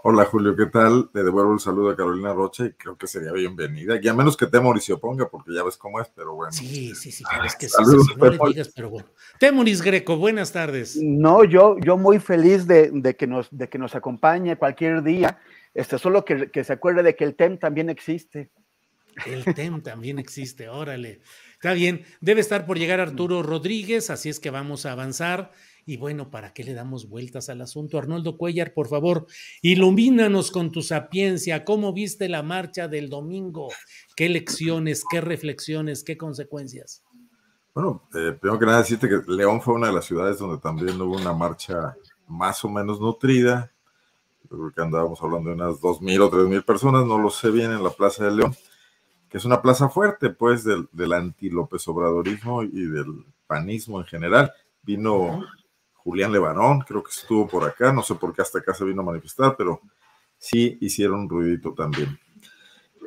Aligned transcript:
Hola 0.00 0.24
Julio, 0.26 0.54
¿qué 0.54 0.66
tal? 0.66 1.10
Le 1.12 1.24
devuelvo 1.24 1.52
el 1.54 1.58
saludo 1.58 1.90
a 1.90 1.96
Carolina 1.96 2.32
Rocha 2.32 2.64
y 2.66 2.72
creo 2.72 2.96
que 2.96 3.08
sería 3.08 3.32
bienvenida. 3.32 3.98
Y 4.00 4.06
a 4.06 4.14
menos 4.14 4.36
que 4.36 4.46
Temoris 4.46 4.84
se 4.84 4.92
oponga, 4.92 5.28
porque 5.28 5.52
ya 5.52 5.64
ves 5.64 5.76
cómo 5.76 6.00
es, 6.00 6.08
pero 6.14 6.34
bueno. 6.34 6.52
Sí, 6.52 6.94
sí, 6.94 7.10
sí, 7.10 7.24
Ah, 7.28 7.42
es 7.44 7.56
que 7.56 7.66
sí, 7.68 7.74
saludos, 7.76 8.06
sí, 8.06 8.12
sí, 8.14 8.18
no 8.18 8.24
le 8.26 8.30
Temoris. 8.30 8.54
digas, 8.54 8.72
pero 8.74 8.90
bueno. 8.90 9.08
Temoris 9.40 9.82
Greco, 9.82 10.16
buenas 10.16 10.52
tardes. 10.52 10.96
No, 11.02 11.42
yo, 11.42 11.76
yo 11.80 11.96
muy 11.96 12.20
feliz 12.20 12.68
de, 12.68 12.90
de 12.92 13.16
que 13.16 13.26
nos, 13.26 13.48
de 13.50 13.68
que 13.68 13.78
nos 13.78 13.96
acompañe 13.96 14.56
cualquier 14.56 15.02
día. 15.02 15.40
Este, 15.74 15.98
solo 15.98 16.24
que, 16.24 16.48
que 16.50 16.62
se 16.62 16.72
acuerde 16.74 17.02
de 17.02 17.16
que 17.16 17.24
el 17.24 17.34
TEM 17.34 17.58
también 17.58 17.90
existe. 17.90 18.52
El 19.26 19.44
TEM 19.52 19.82
también 19.82 20.20
existe, 20.20 20.68
órale. 20.68 21.22
Está 21.54 21.72
bien, 21.72 22.04
debe 22.20 22.40
estar 22.40 22.66
por 22.66 22.78
llegar 22.78 23.00
Arturo 23.00 23.42
Rodríguez, 23.42 24.10
así 24.10 24.28
es 24.28 24.38
que 24.38 24.50
vamos 24.50 24.86
a 24.86 24.92
avanzar. 24.92 25.50
Y 25.88 25.96
bueno, 25.96 26.30
¿para 26.30 26.52
qué 26.52 26.64
le 26.64 26.74
damos 26.74 27.08
vueltas 27.08 27.48
al 27.48 27.62
asunto? 27.62 27.96
Arnoldo 27.96 28.36
Cuellar, 28.36 28.74
por 28.74 28.88
favor, 28.88 29.26
ilumínanos 29.62 30.50
con 30.50 30.70
tu 30.70 30.82
sapiencia. 30.82 31.64
¿Cómo 31.64 31.94
viste 31.94 32.28
la 32.28 32.42
marcha 32.42 32.88
del 32.88 33.08
domingo? 33.08 33.70
¿Qué 34.14 34.28
lecciones, 34.28 35.02
qué 35.10 35.22
reflexiones, 35.22 36.04
qué 36.04 36.18
consecuencias? 36.18 37.02
Bueno, 37.72 38.06
eh, 38.14 38.36
primero 38.38 38.58
que 38.58 38.66
nada 38.66 38.80
decirte 38.80 39.08
que 39.08 39.22
León 39.32 39.62
fue 39.62 39.72
una 39.72 39.86
de 39.86 39.94
las 39.94 40.04
ciudades 40.04 40.38
donde 40.38 40.58
también 40.58 41.00
hubo 41.00 41.16
una 41.16 41.32
marcha 41.32 41.96
más 42.26 42.62
o 42.66 42.68
menos 42.68 43.00
nutrida. 43.00 43.72
Yo 44.50 44.58
creo 44.58 44.72
que 44.74 44.82
andábamos 44.82 45.22
hablando 45.22 45.48
de 45.48 45.56
unas 45.56 45.80
dos 45.80 46.02
mil 46.02 46.20
o 46.20 46.28
tres 46.28 46.44
mil 46.44 46.62
personas, 46.64 47.06
no 47.06 47.16
lo 47.16 47.30
sé 47.30 47.50
bien, 47.50 47.70
en 47.72 47.82
la 47.82 47.88
Plaza 47.88 48.26
de 48.26 48.32
León, 48.32 48.54
que 49.30 49.38
es 49.38 49.44
una 49.46 49.62
plaza 49.62 49.88
fuerte, 49.88 50.28
pues, 50.28 50.64
del, 50.64 50.86
del 50.92 51.14
anti-López 51.14 51.88
Obradorismo 51.88 52.62
y 52.62 52.82
del 52.88 53.24
panismo 53.46 54.00
en 54.00 54.06
general. 54.06 54.52
Vino 54.82 55.46
Julián 56.08 56.32
Levarón, 56.32 56.80
creo 56.80 57.02
que 57.02 57.10
estuvo 57.10 57.46
por 57.46 57.64
acá, 57.64 57.92
no 57.92 58.02
sé 58.02 58.14
por 58.14 58.34
qué 58.34 58.40
hasta 58.40 58.60
acá 58.60 58.72
se 58.72 58.82
vino 58.86 59.02
a 59.02 59.04
manifestar, 59.04 59.54
pero 59.58 59.82
sí 60.38 60.78
hicieron 60.80 61.20
un 61.20 61.28
ruidito 61.28 61.74
también. 61.74 62.18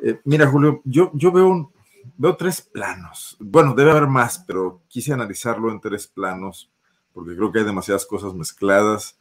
Eh, 0.04 0.20
mira, 0.24 0.46
Julio, 0.46 0.80
yo, 0.84 1.10
yo 1.14 1.32
veo, 1.32 1.48
un- 1.48 1.72
veo 2.16 2.36
tres 2.36 2.60
planos. 2.62 3.36
Bueno, 3.40 3.74
debe 3.74 3.90
haber 3.90 4.06
más, 4.06 4.38
pero 4.46 4.82
quise 4.86 5.12
analizarlo 5.12 5.72
en 5.72 5.80
tres 5.80 6.06
planos, 6.06 6.70
porque 7.12 7.34
creo 7.34 7.50
que 7.50 7.58
hay 7.58 7.64
demasiadas 7.64 8.06
cosas 8.06 8.34
mezcladas. 8.34 9.18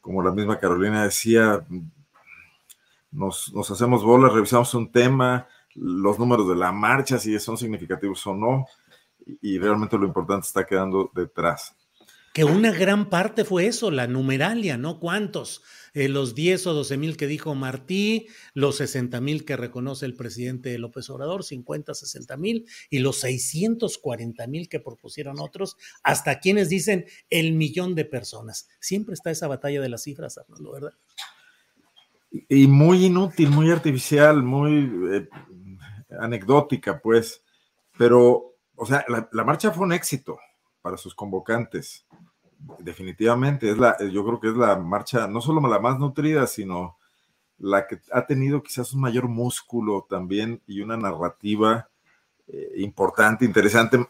Como 0.00 0.22
la 0.22 0.30
misma 0.30 0.60
Carolina 0.60 1.02
decía, 1.02 1.66
nos, 3.10 3.52
nos 3.52 3.68
hacemos 3.70 4.04
bolas, 4.04 4.32
revisamos 4.32 4.74
un 4.74 4.90
tema, 4.92 5.48
los 5.74 6.18
números 6.20 6.48
de 6.48 6.54
la 6.56 6.70
marcha, 6.70 7.18
si 7.18 7.36
son 7.40 7.56
significativos 7.58 8.24
o 8.28 8.34
no, 8.34 8.66
y, 9.26 9.54
y 9.54 9.58
realmente 9.58 9.98
lo 9.98 10.06
importante 10.06 10.46
está 10.46 10.64
quedando 10.64 11.10
detrás. 11.14 11.74
Que 12.34 12.42
una 12.44 12.72
gran 12.72 13.08
parte 13.10 13.44
fue 13.44 13.68
eso, 13.68 13.92
la 13.92 14.08
numeralia, 14.08 14.76
¿no? 14.76 14.98
¿Cuántos? 14.98 15.62
Eh, 15.94 16.08
los 16.08 16.34
10 16.34 16.66
o 16.66 16.74
12 16.74 16.96
mil 16.96 17.16
que 17.16 17.28
dijo 17.28 17.54
Martí, 17.54 18.26
los 18.54 18.78
60 18.78 19.20
mil 19.20 19.44
que 19.44 19.56
reconoce 19.56 20.04
el 20.04 20.16
presidente 20.16 20.76
López 20.76 21.08
Obrador, 21.10 21.44
50, 21.44 21.94
60 21.94 22.36
mil, 22.36 22.66
y 22.90 22.98
los 22.98 23.20
640 23.20 24.46
mil 24.48 24.68
que 24.68 24.80
propusieron 24.80 25.38
otros, 25.38 25.76
hasta 26.02 26.40
quienes 26.40 26.68
dicen 26.68 27.06
el 27.30 27.52
millón 27.52 27.94
de 27.94 28.04
personas. 28.04 28.68
Siempre 28.80 29.14
está 29.14 29.30
esa 29.30 29.46
batalla 29.46 29.80
de 29.80 29.88
las 29.88 30.02
cifras, 30.02 30.36
Arnoldo, 30.36 30.72
¿verdad? 30.72 30.92
y 32.48 32.66
muy 32.66 33.06
inútil, 33.06 33.50
muy 33.50 33.70
artificial, 33.70 34.42
muy 34.42 34.90
eh, 35.12 35.28
anecdótica, 36.18 37.00
pues. 37.00 37.44
Pero, 37.96 38.56
o 38.74 38.86
sea, 38.86 39.04
la, 39.06 39.28
la 39.30 39.44
marcha 39.44 39.70
fue 39.70 39.86
un 39.86 39.92
éxito 39.92 40.38
para 40.82 40.96
sus 40.96 41.14
convocantes. 41.14 42.06
Definitivamente, 42.78 43.70
es 43.70 43.78
la, 43.78 43.96
yo 44.10 44.24
creo 44.24 44.40
que 44.40 44.48
es 44.48 44.56
la 44.56 44.76
marcha, 44.76 45.26
no 45.26 45.40
solo 45.40 45.66
la 45.68 45.78
más 45.78 45.98
nutrida, 45.98 46.46
sino 46.46 46.96
la 47.58 47.86
que 47.86 48.00
ha 48.12 48.26
tenido 48.26 48.62
quizás 48.62 48.92
un 48.92 49.00
mayor 49.00 49.28
músculo 49.28 50.06
también 50.08 50.60
y 50.66 50.80
una 50.80 50.96
narrativa 50.96 51.88
eh, 52.46 52.72
importante, 52.76 53.44
interesante, 53.44 54.06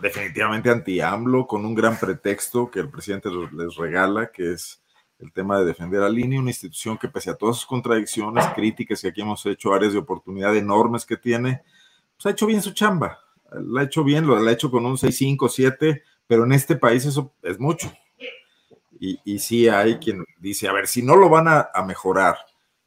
definitivamente 0.00 0.70
anti-AMLO, 0.70 1.46
con 1.46 1.64
un 1.64 1.74
gran 1.74 1.98
pretexto 1.98 2.70
que 2.70 2.80
el 2.80 2.90
presidente 2.90 3.28
les 3.52 3.76
regala, 3.76 4.30
que 4.30 4.52
es 4.52 4.82
el 5.18 5.32
tema 5.32 5.58
de 5.58 5.64
defender 5.64 6.02
a 6.02 6.08
Línea, 6.08 6.40
una 6.40 6.50
institución 6.50 6.98
que 6.98 7.08
pese 7.08 7.30
a 7.30 7.34
todas 7.34 7.56
sus 7.56 7.66
contradicciones, 7.66 8.46
críticas 8.54 9.00
que 9.00 9.08
aquí 9.08 9.22
hemos 9.22 9.44
hecho, 9.46 9.72
áreas 9.72 9.92
de 9.92 9.98
oportunidad 9.98 10.54
enormes 10.54 11.06
que 11.06 11.16
tiene, 11.16 11.62
pues 12.16 12.26
ha 12.26 12.30
hecho 12.30 12.46
bien 12.46 12.62
su 12.62 12.72
chamba, 12.72 13.18
la 13.52 13.80
ha 13.80 13.84
hecho 13.84 14.04
bien, 14.04 14.26
lo 14.26 14.36
ha 14.36 14.52
hecho 14.52 14.70
con 14.70 14.84
un 14.84 14.98
6, 14.98 15.16
5, 15.16 15.48
7, 15.48 16.02
pero 16.26 16.44
en 16.44 16.52
este 16.52 16.76
país 16.76 17.04
eso 17.04 17.32
es 17.42 17.58
mucho. 17.58 17.92
Y, 18.98 19.20
y 19.24 19.38
sí 19.38 19.68
hay 19.68 19.98
quien 19.98 20.24
dice, 20.38 20.68
a 20.68 20.72
ver, 20.72 20.86
si 20.86 21.02
no 21.02 21.16
lo 21.16 21.28
van 21.28 21.48
a, 21.48 21.68
mejorar 21.86 22.36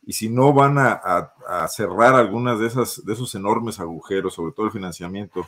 y 0.01 0.13
si 0.13 0.29
no 0.29 0.53
van 0.53 0.77
a, 0.79 0.91
a, 0.91 1.33
a 1.47 1.67
cerrar 1.67 2.15
algunas 2.15 2.59
de, 2.59 2.67
esas, 2.67 3.05
de 3.05 3.13
esos 3.13 3.35
enormes 3.35 3.79
agujeros, 3.79 4.33
sobre 4.33 4.53
todo 4.53 4.65
el 4.65 4.71
financiamiento, 4.71 5.47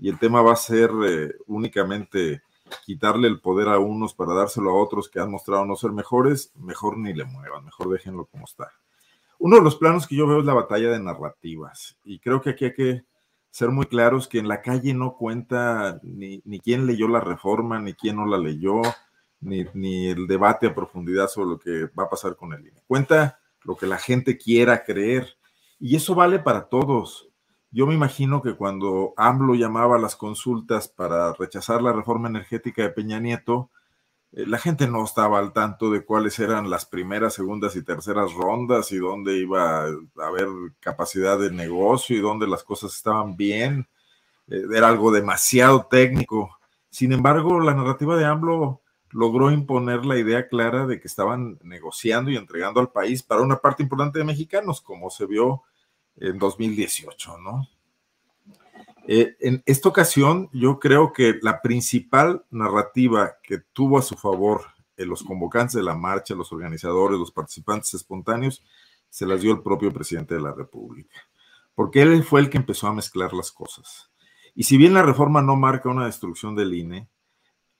y 0.00 0.08
el 0.08 0.18
tema 0.18 0.42
va 0.42 0.52
a 0.52 0.56
ser 0.56 0.90
eh, 1.06 1.34
únicamente 1.46 2.42
quitarle 2.84 3.28
el 3.28 3.40
poder 3.40 3.68
a 3.68 3.78
unos 3.78 4.14
para 4.14 4.34
dárselo 4.34 4.70
a 4.70 4.82
otros 4.82 5.08
que 5.08 5.20
han 5.20 5.30
mostrado 5.30 5.64
no 5.64 5.76
ser 5.76 5.92
mejores, 5.92 6.52
mejor 6.56 6.98
ni 6.98 7.12
le 7.12 7.24
muevan, 7.24 7.64
mejor 7.64 7.90
déjenlo 7.90 8.26
como 8.26 8.44
está. 8.44 8.72
Uno 9.38 9.56
de 9.56 9.62
los 9.62 9.76
planos 9.76 10.06
que 10.06 10.16
yo 10.16 10.26
veo 10.26 10.40
es 10.40 10.44
la 10.44 10.54
batalla 10.54 10.90
de 10.90 11.00
narrativas, 11.00 11.98
y 12.04 12.18
creo 12.18 12.40
que 12.40 12.50
aquí 12.50 12.66
hay 12.66 12.74
que 12.74 13.04
ser 13.50 13.70
muy 13.70 13.86
claros 13.86 14.28
que 14.28 14.38
en 14.38 14.48
la 14.48 14.62
calle 14.62 14.94
no 14.94 15.16
cuenta 15.16 16.00
ni, 16.02 16.40
ni 16.44 16.60
quién 16.60 16.86
leyó 16.86 17.08
la 17.08 17.20
reforma, 17.20 17.80
ni 17.80 17.94
quién 17.94 18.16
no 18.16 18.26
la 18.26 18.38
leyó, 18.38 18.80
ni, 19.40 19.64
ni, 19.74 20.08
el 20.08 20.26
debate 20.26 20.68
a 20.68 20.74
profundidad 20.74 21.28
sobre 21.28 21.50
lo 21.50 21.58
que 21.58 21.86
va 21.98 22.04
a 22.04 22.10
pasar 22.10 22.36
con 22.36 22.52
el 22.52 22.60
INE. 22.60 22.82
Cuenta 22.86 23.38
lo 23.62 23.76
que 23.76 23.86
la 23.86 23.98
gente 23.98 24.38
quiera 24.38 24.84
creer, 24.84 25.36
y 25.78 25.96
eso 25.96 26.14
vale 26.14 26.38
para 26.38 26.68
todos. 26.68 27.28
Yo 27.70 27.86
me 27.86 27.94
imagino 27.94 28.42
que 28.42 28.54
cuando 28.54 29.14
AMLO 29.16 29.54
llamaba 29.54 29.96
a 29.96 30.00
las 30.00 30.16
consultas 30.16 30.88
para 30.88 31.32
rechazar 31.34 31.82
la 31.82 31.92
reforma 31.92 32.28
energética 32.28 32.82
de 32.82 32.90
Peña 32.90 33.20
Nieto, 33.20 33.70
la 34.32 34.58
gente 34.58 34.86
no 34.86 35.04
estaba 35.04 35.38
al 35.38 35.52
tanto 35.52 35.90
de 35.90 36.04
cuáles 36.04 36.38
eran 36.38 36.70
las 36.70 36.86
primeras, 36.86 37.34
segundas 37.34 37.74
y 37.74 37.82
terceras 37.82 38.32
rondas 38.32 38.92
y 38.92 38.98
dónde 38.98 39.36
iba 39.38 39.84
a 39.86 39.92
haber 40.22 40.48
capacidad 40.78 41.38
de 41.38 41.50
negocio 41.50 42.16
y 42.16 42.20
dónde 42.20 42.46
las 42.46 42.62
cosas 42.62 42.94
estaban 42.94 43.36
bien. 43.36 43.88
Eh, 44.48 44.62
era 44.74 44.88
algo 44.88 45.10
demasiado 45.10 45.86
técnico. 45.86 46.58
Sin 46.90 47.12
embargo, 47.12 47.60
la 47.60 47.74
narrativa 47.74 48.16
de 48.16 48.24
AMLO 48.24 48.82
logró 49.10 49.50
imponer 49.50 50.04
la 50.04 50.18
idea 50.18 50.48
clara 50.48 50.86
de 50.86 51.00
que 51.00 51.08
estaban 51.08 51.58
negociando 51.62 52.30
y 52.30 52.36
entregando 52.36 52.80
al 52.80 52.90
país 52.90 53.22
para 53.24 53.42
una 53.42 53.56
parte 53.56 53.82
importante 53.82 54.20
de 54.20 54.24
mexicanos, 54.24 54.80
como 54.80 55.10
se 55.10 55.26
vio 55.26 55.62
en 56.16 56.38
2018, 56.38 57.38
¿no? 57.38 57.68
Eh, 59.06 59.36
en 59.40 59.62
esta 59.66 59.88
ocasión, 59.88 60.48
yo 60.52 60.78
creo 60.78 61.12
que 61.12 61.38
la 61.42 61.62
principal 61.62 62.44
narrativa 62.50 63.36
que 63.42 63.58
tuvo 63.72 63.98
a 63.98 64.02
su 64.02 64.16
favor 64.16 64.62
eh, 64.96 65.06
los 65.06 65.22
convocantes 65.22 65.74
de 65.74 65.82
la 65.82 65.94
marcha, 65.94 66.34
los 66.34 66.52
organizadores, 66.52 67.18
los 67.18 67.32
participantes 67.32 67.94
espontáneos, 67.94 68.62
se 69.08 69.26
las 69.26 69.40
dio 69.40 69.52
el 69.52 69.62
propio 69.62 69.90
presidente 69.92 70.34
de 70.34 70.42
la 70.42 70.52
República, 70.52 71.16
porque 71.74 72.02
él 72.02 72.22
fue 72.22 72.40
el 72.40 72.50
que 72.50 72.58
empezó 72.58 72.86
a 72.86 72.94
mezclar 72.94 73.32
las 73.32 73.50
cosas. 73.50 74.10
Y 74.54 74.64
si 74.64 74.76
bien 74.76 74.94
la 74.94 75.02
reforma 75.02 75.42
no 75.42 75.56
marca 75.56 75.88
una 75.88 76.06
destrucción 76.06 76.54
del 76.54 76.74
INE, 76.74 77.08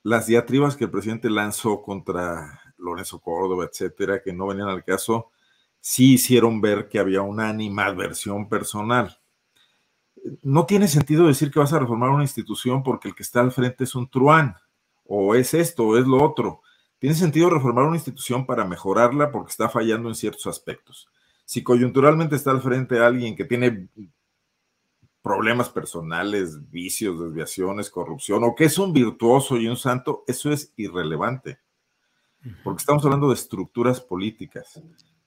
las 0.03 0.27
diatribas 0.27 0.77
que 0.77 0.85
el 0.85 0.91
presidente 0.91 1.29
lanzó 1.29 1.83
contra 1.83 2.61
Lorenzo 2.79 3.21
Córdoba, 3.21 3.67
etcétera, 3.67 4.23
que 4.23 4.33
no 4.33 4.47
venían 4.47 4.69
al 4.69 4.83
caso, 4.83 5.31
sí 5.79 6.15
hicieron 6.15 6.61
ver 6.61 6.89
que 6.89 6.99
había 6.99 7.23
una 7.23 7.49
animadversión 7.51 8.49
personal. 8.49 9.20
No 10.43 10.67
tiene 10.67 10.89
sentido 10.89 11.27
decir 11.27 11.51
que 11.51 11.59
vas 11.59 11.73
a 11.73 11.79
reformar 11.79 12.11
una 12.11 12.25
institución 12.25 12.83
porque 12.83 13.09
el 13.09 13.15
que 13.15 13.23
está 13.23 13.41
al 13.41 13.53
frente 13.53 13.85
es 13.85 13.95
un 13.95 14.09
truán, 14.09 14.57
o 15.05 15.35
es 15.35 15.55
esto, 15.55 15.87
o 15.87 15.97
es 15.97 16.07
lo 16.07 16.23
otro. 16.23 16.63
Tiene 16.99 17.17
sentido 17.17 17.51
reformar 17.51 17.85
una 17.85 17.97
institución 17.97 18.47
para 18.47 18.65
mejorarla 18.65 19.33
porque 19.33 19.51
está 19.51 19.69
fallando 19.69 20.09
en 20.09 20.15
ciertos 20.15 20.47
aspectos. 20.47 21.09
Si 21.45 21.63
coyunturalmente 21.63 22.37
está 22.37 22.51
al 22.51 22.61
frente 22.61 22.99
alguien 22.99 23.35
que 23.35 23.45
tiene 23.45 23.89
problemas 25.23 25.69
personales, 25.69 26.71
vicios, 26.71 27.21
desviaciones, 27.21 27.91
corrupción, 27.91 28.45
o 28.45 28.55
que 28.55 28.65
es 28.65 28.79
un 28.79 28.93
virtuoso 28.93 29.57
y 29.57 29.67
un 29.67 29.77
santo, 29.77 30.25
eso 30.27 30.53
es 30.53 30.73
irrelevante. 30.77 31.59
Porque 32.65 32.81
estamos 32.81 33.05
hablando 33.05 33.29
de 33.29 33.35
estructuras 33.35 34.01
políticas 34.01 34.81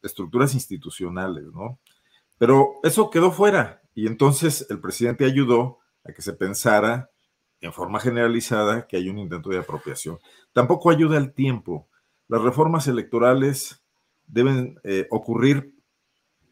estructuras 0.04 0.54
institucionales, 0.54 1.46
¿no? 1.46 1.80
Pero 2.38 2.80
eso 2.84 3.10
quedó 3.10 3.32
fuera 3.32 3.83
y 3.96 4.08
entonces 4.08 4.66
el 4.70 4.80
presidente 4.80 5.26
ayudó 5.26 5.80
a 6.04 6.12
que 6.12 6.22
se 6.22 6.34
pensara 6.34 7.10
en 7.62 7.72
forma 7.72 8.00
generalizada 8.00 8.88
que 8.88 8.98
hay 8.98 9.10
un 9.10 9.20
intento 9.20 9.50
de 9.50 9.60
apropiación. 9.60 10.20
Tampoco 10.52 10.90
ayuda 10.90 11.18
el 11.18 11.34
tiempo. 11.34 11.88
Las 12.28 12.42
reformas 12.42 12.88
electorales 12.88 13.82
deben 14.28 14.80
eh, 14.84 15.08
ocurrir 15.12 15.74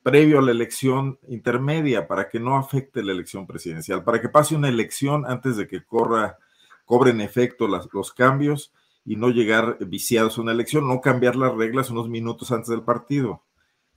previo 0.04 0.40
a 0.40 0.42
la 0.42 0.52
elección 0.52 1.20
intermedia 1.28 2.08
para 2.08 2.30
que 2.30 2.40
no 2.40 2.58
afecte 2.58 3.04
la 3.04 3.12
elección 3.12 3.46
presidencial, 3.46 4.04
para 4.04 4.22
que 4.22 4.30
pase 4.30 4.56
una 4.56 4.70
elección 4.70 5.26
antes 5.28 5.58
de 5.58 5.68
que 5.68 5.84
corra, 5.84 6.38
cobren 6.86 7.22
efecto 7.22 7.68
los 7.68 8.14
cambios 8.14 8.74
y 9.06 9.16
no 9.16 9.30
llegar 9.30 9.78
viciados 9.86 10.38
a 10.38 10.42
una 10.42 10.52
elección, 10.52 10.88
no 10.88 11.02
cambiar 11.02 11.36
las 11.36 11.54
reglas 11.54 11.90
unos 11.90 12.10
minutos 12.10 12.52
antes 12.52 12.70
del 12.70 12.84
partido. 12.84 13.44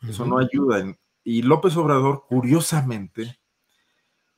Eso 0.08 0.26
no 0.26 0.38
ayuda. 0.38 0.96
Y 1.24 1.42
López 1.42 1.76
Obrador, 1.76 2.24
curiosamente, 2.28 3.38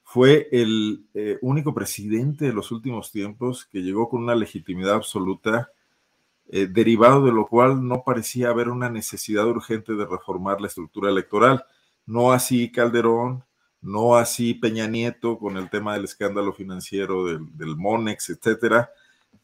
fue 0.05 0.49
el 0.53 1.05
eh, 1.15 1.37
único 1.43 1.75
presidente 1.75 2.47
de 2.47 2.53
los 2.53 2.71
últimos 2.71 3.11
tiempos 3.11 3.67
que 3.67 3.83
llegó 3.83 4.09
con 4.09 4.23
una 4.23 4.37
legitimidad 4.37 4.95
absoluta, 4.95 5.73
eh, 6.49 6.69
derivado 6.69 7.25
de 7.25 7.33
lo 7.33 7.49
cual 7.49 7.87
no 7.87 8.05
parecía 8.05 8.51
haber 8.51 8.69
una 8.69 8.89
necesidad 8.89 9.47
urgente 9.47 9.95
de 9.95 10.07
reformar 10.07 10.61
la 10.61 10.69
estructura 10.69 11.11
electoral. 11.11 11.65
No 12.07 12.31
así 12.31 12.71
Calderón, 12.71 13.45
no 13.81 14.15
así 14.15 14.55
Peña 14.55 14.87
Nieto 14.87 15.39
con 15.39 15.57
el 15.57 15.69
tema 15.69 15.95
del 15.95 16.05
escándalo 16.05 16.53
financiero 16.53 17.27
del, 17.27 17.57
del 17.57 17.77
Monex, 17.77 18.31
etcétera 18.31 18.91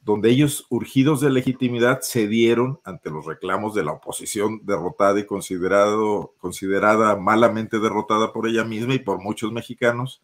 donde 0.05 0.31
ellos, 0.31 0.67
urgidos 0.69 1.21
de 1.21 1.31
legitimidad, 1.31 2.01
cedieron 2.03 2.81
ante 2.85 3.09
los 3.09 3.25
reclamos 3.25 3.73
de 3.75 3.85
la 3.85 3.93
oposición 3.93 4.61
derrotada 4.65 5.21
y 5.21 5.27
considerado, 5.27 6.35
considerada 6.39 7.17
malamente 7.17 7.79
derrotada 7.79 8.33
por 8.33 8.49
ella 8.49 8.65
misma 8.65 8.95
y 8.95 8.99
por 8.99 9.21
muchos 9.21 9.53
mexicanos, 9.53 10.23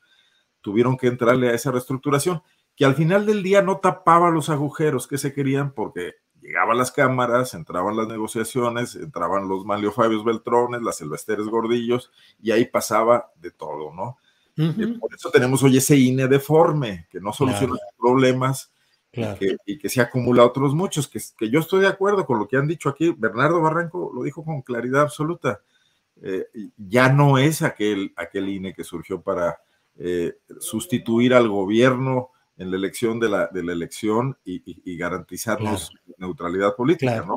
tuvieron 0.61 0.97
que 0.97 1.07
entrarle 1.07 1.49
a 1.49 1.55
esa 1.55 1.71
reestructuración, 1.71 2.43
que 2.75 2.85
al 2.85 2.97
final 2.97 3.25
del 3.25 3.45
día 3.45 3.63
no 3.63 3.79
tapaba 3.79 4.31
los 4.31 4.51
agujeros 4.51 5.07
que 5.07 5.17
se 5.17 5.33
querían 5.33 5.73
porque 5.73 6.17
llegaban 6.41 6.77
las 6.77 6.91
cámaras, 6.91 7.55
entraban 7.55 7.97
las 7.97 8.09
negociaciones, 8.09 8.97
entraban 8.97 9.49
los 9.49 9.65
Manlio 9.65 9.93
Fabios 9.93 10.25
Beltrones, 10.25 10.83
las 10.83 10.97
Silvesteres 10.97 11.47
Gordillos, 11.47 12.11
y 12.41 12.51
ahí 12.51 12.65
pasaba 12.65 13.31
de 13.37 13.53
todo, 13.53 13.93
¿no? 13.95 14.19
Por 14.99 15.15
eso 15.15 15.31
tenemos 15.31 15.63
hoy 15.63 15.77
ese 15.77 15.97
INE 15.97 16.27
deforme, 16.27 17.07
que 17.11 17.21
no 17.21 17.33
soluciona 17.33 17.75
los 17.75 17.81
problemas, 17.97 18.73
y, 19.13 19.79
que, 19.79 19.89
se 19.89 20.01
acumula 20.01 20.45
otros 20.45 20.75
muchos, 20.75 21.09
que, 21.09 21.21
que, 21.37 21.51
yo 21.51 21.61
estoy 21.61 21.81
de 21.81 21.89
acuerdo 21.89 22.27
con 22.27 22.39
lo 22.39 22.47
que 22.47 22.57
han 22.57 22.69
dicho 22.69 22.89
aquí. 22.89 23.15
Bernardo 23.17 23.61
Barranco 23.61 24.13
lo 24.15 24.23
dijo 24.23 24.45
con 24.45 24.63
claridad 24.63 25.03
absoluta. 25.03 25.61
Eh, 26.23 26.47
ya 26.77 27.13
no 27.13 27.39
es 27.39 27.63
aquel, 27.63 28.13
aquel 28.17 28.49
INE 28.49 28.75
que 28.75 28.85
surgió 28.85 29.21
para 29.21 29.61
eh, 29.99 30.39
sustituir 30.61 31.33
al 31.35 31.49
gobierno 31.49 32.31
en 32.57 32.71
la 32.71 32.77
elección 32.77 33.21
de 33.21 33.29
la, 33.29 33.47
de 33.47 33.63
la 33.63 33.73
elección 33.73 34.37
y, 34.45 34.97
garantizarnos 34.97 35.93
neutralidad 36.17 36.75
política, 36.75 37.25
¿no? 37.27 37.37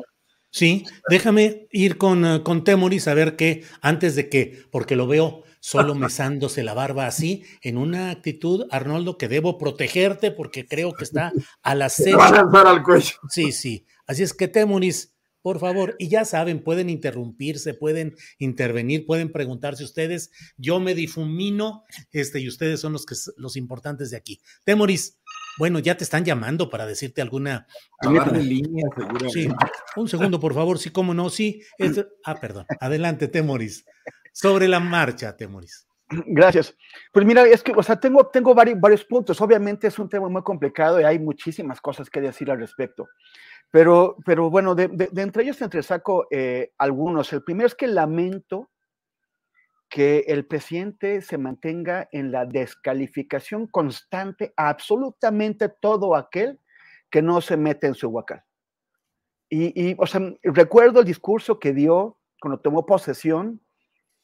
Sí, 0.50 0.84
déjame 1.08 1.68
ir 1.70 1.96
con, 1.96 2.26
eh, 2.26 2.42
con 2.42 2.64
Temoris 2.64 3.08
a 3.08 3.14
ver 3.14 3.36
qué, 3.36 3.64
antes 3.80 4.16
de 4.16 4.28
que, 4.28 4.64
porque 4.70 4.96
lo 4.96 5.06
veo 5.06 5.44
solo 5.62 5.94
mesándose 5.94 6.64
la 6.64 6.74
barba 6.74 7.06
así, 7.06 7.44
en 7.62 7.78
una 7.78 8.10
actitud, 8.10 8.66
Arnoldo, 8.72 9.16
que 9.16 9.28
debo 9.28 9.58
protegerte 9.58 10.32
porque 10.32 10.66
creo 10.66 10.92
que 10.92 11.04
está 11.04 11.32
a 11.62 11.74
la 11.76 11.86
Va 12.18 12.26
a 12.26 12.32
lanzar 12.32 12.66
al 12.66 12.82
cuello. 12.82 13.14
Sí, 13.28 13.52
sí. 13.52 13.86
Así 14.04 14.24
es 14.24 14.34
que 14.34 14.48
Temuris, 14.48 15.14
por 15.40 15.60
favor, 15.60 15.94
y 16.00 16.08
ya 16.08 16.24
saben, 16.24 16.64
pueden 16.64 16.90
interrumpirse, 16.90 17.74
pueden 17.74 18.16
intervenir, 18.38 19.06
pueden 19.06 19.30
preguntarse 19.30 19.84
ustedes. 19.84 20.32
Yo 20.56 20.80
me 20.80 20.96
difumino, 20.96 21.84
este, 22.10 22.40
y 22.40 22.48
ustedes 22.48 22.80
son 22.80 22.92
los 22.92 23.06
que 23.06 23.14
los 23.36 23.56
importantes 23.56 24.10
de 24.10 24.16
aquí. 24.16 24.40
Temoris, 24.64 25.20
bueno, 25.58 25.78
ya 25.78 25.96
te 25.96 26.02
están 26.02 26.24
llamando 26.24 26.70
para 26.70 26.86
decirte 26.86 27.22
alguna. 27.22 27.68
de 28.00 28.42
línea, 28.42 28.86
Sí, 29.32 29.48
un 29.94 30.08
segundo, 30.08 30.40
por 30.40 30.54
favor, 30.54 30.80
sí, 30.80 30.90
cómo 30.90 31.14
no, 31.14 31.30
sí. 31.30 31.62
Ah, 32.24 32.40
perdón. 32.40 32.66
Adelante, 32.80 33.28
Temoris 33.28 33.84
sobre 34.32 34.66
la 34.66 34.80
marcha, 34.80 35.36
Temoris. 35.36 35.86
Gracias. 36.26 36.76
Pues 37.12 37.24
mira, 37.24 37.46
es 37.46 37.62
que, 37.62 37.72
o 37.74 37.82
sea, 37.82 37.98
tengo, 37.98 38.26
tengo 38.26 38.54
varios, 38.54 38.78
varios 38.80 39.04
puntos. 39.04 39.40
Obviamente 39.40 39.86
es 39.86 39.98
un 39.98 40.08
tema 40.08 40.28
muy 40.28 40.42
complicado 40.42 41.00
y 41.00 41.04
hay 41.04 41.18
muchísimas 41.18 41.80
cosas 41.80 42.10
que 42.10 42.20
decir 42.20 42.50
al 42.50 42.58
respecto. 42.58 43.08
Pero, 43.70 44.16
pero 44.26 44.50
bueno, 44.50 44.74
de, 44.74 44.88
de, 44.88 45.22
entre 45.22 45.44
ellos 45.44 45.60
entre 45.62 45.82
saco 45.82 46.26
eh, 46.30 46.72
algunos. 46.76 47.32
El 47.32 47.42
primero 47.42 47.66
es 47.66 47.74
que 47.74 47.86
lamento 47.86 48.70
que 49.88 50.24
el 50.28 50.46
presidente 50.46 51.20
se 51.20 51.38
mantenga 51.38 52.08
en 52.12 52.32
la 52.32 52.46
descalificación 52.46 53.66
constante 53.66 54.52
a 54.56 54.68
absolutamente 54.68 55.68
todo 55.68 56.16
aquel 56.16 56.58
que 57.10 57.22
no 57.22 57.40
se 57.40 57.56
mete 57.56 57.86
en 57.86 57.94
su 57.94 58.08
huacal. 58.08 58.42
Y, 59.50 59.90
y, 59.90 59.94
o 59.98 60.06
sea, 60.06 60.20
recuerdo 60.42 61.00
el 61.00 61.06
discurso 61.06 61.58
que 61.58 61.74
dio 61.74 62.18
cuando 62.40 62.60
tomó 62.60 62.86
posesión 62.86 63.60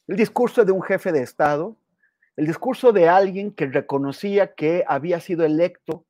el 0.09 0.15
discurso 0.15 0.65
de 0.65 0.71
un 0.71 0.81
jefe 0.81 1.11
de 1.11 1.21
Estado, 1.21 1.77
el 2.35 2.47
discurso 2.47 2.91
de 2.91 3.07
alguien 3.07 3.51
que 3.51 3.67
reconocía 3.67 4.55
que 4.55 4.83
había 4.87 5.19
sido 5.19 5.45
electo 5.45 6.03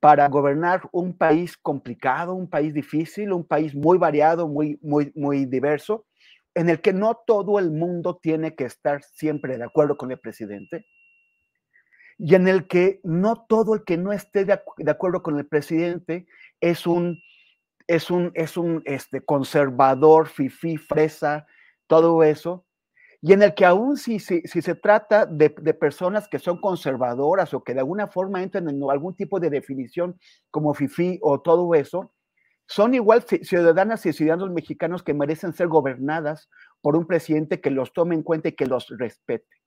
para 0.00 0.26
gobernar 0.28 0.88
un 0.90 1.14
país 1.14 1.58
complicado, 1.58 2.32
un 2.32 2.48
país 2.48 2.72
difícil, 2.72 3.34
un 3.34 3.44
país 3.44 3.74
muy 3.74 3.98
variado, 3.98 4.48
muy, 4.48 4.78
muy, 4.80 5.12
muy 5.14 5.44
diverso, 5.44 6.06
en 6.54 6.70
el 6.70 6.80
que 6.80 6.94
no 6.94 7.14
todo 7.26 7.58
el 7.58 7.70
mundo 7.70 8.18
tiene 8.22 8.54
que 8.54 8.64
estar 8.64 9.02
siempre 9.02 9.58
de 9.58 9.64
acuerdo 9.64 9.98
con 9.98 10.10
el 10.10 10.18
presidente, 10.18 10.86
y 12.16 12.34
en 12.34 12.48
el 12.48 12.66
que 12.68 13.00
no 13.04 13.44
todo 13.46 13.74
el 13.74 13.84
que 13.84 13.98
no 13.98 14.14
esté 14.14 14.46
de, 14.46 14.54
acuerdo 14.90 15.22
con 15.22 15.38
el 15.38 15.46
presidente 15.46 16.26
es 16.62 16.86
un, 16.86 17.20
es 17.86 18.10
un, 18.10 18.32
es 18.32 18.56
un 18.56 18.80
este, 18.86 19.20
conservador, 19.20 20.26
fifí, 20.26 20.78
fresa, 20.78 21.46
todo 21.86 22.22
eso, 22.22 22.64
y 23.22 23.32
en 23.32 23.42
el 23.42 23.54
que 23.54 23.66
aún 23.66 23.96
si, 23.96 24.18
si, 24.18 24.40
si 24.42 24.62
se 24.62 24.74
trata 24.74 25.26
de, 25.26 25.54
de, 25.60 25.74
personas 25.74 26.26
que 26.28 26.38
son 26.38 26.60
conservadoras 26.60 27.52
o 27.52 27.62
que 27.62 27.74
de 27.74 27.80
alguna 27.80 28.06
forma 28.06 28.42
entran 28.42 28.68
en 28.68 28.82
algún 28.90 29.14
tipo 29.14 29.38
de 29.38 29.50
definición 29.50 30.18
como 30.50 30.72
FIFI 30.72 31.18
o 31.22 31.40
todo 31.40 31.74
eso, 31.74 32.14
son 32.66 32.94
igual 32.94 33.24
ciudadanas 33.24 34.06
y 34.06 34.12
ciudadanos 34.12 34.50
mexicanos 34.50 35.02
que 35.02 35.12
merecen 35.12 35.52
ser 35.52 35.66
gobernadas 35.66 36.48
por 36.80 36.96
un 36.96 37.06
presidente 37.06 37.60
que 37.60 37.70
los 37.70 37.92
tome 37.92 38.14
en 38.14 38.22
cuenta 38.22 38.48
y 38.48 38.52
que 38.52 38.66
los 38.66 38.88
respete. 38.96 39.60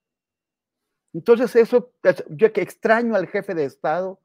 Entonces 1.14 1.56
eso, 1.56 1.94
yo 2.30 2.54
que 2.54 2.62
extraño 2.62 3.16
al 3.16 3.28
jefe 3.28 3.54
de 3.54 3.66
Estado 3.66 4.20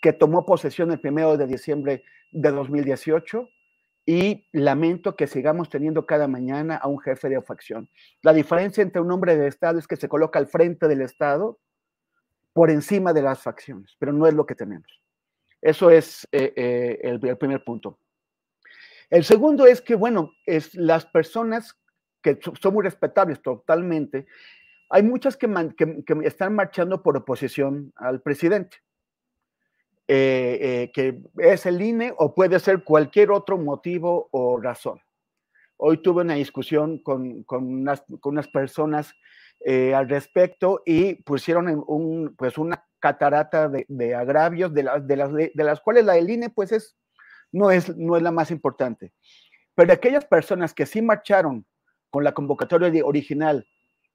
que 0.00 0.12
tomó 0.12 0.44
posesión 0.44 0.90
el 0.90 1.00
primero 1.00 1.36
de 1.36 1.46
diciembre 1.46 2.02
de 2.32 2.50
2018 2.50 3.48
y 4.04 4.48
lamento 4.52 5.16
que 5.16 5.26
sigamos 5.26 5.68
teniendo 5.68 6.06
cada 6.06 6.26
mañana 6.26 6.76
a 6.76 6.88
un 6.88 6.98
jefe 6.98 7.28
de 7.28 7.40
facción. 7.42 7.88
La 8.22 8.32
diferencia 8.32 8.82
entre 8.82 9.00
un 9.00 9.10
hombre 9.12 9.36
de 9.36 9.46
Estado 9.46 9.78
es 9.78 9.86
que 9.86 9.96
se 9.96 10.08
coloca 10.08 10.38
al 10.38 10.48
frente 10.48 10.88
del 10.88 11.02
Estado 11.02 11.58
por 12.52 12.70
encima 12.70 13.12
de 13.12 13.22
las 13.22 13.40
facciones, 13.40 13.96
pero 13.98 14.12
no 14.12 14.26
es 14.26 14.34
lo 14.34 14.44
que 14.44 14.54
tenemos. 14.54 14.86
Eso 15.60 15.90
es 15.90 16.26
eh, 16.32 16.52
eh, 16.56 16.98
el, 17.02 17.20
primer 17.38 17.62
punto. 17.62 17.98
El 19.08 19.24
segundo 19.24 19.66
es 19.66 19.80
que, 19.80 19.94
bueno, 19.94 20.32
es 20.44 20.74
las 20.74 21.06
personas 21.06 21.78
que 22.20 22.38
son 22.60 22.74
muy 22.74 22.84
respetables 22.84 23.40
totalmente, 23.40 24.26
hay 24.90 25.02
muchas 25.02 25.36
que, 25.36 25.48
que 25.76 26.18
están 26.24 26.54
marchando 26.54 27.02
por 27.02 27.16
oposición 27.16 27.92
al 27.96 28.20
presidente. 28.20 28.78
Eh, 30.08 30.58
eh, 30.60 30.90
que 30.92 31.22
es 31.38 31.64
el 31.64 31.80
INE 31.80 32.12
o 32.18 32.34
puede 32.34 32.58
ser 32.58 32.82
cualquier 32.82 33.30
otro 33.30 33.56
motivo 33.56 34.28
o 34.32 34.60
razón. 34.60 35.00
Hoy 35.76 36.02
tuve 36.02 36.22
una 36.22 36.34
discusión 36.34 36.98
con, 36.98 37.44
con, 37.44 37.64
unas, 37.66 38.02
con 38.20 38.32
unas, 38.32 38.48
personas 38.48 39.14
eh, 39.64 39.94
al 39.94 40.08
respecto 40.08 40.82
y 40.84 41.14
pusieron 41.22 41.84
un, 41.86 42.34
pues 42.36 42.58
una 42.58 42.84
catarata 42.98 43.68
de, 43.68 43.86
de 43.88 44.14
agravios 44.14 44.74
de, 44.74 44.88
de, 45.02 45.16
las, 45.16 45.32
de, 45.32 45.52
las 45.54 45.80
cuales 45.80 46.04
la 46.04 46.14
del 46.14 46.30
INE 46.30 46.50
pues 46.50 46.72
es, 46.72 46.96
no, 47.52 47.70
es, 47.70 47.96
no 47.96 48.16
es 48.16 48.22
la 48.22 48.32
más 48.32 48.50
importante. 48.50 49.12
Pero 49.74 49.92
aquellas 49.92 50.24
personas 50.24 50.74
que 50.74 50.86
sí 50.86 51.00
marcharon 51.00 51.64
con 52.10 52.24
la 52.24 52.32
convocatoria 52.32 53.04
original, 53.04 53.66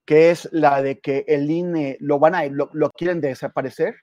que 0.06 0.32
es 0.32 0.50
la 0.52 0.82
de 0.82 1.00
que 1.00 1.24
el 1.28 1.50
INE 1.50 1.98
lo 2.02 2.20
van 2.20 2.36
a, 2.36 2.46
lo, 2.46 2.70
lo 2.74 2.92
quieren 2.92 3.22
desaparecer, 3.22 3.96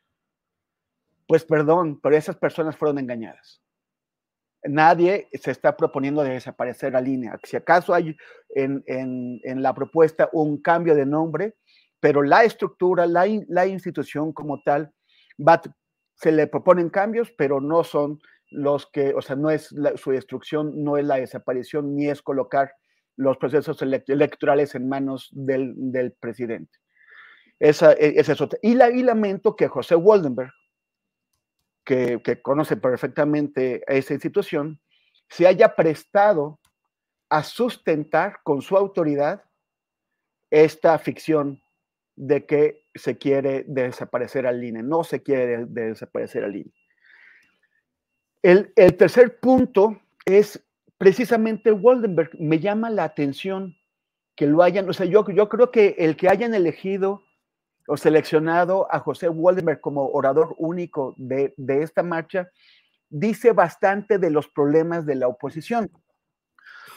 pues 1.27 1.45
perdón, 1.45 2.01
pero 2.03 2.17
esas 2.17 2.37
personas 2.37 2.77
fueron 2.77 2.99
engañadas. 2.99 3.63
Nadie 4.63 5.29
se 5.33 5.51
está 5.51 5.77
proponiendo 5.77 6.23
de 6.23 6.31
desaparecer 6.31 6.93
la 6.93 7.01
línea. 7.01 7.39
Si 7.45 7.57
acaso 7.57 7.93
hay 7.93 8.17
en, 8.55 8.83
en, 8.87 9.63
la 9.63 9.75
propuesta 9.75 10.31
un 10.33 10.61
cambio 10.63 10.95
de 10.95 11.05
nombre, 11.05 11.57
pero 12.01 12.23
la 12.23 12.45
estructura, 12.45 13.07
la, 13.07 13.27
la 13.49 13.67
institución 13.67 14.33
como 14.33 14.63
tal, 14.63 14.93
se 16.15 16.33
le 16.33 16.47
proponen 16.47 16.89
cambios, 16.89 17.31
pero 17.37 17.61
no 17.61 17.85
son 17.85 18.21
los 18.51 18.87
que, 18.91 19.13
o 19.15 19.21
sea, 19.21 19.37
no 19.37 19.51
es 19.51 19.75
su 19.97 20.11
destrucción, 20.11 20.83
no 20.83 20.97
es 20.97 21.05
la 21.05 21.17
desaparición, 21.17 21.95
ni 21.95 22.09
es 22.09 22.23
colocar 22.23 22.73
los 23.17 23.37
procesos 23.37 23.81
electorales 23.83 24.75
en 24.75 24.89
manos 24.89 25.29
del, 25.33 25.75
del 25.77 26.13
presidente. 26.13 26.79
E, 27.61 27.69
esa 27.69 27.93
es 28.33 28.41
otra. 28.41 28.59
Y, 28.63 28.75
la, 28.75 28.91
y 28.91 29.03
lamento 29.03 29.57
que 29.57 29.69
José 29.69 29.97
Waldenberg, 29.97 30.53
que, 31.85 32.41
conoce 32.43 32.77
perfectamente 32.77 33.83
esa 33.87 34.15
institución, 34.15 34.81
se 35.29 35.47
haya 35.47 35.75
prestado 35.75 36.59
a 37.29 37.43
sustentar 37.43 38.39
con 38.43 38.63
su 38.63 38.77
autoridad 38.77 39.45
esta 40.51 40.99
ficción 40.99 41.63
de 42.17 42.47
que 42.47 42.85
se 42.95 43.19
quiere 43.19 43.65
desaparecer 43.67 44.47
al 44.47 44.63
INE. 44.63 44.83
No 44.83 45.05
se 45.05 45.23
quiere 45.23 45.67
desaparecer 45.67 46.45
al 46.45 46.57
INE. 46.57 46.73
El, 48.43 48.73
el, 48.77 48.97
tercer 48.97 49.41
punto 49.41 50.01
es 50.25 50.63
precisamente 50.99 51.73
Waldenberg. 51.73 52.31
Me 52.39 52.61
llama 52.61 52.91
la 52.91 53.05
atención 53.05 53.77
que 54.37 54.47
lo 54.47 54.63
hayan, 54.63 54.89
o 54.89 54.93
sea, 54.93 55.07
yo, 55.07 55.29
yo 55.31 55.49
creo 55.49 55.71
que 55.71 55.97
el 55.99 56.17
que 56.17 56.29
hayan 56.29 56.55
elegido 56.55 57.24
o 57.87 57.97
seleccionado 57.97 58.87
a 58.91 58.99
José 59.01 59.29
Waldenberg 59.29 59.81
como 59.81 60.09
orador 60.09 60.55
único 60.59 61.15
de, 61.17 61.55
de 61.57 61.83
esta 61.83 62.03
marcha, 62.03 62.51
dice 63.11 63.53
bastante 63.53 64.19
de 64.19 64.31
los 64.31 64.49
problemas 64.49 65.07
de 65.07 65.15
la 65.17 65.29
oposición. 65.29 65.91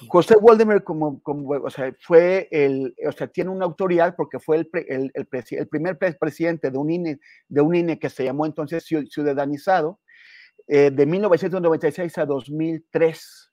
José 0.07 0.35
Waldenberg 0.39 0.83
como, 0.83 1.21
como 1.21 1.49
o 1.49 1.69
sea, 1.69 1.93
fue 1.99 2.47
el, 2.51 2.95
o 3.07 3.11
sea, 3.11 3.27
tiene 3.27 3.49
una 3.49 3.65
autoridad 3.65 4.15
porque 4.15 4.39
fue 4.39 4.57
el, 4.57 4.69
el, 4.73 5.11
el, 5.13 5.27
el 5.31 5.67
primer 5.67 5.97
presidente 5.97 6.69
de 6.69 6.77
un, 6.77 6.91
INE, 6.91 7.19
de 7.47 7.61
un 7.61 7.75
INE 7.75 7.97
que 7.97 8.09
se 8.09 8.23
llamó 8.23 8.45
entonces 8.45 8.85
Ciudadanizado, 8.85 9.99
eh, 10.67 10.91
de 10.91 11.05
1996 11.05 12.17
a 12.17 12.25
2003. 12.25 13.51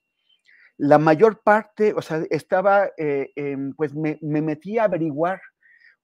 La 0.77 0.99
mayor 0.99 1.41
parte, 1.41 1.93
o 1.93 2.01
sea, 2.01 2.23
estaba, 2.29 2.87
eh, 2.97 3.31
eh, 3.35 3.57
pues 3.75 3.95
me, 3.95 4.19
me 4.21 4.41
metí 4.41 4.77
a 4.77 4.83
averiguar 4.83 5.41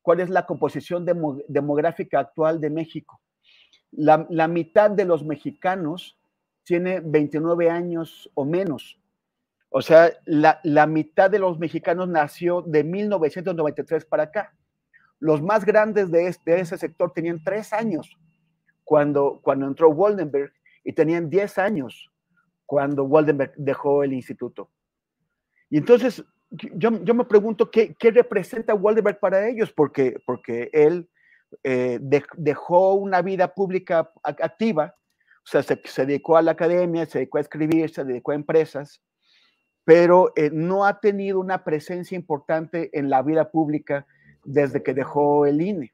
cuál 0.01 0.19
es 0.19 0.29
la 0.29 0.45
composición 0.45 1.05
demográfica 1.47 2.19
actual 2.19 2.59
de 2.59 2.69
México. 2.69 3.21
La, 3.91 4.25
la, 4.29 4.47
mitad 4.47 4.89
de 4.89 5.05
los 5.05 5.25
mexicanos 5.25 6.17
tiene 6.63 7.01
29 7.01 7.69
años 7.69 8.29
o 8.33 8.45
menos. 8.45 8.99
O 9.69 9.81
sea, 9.81 10.11
la, 10.25 10.59
la, 10.63 10.87
mitad 10.87 11.29
de 11.29 11.39
los 11.39 11.59
mexicanos 11.59 12.07
nació 12.07 12.61
de 12.61 12.83
1993 12.83 14.05
para 14.05 14.23
acá. 14.23 14.55
Los 15.19 15.41
más 15.41 15.65
grandes 15.65 16.09
de, 16.09 16.27
este, 16.27 16.51
de 16.51 16.61
ese 16.61 16.77
sector 16.77 17.11
tenían 17.13 17.43
tres 17.43 17.73
años 17.73 18.17
cuando, 18.83 19.39
cuando 19.43 19.67
entró 19.67 19.89
Waldenberg 19.89 20.51
y 20.83 20.93
tenían 20.93 21.29
10 21.29 21.57
años 21.59 22.11
cuando 22.65 23.03
Waldenberg 23.03 23.53
dejó 23.55 24.03
el 24.03 24.13
instituto. 24.13 24.69
Y 25.69 25.77
entonces 25.77 26.23
yo, 26.51 26.91
me 26.91 27.25
pregunto 27.25 27.71
qué, 27.71 27.95
representa 27.99 28.75
Waldenberg 28.75 29.19
para 29.19 29.47
ellos, 29.47 29.71
porque, 29.71 30.17
porque 30.25 30.69
él 30.73 31.09
eh, 31.63 31.99
dejó 32.37 32.93
una 32.95 33.21
vida 33.21 33.53
pública 33.53 34.11
activa, 34.23 34.95
o 35.43 35.49
sea, 35.49 35.63
se, 35.63 36.05
dedicó 36.05 36.37
a 36.37 36.41
la 36.41 36.51
academia, 36.51 37.05
se 37.05 37.19
dedicó 37.19 37.37
a 37.37 37.41
escribir, 37.41 37.89
se 37.89 38.03
dedicó 38.03 38.31
a 38.31 38.35
empresas, 38.35 39.01
pero 39.85 40.33
eh, 40.35 40.49
no 40.53 40.85
ha 40.85 40.99
tenido 40.99 41.39
una 41.39 41.63
presencia 41.63 42.15
importante 42.15 42.89
en 42.97 43.09
la 43.09 43.21
vida 43.23 43.49
pública 43.49 44.05
desde 44.43 44.83
que 44.83 44.93
dejó 44.93 45.45
el 45.45 45.61
INE. 45.61 45.93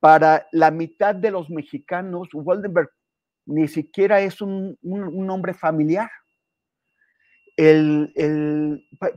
Para 0.00 0.46
la 0.52 0.70
mitad 0.70 1.14
de 1.14 1.30
los 1.30 1.48
mexicanos, 1.48 2.28
Waldenberg 2.32 2.90
ni 3.46 3.68
siquiera 3.68 4.20
es 4.20 4.40
un, 4.40 4.76
hombre 5.30 5.54
familiar 5.54 6.10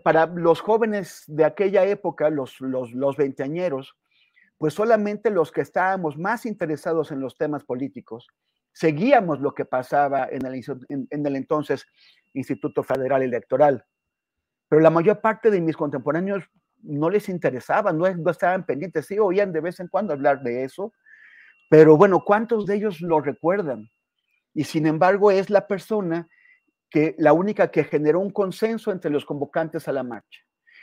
para 0.03 0.25
los 0.27 0.61
jóvenes 0.61 1.23
de 1.27 1.43
aquella 1.43 1.85
época, 1.85 2.29
los, 2.29 2.59
los, 2.61 3.17
veinteañeros, 3.17 3.97
pues 4.57 4.73
solamente 4.73 5.29
los 5.29 5.51
que 5.51 5.61
estábamos 5.61 6.17
más 6.17 6.45
interesados 6.45 7.11
en 7.11 7.19
los 7.19 7.37
temas 7.37 7.65
políticos, 7.65 8.27
seguíamos 8.71 9.41
lo 9.41 9.53
que 9.53 9.65
pasaba 9.65 10.27
en 10.29 10.45
el, 10.45 10.63
en, 10.89 11.25
el 11.25 11.35
entonces 11.35 11.85
Instituto 12.33 12.83
Federal 12.83 13.23
Electoral. 13.23 13.85
Pero 14.69 14.81
la 14.81 14.89
mayor 14.89 15.19
parte 15.19 15.51
de 15.51 15.59
mis 15.59 15.75
contemporáneos 15.75 16.43
no 16.81 17.09
les 17.09 17.27
interesaba, 17.27 17.91
no, 17.91 18.09
no 18.15 18.31
estaban 18.31 18.65
pendientes, 18.65 19.07
sí 19.07 19.19
oían 19.19 19.51
de 19.51 19.59
vez 19.59 19.81
en 19.81 19.89
cuando 19.89 20.13
hablar 20.13 20.43
de 20.43 20.63
eso, 20.63 20.93
pero 21.69 21.97
bueno, 21.97 22.23
¿cuántos 22.23 22.65
de 22.65 22.75
ellos 22.75 23.01
lo 23.01 23.19
recuerdan? 23.19 23.89
Y 24.53 24.63
sin 24.63 24.87
embargo 24.87 25.29
es 25.29 25.49
la 25.49 25.67
persona 25.67 26.29
que 26.89 27.15
la 27.17 27.33
única 27.33 27.69
que 27.71 27.83
generó 27.83 28.19
un 28.19 28.31
consenso 28.31 28.91
entre 28.91 29.11
los 29.11 29.25
convocantes 29.25 29.87
a 29.87 29.91
la 29.91 30.03
marcha. 30.03 30.41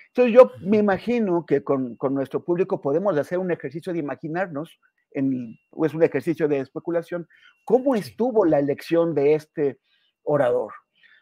Entonces 0.08 0.32
yo 0.32 0.52
me 0.60 0.78
imagino 0.78 1.44
que 1.44 1.62
con, 1.62 1.96
con 1.96 2.14
nuestro 2.14 2.42
público 2.42 2.80
podemos 2.80 3.16
hacer 3.18 3.38
un 3.38 3.50
ejercicio 3.50 3.92
de 3.92 3.98
imaginarnos, 3.98 4.78
en, 5.10 5.58
es 5.84 5.94
un 5.94 6.02
ejercicio 6.02 6.48
de 6.48 6.60
especulación, 6.60 7.28
cómo 7.64 7.94
estuvo 7.94 8.44
la 8.44 8.58
elección 8.58 9.14
de 9.14 9.34
este 9.34 9.78
orador. 10.22 10.72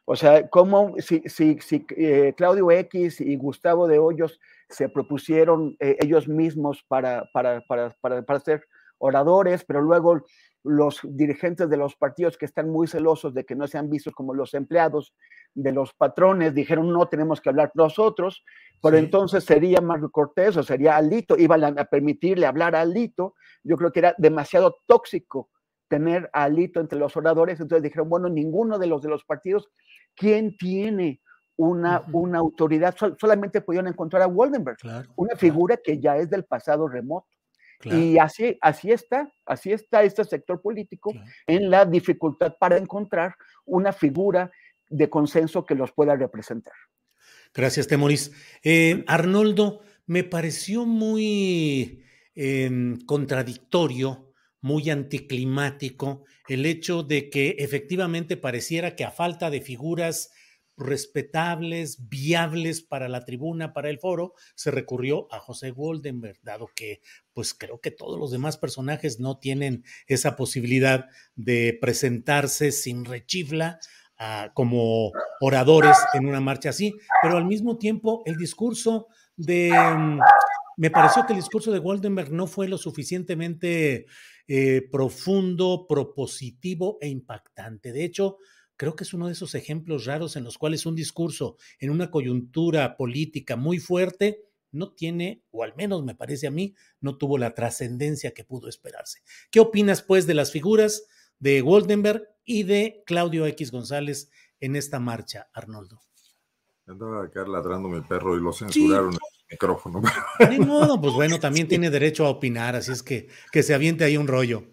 O 0.04 0.16
sea, 0.16 0.48
cómo 0.48 0.94
si, 0.98 1.22
si, 1.26 1.58
si 1.60 1.86
eh, 1.96 2.34
Claudio 2.36 2.70
X 2.70 3.20
y 3.20 3.36
Gustavo 3.36 3.88
de 3.88 3.98
Hoyos 3.98 4.38
se 4.68 4.88
propusieron 4.88 5.76
eh, 5.80 5.96
ellos 6.00 6.28
mismos 6.28 6.84
para, 6.86 7.28
para, 7.32 7.62
para, 7.62 7.90
para, 8.00 8.22
para 8.22 8.40
ser 8.40 8.66
oradores, 8.98 9.64
pero 9.64 9.80
luego 9.80 10.22
los 10.64 11.00
dirigentes 11.02 11.68
de 11.68 11.76
los 11.76 11.94
partidos 11.94 12.38
que 12.38 12.46
están 12.46 12.70
muy 12.70 12.86
celosos 12.86 13.34
de 13.34 13.44
que 13.44 13.54
no 13.54 13.66
sean 13.66 13.90
vistos 13.90 14.14
como 14.14 14.34
los 14.34 14.54
empleados 14.54 15.14
de 15.54 15.72
los 15.72 15.92
patrones 15.92 16.54
dijeron 16.54 16.90
no 16.92 17.06
tenemos 17.06 17.40
que 17.40 17.50
hablar 17.50 17.70
nosotros, 17.74 18.44
pero 18.82 18.96
entonces 18.96 19.44
sería 19.44 19.80
Marco 19.80 20.10
Cortés 20.10 20.56
o 20.56 20.62
sería 20.62 20.96
Alito, 20.96 21.36
iban 21.36 21.78
a 21.78 21.84
permitirle 21.84 22.46
hablar 22.46 22.74
a 22.74 22.80
Alito, 22.80 23.34
yo 23.62 23.76
creo 23.76 23.92
que 23.92 24.00
era 24.00 24.14
demasiado 24.18 24.78
tóxico 24.86 25.50
tener 25.88 26.28
a 26.32 26.44
Alito 26.44 26.80
entre 26.80 26.98
los 26.98 27.16
oradores, 27.16 27.60
entonces 27.60 27.82
dijeron, 27.82 28.08
bueno, 28.08 28.28
ninguno 28.28 28.78
de 28.78 28.86
los 28.86 29.02
de 29.02 29.10
los 29.10 29.24
partidos, 29.24 29.68
¿quién 30.14 30.56
tiene 30.56 31.20
una, 31.56 32.02
una 32.12 32.38
autoridad? 32.38 32.96
solamente 32.96 33.60
pudieron 33.60 33.88
encontrar 33.88 34.22
a 34.22 34.26
Waldenberg, 34.26 34.78
una 35.16 35.36
figura 35.36 35.76
que 35.76 36.00
ya 36.00 36.16
es 36.16 36.30
del 36.30 36.44
pasado 36.44 36.88
remoto. 36.88 37.28
Y 37.84 38.18
así, 38.18 38.56
así 38.60 38.90
está, 38.90 39.32
así 39.44 39.72
está 39.72 40.02
este 40.02 40.24
sector 40.24 40.60
político 40.60 41.12
en 41.46 41.70
la 41.70 41.84
dificultad 41.84 42.54
para 42.58 42.76
encontrar 42.76 43.34
una 43.64 43.92
figura 43.92 44.50
de 44.88 45.10
consenso 45.10 45.64
que 45.64 45.74
los 45.74 45.92
pueda 45.92 46.16
representar. 46.16 46.74
Gracias, 47.52 47.86
Temoris. 47.86 48.32
Eh, 48.62 49.04
Arnoldo, 49.06 49.82
me 50.06 50.24
pareció 50.24 50.86
muy 50.86 52.04
em, 52.34 52.98
contradictorio, 53.06 54.32
muy 54.60 54.90
anticlimático 54.90 56.24
el 56.48 56.66
hecho 56.66 57.02
de 57.02 57.30
que 57.30 57.56
efectivamente 57.58 58.36
pareciera 58.36 58.96
que 58.96 59.04
a 59.04 59.10
falta 59.10 59.50
de 59.50 59.60
figuras 59.60 60.32
respetables, 60.76 62.08
viables 62.08 62.82
para 62.82 63.08
la 63.08 63.24
tribuna, 63.24 63.72
para 63.72 63.90
el 63.90 63.98
foro, 63.98 64.34
se 64.54 64.70
recurrió 64.70 65.28
a 65.32 65.38
José 65.38 65.70
Goldenberg, 65.70 66.38
dado 66.42 66.68
que 66.74 67.00
pues 67.32 67.54
creo 67.54 67.80
que 67.80 67.90
todos 67.90 68.18
los 68.18 68.30
demás 68.30 68.56
personajes 68.56 69.20
no 69.20 69.38
tienen 69.38 69.84
esa 70.06 70.36
posibilidad 70.36 71.06
de 71.36 71.78
presentarse 71.80 72.72
sin 72.72 73.04
rechifla 73.04 73.78
ah, 74.18 74.50
como 74.54 75.12
oradores 75.40 75.96
en 76.14 76.26
una 76.26 76.40
marcha 76.40 76.70
así, 76.70 76.94
pero 77.22 77.36
al 77.36 77.46
mismo 77.46 77.78
tiempo 77.78 78.22
el 78.26 78.36
discurso 78.36 79.08
de, 79.36 79.70
mm, 79.72 80.18
me 80.76 80.90
pareció 80.90 81.24
que 81.26 81.32
el 81.32 81.38
discurso 81.38 81.70
de 81.70 81.78
Goldenberg 81.78 82.32
no 82.32 82.46
fue 82.46 82.68
lo 82.68 82.78
suficientemente 82.78 84.06
eh, 84.46 84.82
profundo, 84.90 85.86
propositivo 85.88 86.98
e 87.00 87.08
impactante. 87.08 87.92
De 87.92 88.04
hecho, 88.04 88.38
creo 88.84 88.96
que 88.96 89.04
es 89.04 89.14
uno 89.14 89.28
de 89.28 89.32
esos 89.32 89.54
ejemplos 89.54 90.04
raros 90.04 90.36
en 90.36 90.44
los 90.44 90.58
cuales 90.58 90.84
un 90.84 90.94
discurso 90.94 91.56
en 91.78 91.88
una 91.88 92.10
coyuntura 92.10 92.98
política 92.98 93.56
muy 93.56 93.78
fuerte 93.78 94.44
no 94.72 94.92
tiene, 94.92 95.42
o 95.50 95.64
al 95.64 95.74
menos 95.74 96.04
me 96.04 96.14
parece 96.14 96.48
a 96.48 96.50
mí, 96.50 96.74
no 97.00 97.16
tuvo 97.16 97.38
la 97.38 97.54
trascendencia 97.54 98.34
que 98.34 98.44
pudo 98.44 98.68
esperarse. 98.68 99.22
¿Qué 99.50 99.60
opinas, 99.60 100.02
pues, 100.02 100.26
de 100.26 100.34
las 100.34 100.52
figuras 100.52 101.06
de 101.38 101.62
Goldenberg 101.62 102.28
y 102.44 102.64
de 102.64 103.02
Claudio 103.06 103.46
X 103.46 103.70
González 103.70 104.30
en 104.60 104.76
esta 104.76 105.00
marcha, 105.00 105.48
Arnoldo? 105.54 106.02
Andaba 106.86 107.24
acá 107.24 107.46
ladrando 107.46 107.88
mi 107.88 108.02
perro 108.02 108.36
y 108.36 108.42
lo 108.42 108.52
censuraron 108.52 109.14
el 109.14 109.18
micrófono. 109.50 110.02
Ni 110.50 110.58
modo, 110.58 111.00
pues 111.00 111.14
bueno, 111.14 111.40
también 111.40 111.68
tiene 111.68 111.88
derecho 111.88 112.26
a 112.26 112.30
opinar, 112.30 112.76
así 112.76 112.92
es 112.92 113.02
que 113.02 113.28
que 113.50 113.62
se 113.62 113.72
aviente 113.72 114.04
ahí 114.04 114.18
un 114.18 114.28
rollo. 114.28 114.64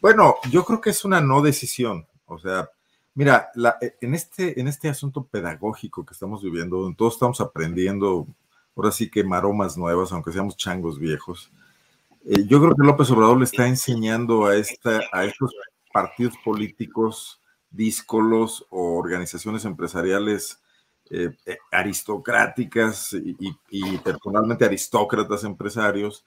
Bueno, 0.00 0.36
yo 0.50 0.64
creo 0.64 0.80
que 0.80 0.90
es 0.90 1.04
una 1.04 1.20
no 1.20 1.40
decisión. 1.40 2.08
O 2.26 2.38
sea, 2.38 2.68
mira, 3.16 3.50
en, 4.00 4.14
este, 4.14 4.60
en 4.60 4.68
este 4.68 4.88
asunto 4.88 5.24
pedagógico 5.24 6.04
que 6.04 6.12
estamos 6.12 6.42
viviendo, 6.42 6.76
donde 6.76 6.96
todos 6.96 7.14
estamos 7.14 7.40
aprendiendo 7.40 8.28
ahora 8.76 8.92
sí 8.92 9.10
que 9.10 9.24
maromas 9.24 9.76
nuevas, 9.76 10.12
aunque 10.12 10.32
seamos 10.32 10.56
changos 10.56 10.98
viejos. 10.98 11.50
Eh, 12.26 12.44
yo 12.46 12.60
creo 12.60 12.76
que 12.76 12.86
López 12.86 13.10
Obrador 13.10 13.38
le 13.38 13.44
está 13.44 13.66
enseñando 13.66 14.46
a, 14.46 14.56
esta, 14.56 15.00
a 15.12 15.24
estos 15.24 15.54
partidos 15.92 16.34
políticos 16.44 17.40
díscolos 17.70 18.66
o 18.68 18.98
organizaciones 18.98 19.64
empresariales 19.64 20.60
eh, 21.08 21.30
eh, 21.46 21.56
aristocráticas 21.72 23.14
y, 23.14 23.98
personalmente 23.98 24.64
aristócratas 24.66 25.44
empresarios 25.44 26.24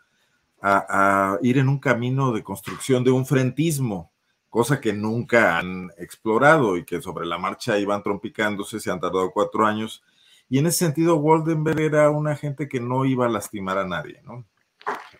a, 0.60 1.34
a, 1.34 1.39
ir 1.43 1.60
en 1.60 1.69
un 1.69 1.77
camino 1.77 2.31
de 2.31 2.43
construcción 2.43 3.03
de 3.03 3.12
un 3.12 3.27
frentismo, 3.27 4.12
cosa 4.50 4.82
que 4.82 4.94
nunca 4.94 5.58
han 5.58 5.91
explorado 5.98 6.77
y 6.77 6.86
que 6.86 7.01
sobre 7.01 7.25
la 7.25 7.38
marcha 7.38 7.77
iban 7.77 8.03
trompicándose, 8.03 8.79
se 8.79 8.91
han 8.91 9.00
tardado 9.00 9.32
cuatro 9.32 9.65
años 9.65 10.03
y 10.50 10.58
en 10.58 10.65
ese 10.65 10.79
sentido, 10.79 11.18
Waldenberg 11.18 11.79
era 11.79 12.10
una 12.10 12.36
gente 12.36 12.68
que 12.68 12.79
no 12.79 13.06
iba 13.06 13.27
a 13.27 13.29
lastimar 13.29 13.77
a 13.77 13.88
nadie, 13.88 14.20
¿no? 14.24 14.48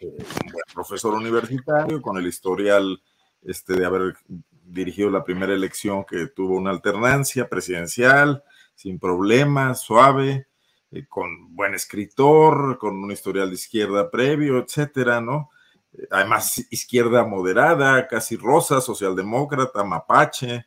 Eh, 0.02 0.08
un 0.08 0.74
profesor 0.74 1.14
universitario 1.14 2.02
con 2.02 2.18
el 2.18 2.26
historial 2.26 3.02
este, 3.44 3.76
de 3.76 3.86
haber 3.86 4.16
dirigido 4.64 5.12
la 5.12 5.24
primera 5.24 5.54
elección 5.54 6.04
que 6.04 6.28
tuvo 6.28 6.56
una 6.56 6.72
alternancia 6.72 7.48
presidencial, 7.48 8.44
sin 8.74 8.98
problemas, 8.98 9.82
suave, 9.82 10.48
eh, 10.92 11.06
con 11.08 11.56
buen 11.56 11.76
escritor, 11.76 12.80
con 12.80 12.96
un 12.96 13.12
historial 13.12 13.50
de 13.50 13.56
izquierda 13.56 14.10
previo, 14.10 14.58
etcétera, 14.58 15.22
¿no? 15.22 15.52
Eh, 15.94 16.08
además, 16.12 16.66
izquierda 16.70 17.26
moderada, 17.26 18.08
casi 18.08 18.36
rosa, 18.36 18.82
socialdemócrata, 18.82 19.84
mapache, 19.84 20.66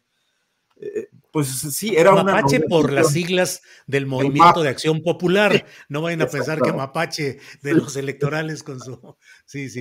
pues 1.30 1.48
sí, 1.48 1.96
era 1.96 2.12
Mapache 2.12 2.60
por 2.60 2.92
las 2.92 3.12
siglas 3.12 3.62
del 3.86 4.06
Movimiento 4.06 4.62
de 4.62 4.68
Acción 4.68 5.02
Popular. 5.02 5.64
No 5.88 6.02
vayan 6.02 6.22
a 6.22 6.26
pensar 6.26 6.60
que 6.60 6.72
Mapache 6.72 7.38
de 7.62 7.74
los 7.74 7.96
electorales 7.96 8.62
con 8.62 8.80
su. 8.80 9.16
Sí, 9.44 9.70
sí. 9.70 9.80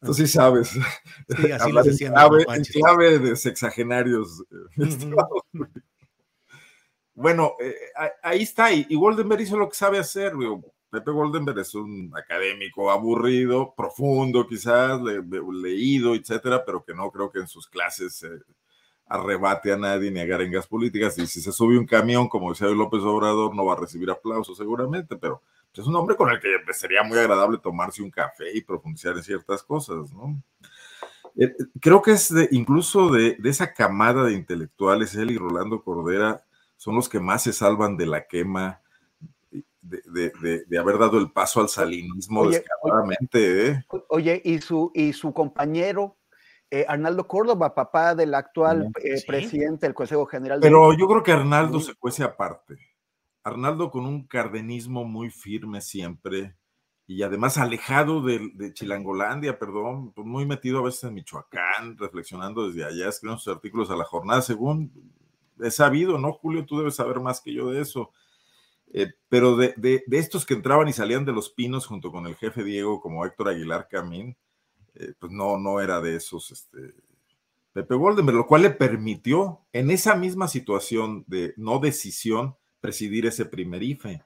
Tú 0.00 0.14
sí 0.14 0.26
sabes. 0.26 0.68
Sí, 0.70 1.50
así 1.50 1.72
lo 1.72 1.82
decían. 1.82 2.14
En 2.48 2.64
clave, 2.64 3.18
de 3.18 3.36
sexagenarios. 3.36 4.44
Eh, 4.78 4.86
bueno, 7.14 7.54
eh, 7.60 7.74
ahí 8.22 8.42
está. 8.42 8.72
Y, 8.72 8.94
Goldenberg 8.94 9.42
hizo 9.42 9.58
lo 9.58 9.68
que 9.68 9.76
sabe 9.76 9.98
hacer. 9.98 10.32
Pepe 10.90 11.10
Goldenberg 11.10 11.58
es 11.58 11.74
un 11.74 12.12
académico 12.16 12.90
aburrido, 12.90 13.74
profundo, 13.76 14.46
quizás, 14.46 15.00
leído, 15.02 16.14
etcétera, 16.14 16.64
pero 16.64 16.84
que 16.84 16.94
no 16.94 17.10
creo 17.10 17.30
que 17.30 17.40
en 17.40 17.48
sus 17.48 17.66
clases 17.66 18.26
arrebate 19.06 19.72
a 19.72 19.76
nadie 19.76 20.10
ni 20.10 20.20
a 20.20 20.26
garengas 20.26 20.66
políticas. 20.66 21.18
Y 21.18 21.26
si 21.26 21.40
se 21.40 21.52
sube 21.52 21.78
un 21.78 21.86
camión, 21.86 22.28
como 22.28 22.50
decía 22.50 22.68
López 22.68 23.02
Obrador, 23.02 23.54
no 23.54 23.64
va 23.64 23.74
a 23.74 23.80
recibir 23.80 24.10
aplausos 24.10 24.56
seguramente, 24.56 25.16
pero 25.16 25.42
es 25.80 25.86
un 25.86 25.96
hombre 25.96 26.16
con 26.16 26.28
el 26.30 26.40
que 26.40 26.48
sería 26.72 27.02
muy 27.02 27.18
agradable 27.18 27.58
tomarse 27.58 28.02
un 28.02 28.10
café 28.10 28.46
y 28.52 28.62
profundizar 28.62 29.16
en 29.16 29.22
ciertas 29.22 29.62
cosas, 29.62 30.12
¿no? 30.12 30.42
Eh, 31.36 31.54
creo 31.80 32.02
que 32.02 32.12
es 32.12 32.34
incluso 32.50 33.10
de, 33.10 33.38
esa 33.44 33.72
camada 33.72 34.24
de 34.24 34.32
intelectuales, 34.32 35.14
él 35.14 35.30
y 35.30 35.38
Rolando 35.38 35.82
Cordera 35.82 36.44
son 36.76 36.96
los 36.96 37.08
que 37.08 37.20
más 37.20 37.44
se 37.44 37.52
salvan 37.52 37.96
de 37.96 38.06
la 38.06 38.26
quema 38.26 38.80
de, 39.80 40.78
haber 40.78 40.98
dado 40.98 41.18
el 41.18 41.30
paso 41.30 41.60
al 41.60 41.68
salinismo 41.68 42.48
descaradamente. 42.48 43.68
¿eh? 43.68 43.84
Oye, 44.08 44.40
y 44.44 44.58
su, 44.58 44.90
y 44.94 45.12
su 45.12 45.32
compañero 45.32 46.16
eh, 46.70 46.84
Arnaldo 46.86 47.26
Córdoba, 47.26 47.74
papá 47.74 48.14
del 48.14 48.34
actual 48.34 48.90
eh, 49.02 49.22
presidente 49.26 49.86
del 49.86 49.94
Consejo 49.94 50.26
General. 50.26 50.60
Pero 50.60 50.92
yo 50.92 51.08
creo 51.08 51.22
que 51.22 51.32
Arnaldo 51.32 51.80
se 51.80 51.94
cuece 51.94 52.22
aparte. 52.22 52.76
Arnaldo 53.42 53.90
con 53.90 54.04
un 54.04 54.26
cardenismo 54.26 55.04
muy 55.04 55.30
firme 55.30 55.80
siempre 55.80 56.56
y 57.06 57.22
además 57.22 57.56
alejado 57.56 58.20
de, 58.20 58.74
Chilangolandia, 58.74 59.58
perdón, 59.58 60.12
pues 60.12 60.26
muy 60.26 60.44
metido 60.44 60.80
a 60.80 60.82
veces 60.82 61.04
en 61.04 61.14
Michoacán, 61.14 61.96
reflexionando 61.96 62.68
desde 62.68 62.84
allá, 62.84 63.08
escribiendo 63.08 63.40
sus 63.40 63.54
artículos 63.54 63.90
a 63.90 63.96
la 63.96 64.04
jornada, 64.04 64.42
según 64.42 64.92
he 65.58 65.70
sabido, 65.70 66.18
¿no, 66.18 66.34
Julio? 66.34 66.66
Tú 66.66 66.76
debes 66.76 66.96
saber 66.96 67.18
más 67.20 67.40
que 67.40 67.54
yo 67.54 67.70
de 67.70 67.80
eso. 67.80 68.12
Eh, 68.92 69.12
pero 69.28 69.56
de, 69.56 69.74
de, 69.76 70.02
estos 70.12 70.46
que 70.46 70.54
entraban 70.54 70.88
y 70.88 70.92
salían 70.92 71.24
de 71.24 71.32
los 71.32 71.50
pinos 71.50 71.86
junto 71.86 72.10
con 72.10 72.26
el 72.26 72.36
jefe 72.36 72.64
Diego, 72.64 73.00
como 73.00 73.24
Héctor 73.26 73.50
Aguilar 73.50 73.86
Camín, 73.88 74.36
eh, 74.94 75.12
pues 75.18 75.30
no, 75.30 75.58
no 75.58 75.80
era 75.80 76.00
de 76.00 76.16
esos, 76.16 76.50
este, 76.50 76.94
Pepe 77.72 77.94
Goldenberg, 77.94 78.38
lo 78.38 78.46
cual 78.46 78.62
le 78.62 78.70
permitió 78.70 79.60
en 79.72 79.90
esa 79.90 80.14
misma 80.14 80.48
situación 80.48 81.24
de 81.26 81.52
no 81.56 81.78
decisión 81.80 82.56
presidir 82.80 83.26
ese 83.26 83.44
primer 83.44 83.82
IFE. 83.82 84.24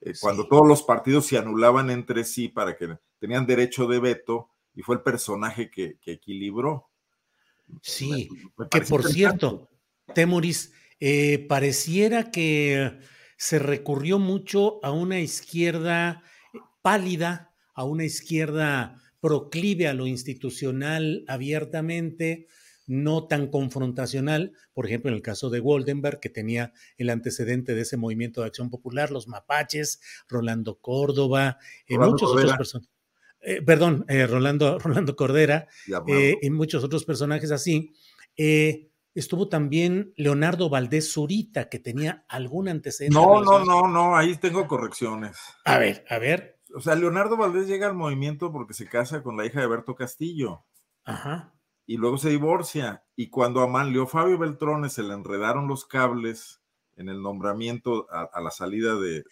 Eh, 0.00 0.12
cuando 0.20 0.46
todos 0.46 0.66
los 0.68 0.82
partidos 0.82 1.26
se 1.26 1.38
anulaban 1.38 1.90
entre 1.90 2.24
sí 2.24 2.48
para 2.48 2.76
que 2.76 2.96
tenían 3.18 3.46
derecho 3.46 3.86
de 3.86 3.98
veto 3.98 4.50
y 4.74 4.82
fue 4.82 4.96
el 4.96 5.02
personaje 5.02 5.70
que, 5.70 5.98
equilibró. 6.06 6.88
Sí, 7.80 8.28
que 8.70 8.82
por 8.82 9.02
cierto, 9.02 9.68
Temoris, 10.14 10.72
pareciera 11.48 12.30
que 12.30 13.00
se 13.36 13.58
recurrió 13.58 14.18
mucho 14.18 14.84
a 14.84 14.90
una 14.90 15.20
izquierda 15.20 16.22
pálida, 16.82 17.52
a 17.74 17.84
una 17.84 18.04
izquierda 18.04 19.00
proclive 19.20 19.88
a 19.88 19.94
lo 19.94 20.06
institucional 20.06 21.24
abiertamente, 21.28 22.46
no 22.86 23.26
tan 23.26 23.46
confrontacional, 23.46 24.52
por 24.74 24.86
ejemplo, 24.86 25.08
en 25.10 25.16
el 25.16 25.22
caso 25.22 25.48
de 25.48 25.60
Goldenberg, 25.60 26.20
que 26.20 26.28
tenía 26.28 26.74
el 26.98 27.08
antecedente 27.08 27.74
de 27.74 27.80
ese 27.80 27.96
movimiento 27.96 28.42
de 28.42 28.48
acción 28.48 28.68
popular, 28.68 29.10
los 29.10 29.26
mapaches, 29.26 30.00
Rolando 30.28 30.78
Córdoba, 30.78 31.58
y 31.88 31.96
muchos 31.96 32.32
otros 32.32 32.52
personajes. 32.52 32.94
Eh, 33.40 33.62
perdón, 33.62 34.04
eh, 34.08 34.26
Rolando, 34.26 34.78
Rolando 34.78 35.16
Cordera, 35.16 35.68
eh, 36.06 36.36
y 36.40 36.50
muchos 36.50 36.84
otros 36.84 37.04
personajes 37.04 37.50
así. 37.50 37.92
Estuvo 39.14 39.48
también 39.48 40.12
Leonardo 40.16 40.68
Valdés 40.68 41.12
Zurita, 41.12 41.68
que 41.68 41.78
tenía 41.78 42.24
algún 42.28 42.68
antecedente. 42.68 43.14
No, 43.14 43.42
no, 43.42 43.64
no, 43.64 43.88
no, 43.88 44.16
ahí 44.16 44.36
tengo 44.36 44.66
correcciones. 44.66 45.38
A 45.64 45.78
ver, 45.78 46.04
a 46.08 46.18
ver 46.18 46.54
o 46.74 46.80
sea, 46.80 46.96
Leonardo 46.96 47.36
Valdés 47.36 47.68
llega 47.68 47.86
al 47.86 47.94
movimiento 47.94 48.50
porque 48.50 48.74
se 48.74 48.88
casa 48.88 49.22
con 49.22 49.36
la 49.36 49.46
hija 49.46 49.60
de 49.60 49.68
Berto 49.68 49.94
Castillo. 49.94 50.64
Ajá. 51.04 51.54
Y 51.86 51.96
luego 51.96 52.18
se 52.18 52.30
divorcia. 52.30 53.04
Y 53.14 53.30
cuando 53.30 53.60
a 53.60 53.68
Manlio 53.68 54.06
Fabio 54.06 54.38
Beltrones 54.38 54.92
se 54.92 55.04
le 55.04 55.14
enredaron 55.14 55.68
los 55.68 55.86
cables 55.86 56.62
en 56.96 57.08
el 57.08 57.22
nombramiento 57.22 58.08
a, 58.10 58.40
la 58.40 58.50
salida 58.50 58.94
de, 58.96 59.22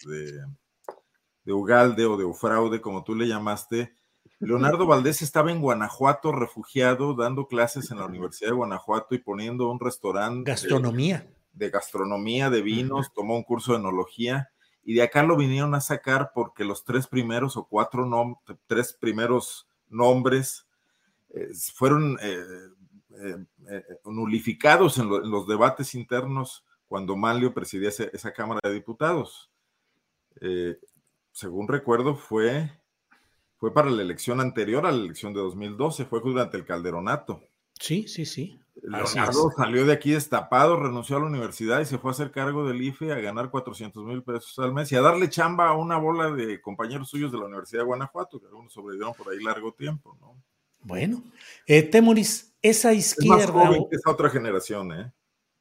de, 1.43 1.53
Ugalde 1.53 2.05
o 2.05 2.15
de 2.15 2.23
Ufraude, 2.23 2.81
como 2.81 3.03
tú 3.03 3.15
le 3.15 3.27
llamaste, 3.27 3.95
Leonardo 4.45 4.85
Valdés 4.85 5.21
estaba 5.21 5.51
en 5.51 5.61
Guanajuato 5.61 6.31
refugiado, 6.31 7.13
dando 7.13 7.47
clases 7.47 7.91
en 7.91 7.99
la 7.99 8.05
Universidad 8.05 8.49
de 8.49 8.55
Guanajuato 8.55 9.15
y 9.15 9.19
poniendo 9.19 9.69
un 9.69 9.79
restaurante. 9.79 10.51
Gastronomía. 10.51 11.27
De, 11.53 11.69
gastronomía, 11.69 12.49
de 12.49 12.61
vinos, 12.61 13.13
tomó 13.13 13.35
un 13.35 13.43
curso 13.43 13.73
de 13.73 13.79
enología 13.79 14.49
y 14.83 14.95
de 14.95 15.03
acá 15.03 15.23
lo 15.23 15.37
vinieron 15.37 15.75
a 15.75 15.81
sacar 15.81 16.31
porque 16.33 16.65
los 16.65 16.83
tres 16.83 17.07
primeros 17.07 17.55
o 17.57 17.65
cuatro 17.65 18.07
tres 18.67 18.93
primeros 18.93 19.67
nombres 19.89 20.67
eh, 21.29 21.49
fueron 21.73 22.17
eh, 22.21 22.43
eh, 23.69 23.83
nulificados 24.05 24.97
en, 24.97 25.09
los 25.09 25.47
debates 25.47 25.95
internos 25.95 26.65
cuando 26.87 27.15
Manlio 27.15 27.53
presidía 27.53 27.89
esa 27.89 28.33
Cámara 28.33 28.59
de 28.63 28.73
Diputados. 28.73 29.49
según 31.31 31.67
recuerdo, 31.67 32.15
fue, 32.15 32.69
fue 33.63 33.73
para 33.73 33.89
la 33.89 34.01
elección 34.01 34.41
anterior 34.41 34.85
a 34.85 34.91
la 34.91 35.01
elección 35.01 35.33
de 35.33 35.39
2012, 35.39 36.03
fue 36.03 36.19
durante 36.19 36.57
el 36.57 36.65
Calderonato. 36.65 37.47
Sí, 37.79 38.09
sí, 38.09 38.25
sí. 38.25 38.59
Leonardo 38.81 39.51
salió 39.55 39.85
de 39.85 39.93
aquí 39.93 40.11
destapado, 40.11 40.75
renunció 40.75 41.15
a 41.15 41.21
la 41.21 41.27
universidad 41.27 41.79
y 41.79 41.85
se 41.85 41.97
fue 41.97 42.11
a 42.11 42.13
hacer 42.13 42.31
cargo 42.31 42.67
del 42.67 42.81
IFE 42.81 43.13
a 43.13 43.21
ganar 43.21 43.49
400 43.49 44.03
mil 44.03 44.21
pesos 44.21 44.59
al 44.59 44.73
mes 44.73 44.91
y 44.91 44.97
a 44.97 45.01
darle 45.01 45.29
chamba 45.29 45.69
a 45.69 45.77
una 45.77 45.95
bola 45.95 46.29
de 46.31 46.59
compañeros 46.59 47.07
suyos 47.07 47.31
de 47.31 47.37
la 47.37 47.45
Universidad 47.45 47.83
de 47.83 47.85
Guanajuato, 47.85 48.41
que 48.41 48.47
algunos 48.47 48.73
sobrevivieron 48.73 49.13
por 49.13 49.31
ahí 49.31 49.41
largo 49.41 49.73
tiempo, 49.73 50.17
¿no? 50.19 50.35
Bueno, 50.81 51.23
eh, 51.65 51.83
Temoris, 51.83 52.53
esa 52.61 52.91
izquierda. 52.91 53.63
Es 53.63 53.79
más 53.79 53.79
esa 53.91 54.11
otra 54.11 54.29
generación, 54.29 54.91
¿eh? 54.91 55.13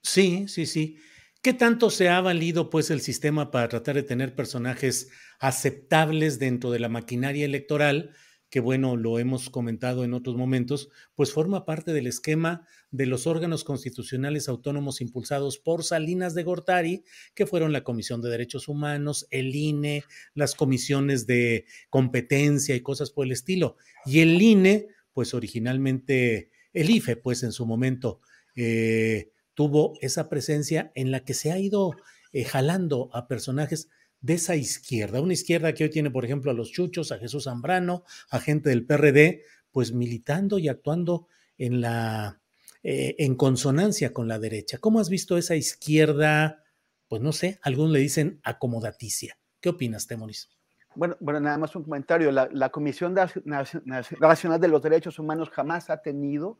Sí, 0.02 0.48
sí, 0.48 0.66
sí. 0.66 0.98
¿Qué 1.42 1.52
tanto 1.52 1.90
se 1.90 2.08
ha 2.08 2.20
valido 2.20 2.70
pues 2.70 2.92
el 2.92 3.00
sistema 3.00 3.50
para 3.50 3.68
tratar 3.68 3.96
de 3.96 4.04
tener 4.04 4.36
personajes 4.36 5.10
aceptables 5.40 6.38
dentro 6.38 6.70
de 6.70 6.78
la 6.78 6.88
maquinaria 6.88 7.44
electoral? 7.44 8.12
Que 8.48 8.60
bueno, 8.60 8.96
lo 8.96 9.18
hemos 9.18 9.50
comentado 9.50 10.04
en 10.04 10.14
otros 10.14 10.36
momentos, 10.36 10.88
pues 11.16 11.32
forma 11.32 11.64
parte 11.64 11.92
del 11.92 12.06
esquema 12.06 12.64
de 12.92 13.06
los 13.06 13.26
órganos 13.26 13.64
constitucionales 13.64 14.48
autónomos 14.48 15.00
impulsados 15.00 15.58
por 15.58 15.82
Salinas 15.82 16.36
de 16.36 16.44
Gortari, 16.44 17.02
que 17.34 17.46
fueron 17.46 17.72
la 17.72 17.82
Comisión 17.82 18.22
de 18.22 18.30
Derechos 18.30 18.68
Humanos, 18.68 19.26
el 19.32 19.56
INE, 19.56 20.04
las 20.34 20.54
comisiones 20.54 21.26
de 21.26 21.64
competencia 21.90 22.76
y 22.76 22.82
cosas 22.82 23.10
por 23.10 23.26
el 23.26 23.32
estilo. 23.32 23.76
Y 24.06 24.20
el 24.20 24.40
INE, 24.40 24.86
pues 25.12 25.34
originalmente, 25.34 26.50
el 26.72 26.88
IFE, 26.88 27.16
pues 27.16 27.42
en 27.42 27.50
su 27.50 27.66
momento, 27.66 28.20
eh, 28.54 29.31
tuvo 29.54 29.94
esa 30.00 30.28
presencia 30.28 30.92
en 30.94 31.10
la 31.10 31.20
que 31.20 31.34
se 31.34 31.52
ha 31.52 31.58
ido 31.58 31.92
eh, 32.32 32.44
jalando 32.44 33.10
a 33.12 33.28
personajes 33.28 33.88
de 34.20 34.34
esa 34.34 34.54
izquierda, 34.54 35.20
una 35.20 35.32
izquierda 35.32 35.74
que 35.74 35.84
hoy 35.84 35.90
tiene, 35.90 36.10
por 36.10 36.24
ejemplo, 36.24 36.50
a 36.50 36.54
los 36.54 36.70
Chuchos, 36.70 37.10
a 37.10 37.18
Jesús 37.18 37.44
Zambrano, 37.44 38.04
a 38.30 38.38
gente 38.38 38.70
del 38.70 38.86
PRD, 38.86 39.42
pues 39.72 39.92
militando 39.92 40.58
y 40.58 40.68
actuando 40.68 41.26
en 41.58 41.80
la 41.80 42.40
eh, 42.84 43.14
en 43.18 43.36
consonancia 43.36 44.12
con 44.12 44.26
la 44.26 44.40
derecha. 44.40 44.78
¿Cómo 44.78 44.98
has 44.98 45.08
visto 45.08 45.38
esa 45.38 45.54
izquierda? 45.54 46.64
Pues 47.06 47.22
no 47.22 47.32
sé, 47.32 47.60
algunos 47.62 47.92
le 47.92 48.00
dicen 48.00 48.40
acomodaticia. 48.42 49.38
¿Qué 49.60 49.68
opinas, 49.68 50.08
Temoris? 50.08 50.50
Bueno, 50.96 51.16
bueno, 51.20 51.38
nada 51.38 51.58
más 51.58 51.76
un 51.76 51.84
comentario. 51.84 52.32
La, 52.32 52.68
Comisión 52.70 53.14
Nacional 53.14 54.60
de 54.60 54.68
los 54.68 54.82
Derechos 54.82 55.20
Humanos 55.20 55.50
jamás 55.50 55.90
ha 55.90 56.02
tenido 56.02 56.58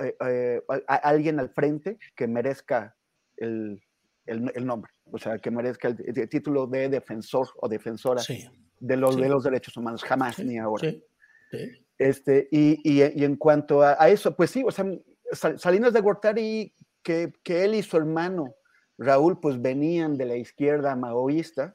eh, 0.00 0.16
eh, 0.26 0.62
a, 0.86 0.94
alguien 0.96 1.38
al 1.40 1.50
frente 1.50 1.98
que 2.14 2.26
merezca 2.26 2.96
el, 3.36 3.80
nombre, 4.60 4.90
o 5.04 5.18
sea, 5.18 5.38
que 5.38 5.50
merezca 5.50 5.88
el, 5.88 6.28
título 6.28 6.66
de 6.66 6.88
defensor 6.88 7.48
o 7.56 7.68
defensora 7.68 8.22
de, 8.78 8.96
los, 8.96 9.16
de 9.16 9.28
los 9.28 9.44
derechos 9.44 9.76
humanos, 9.76 10.04
jamás 10.04 10.38
ni 10.38 10.58
ahora. 10.58 10.92
Este, 11.98 12.48
y, 12.50 13.02
en 13.02 13.36
cuanto 13.36 13.82
a, 13.82 14.08
eso, 14.08 14.34
pues 14.34 14.50
sí, 14.50 14.62
o 14.64 14.70
sea, 14.70 14.86
Salinas 15.32 15.92
de 15.92 16.00
Gortari, 16.00 16.74
que, 17.02 17.32
que 17.42 17.64
él 17.64 17.74
y 17.74 17.82
su 17.82 17.96
hermano 17.96 18.54
Raúl, 18.98 19.40
pues 19.40 19.60
venían 19.60 20.18
de 20.18 20.26
la 20.26 20.36
izquierda 20.36 20.94
maoísta, 20.94 21.74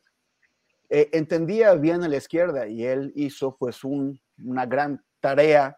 eh, 0.90 1.10
entendía 1.14 1.74
bien 1.74 2.04
a 2.04 2.08
la 2.08 2.18
izquierda 2.18 2.68
y 2.68 2.86
él 2.86 3.12
hizo 3.16 3.58
pues 3.58 3.84
una 3.84 4.66
gran 4.68 5.04
tarea 5.20 5.78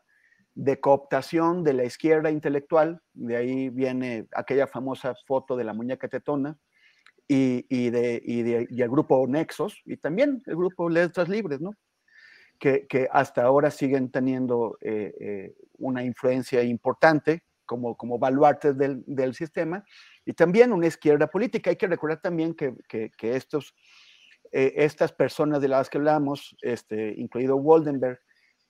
de 0.57 0.79
cooptación 0.79 1.63
de 1.63 1.73
la 1.73 1.85
izquierda 1.85 2.31
intelectual, 2.31 2.99
de 3.13 3.37
ahí 3.37 3.69
viene 3.69 4.27
aquella 4.33 4.65
famosa 4.65 5.13
foto 5.27 5.55
de 5.55 5.63
la 5.63 5.73
muñeca 5.73 6.07
tetona, 6.07 6.57
y, 7.27 7.65
y, 7.69 7.91
de, 7.91 8.23
y, 8.25 8.81
el 8.81 8.89
grupo 8.89 9.23
Nexos, 9.27 9.79
y 9.85 9.97
también 9.97 10.41
el 10.47 10.55
grupo 10.55 10.89
Letras 10.89 11.29
Libres, 11.29 11.61
¿no? 11.61 11.73
Que, 12.57 12.87
que 12.87 13.07
hasta 13.11 13.43
ahora 13.43 13.69
siguen 13.69 14.09
teniendo 14.09 14.79
eh, 14.81 15.13
eh, 15.19 15.55
una 15.77 16.03
influencia 16.03 16.63
importante 16.63 17.43
como, 17.65 17.95
como 17.95 18.17
baluartes 18.17 18.75
del, 18.75 19.03
del, 19.05 19.35
sistema, 19.35 19.83
y 20.25 20.33
también 20.33 20.73
una 20.73 20.87
izquierda 20.87 21.27
política. 21.27 21.69
Hay 21.69 21.75
que 21.75 21.85
recordar 21.85 22.19
también 22.19 22.55
que, 22.55 22.73
que, 22.89 23.11
que 23.15 23.35
estos, 23.35 23.75
eh, 24.51 24.73
estas 24.77 25.11
personas 25.11 25.61
de 25.61 25.67
las 25.67 25.87
que 25.87 25.99
hablamos, 25.99 26.55
este, 26.61 27.13
incluido 27.15 27.57
Waldenberg, 27.57 28.19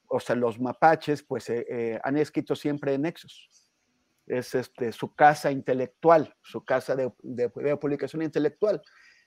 o 0.08 0.20
sea, 0.20 0.36
los 0.36 0.60
mapaches, 0.60 1.24
pues 1.24 1.50
eh, 1.50 1.66
eh, 1.70 2.00
han 2.04 2.18
escrito 2.18 2.56
siempre 2.56 2.94
en 2.94 3.04
Nexos. 3.04 3.50
Es 4.26 4.56
este, 4.56 4.92
su 4.92 5.14
casa 5.14 5.52
intelectual, 5.52 6.34
su 6.42 6.64
casa 6.64 6.96
de, 6.96 7.12
de, 7.24 7.50
publicación 7.78 8.22
intelectual. 8.22 8.82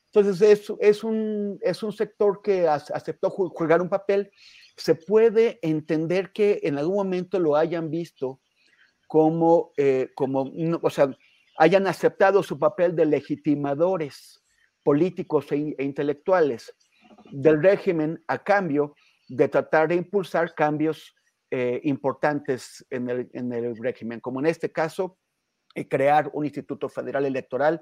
Entonces, 0.07 0.43
es, 0.43 0.73
es, 0.81 1.05
un, 1.05 1.59
es 1.63 1.83
un 1.83 1.93
sector 1.93 2.43
que 2.43 2.67
aceptó 2.69 3.31
jugar 3.31 3.81
un 3.81 3.89
papel. 3.89 4.31
Se 4.77 4.95
puede 4.95 5.59
entender 5.63 6.33
que 6.33 6.61
en 6.65 6.79
algún 6.79 6.97
momento 6.97 7.39
lo 7.39 7.57
hayan 7.57 7.91
visto 7.91 8.41
como, 9.07 9.73
eh, 9.77 10.11
como 10.15 10.53
o 10.83 10.91
sea, 10.91 11.17
hayan 11.59 11.87
aceptado 11.87 12.43
su 12.43 12.59
papel 12.59 12.95
de 12.95 13.07
legitimadores 13.07 14.43
políticos 14.83 15.51
e, 15.53 15.75
e 15.79 15.85
intelectuales 15.85 16.75
del 17.31 17.63
régimen 17.63 18.23
a 18.27 18.43
cambio 18.43 18.95
de 19.31 19.49
tratar 19.49 19.89
de 19.89 19.95
impulsar 19.95 20.55
cambios 20.55 21.15
eh, 21.53 21.81
importantes 21.85 22.85
en 22.91 23.09
el, 23.09 23.31
en 23.33 23.53
el, 23.53 23.77
régimen, 23.77 24.19
como 24.19 24.41
en 24.41 24.47
este 24.47 24.73
caso, 24.73 25.19
eh, 25.75 25.89
crear 25.89 26.31
un 26.33 26.45
Instituto 26.45 26.89
Federal 26.89 27.25
Electoral 27.25 27.81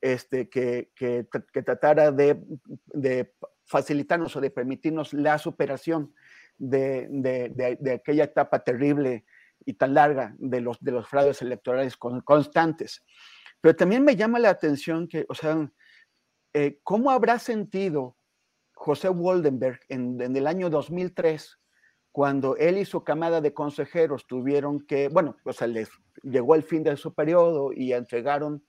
este, 0.00 0.48
que, 0.48 0.90
que, 0.96 1.26
tratara 1.62 2.10
de, 2.10 2.42
de, 2.86 3.32
facilitarnos 3.66 4.34
o 4.34 4.40
de 4.40 4.50
permitirnos 4.50 5.12
la 5.12 5.38
superación 5.38 6.12
de, 6.58 7.06
de, 7.08 7.76
de, 7.78 7.92
aquella 7.92 8.24
etapa 8.24 8.64
terrible 8.64 9.24
y 9.64 9.74
tan 9.74 9.94
larga 9.94 10.34
de 10.38 10.60
los, 10.60 10.80
de 10.80 10.90
los 10.90 11.08
fraudes 11.08 11.40
electorales 11.40 11.96
constantes. 11.96 13.04
Pero 13.60 13.76
también 13.76 14.02
me 14.02 14.16
llama 14.16 14.40
la 14.40 14.50
atención 14.50 15.06
que, 15.06 15.24
o 15.28 15.34
sea, 15.34 15.70
eh, 16.52 16.80
¿cómo 16.82 17.12
habrá 17.12 17.38
sentido 17.38 18.16
José 18.80 19.10
Waldenberg 19.10 19.78
en, 19.90 20.18
el 20.34 20.46
año 20.46 20.70
2003, 20.70 21.58
cuando 22.12 22.56
él 22.56 22.78
y 22.78 22.86
su 22.86 23.04
camada 23.04 23.42
de 23.42 23.52
consejeros 23.52 24.26
tuvieron 24.26 24.86
que, 24.86 25.08
bueno, 25.08 25.36
o 25.44 25.52
sea, 25.52 25.66
les 25.66 25.90
llegó 26.22 26.54
el 26.54 26.62
fin 26.62 26.82
de 26.82 26.96
su 26.96 27.14
periodo 27.14 27.72
y 27.74 27.92
entregaron 27.92 28.64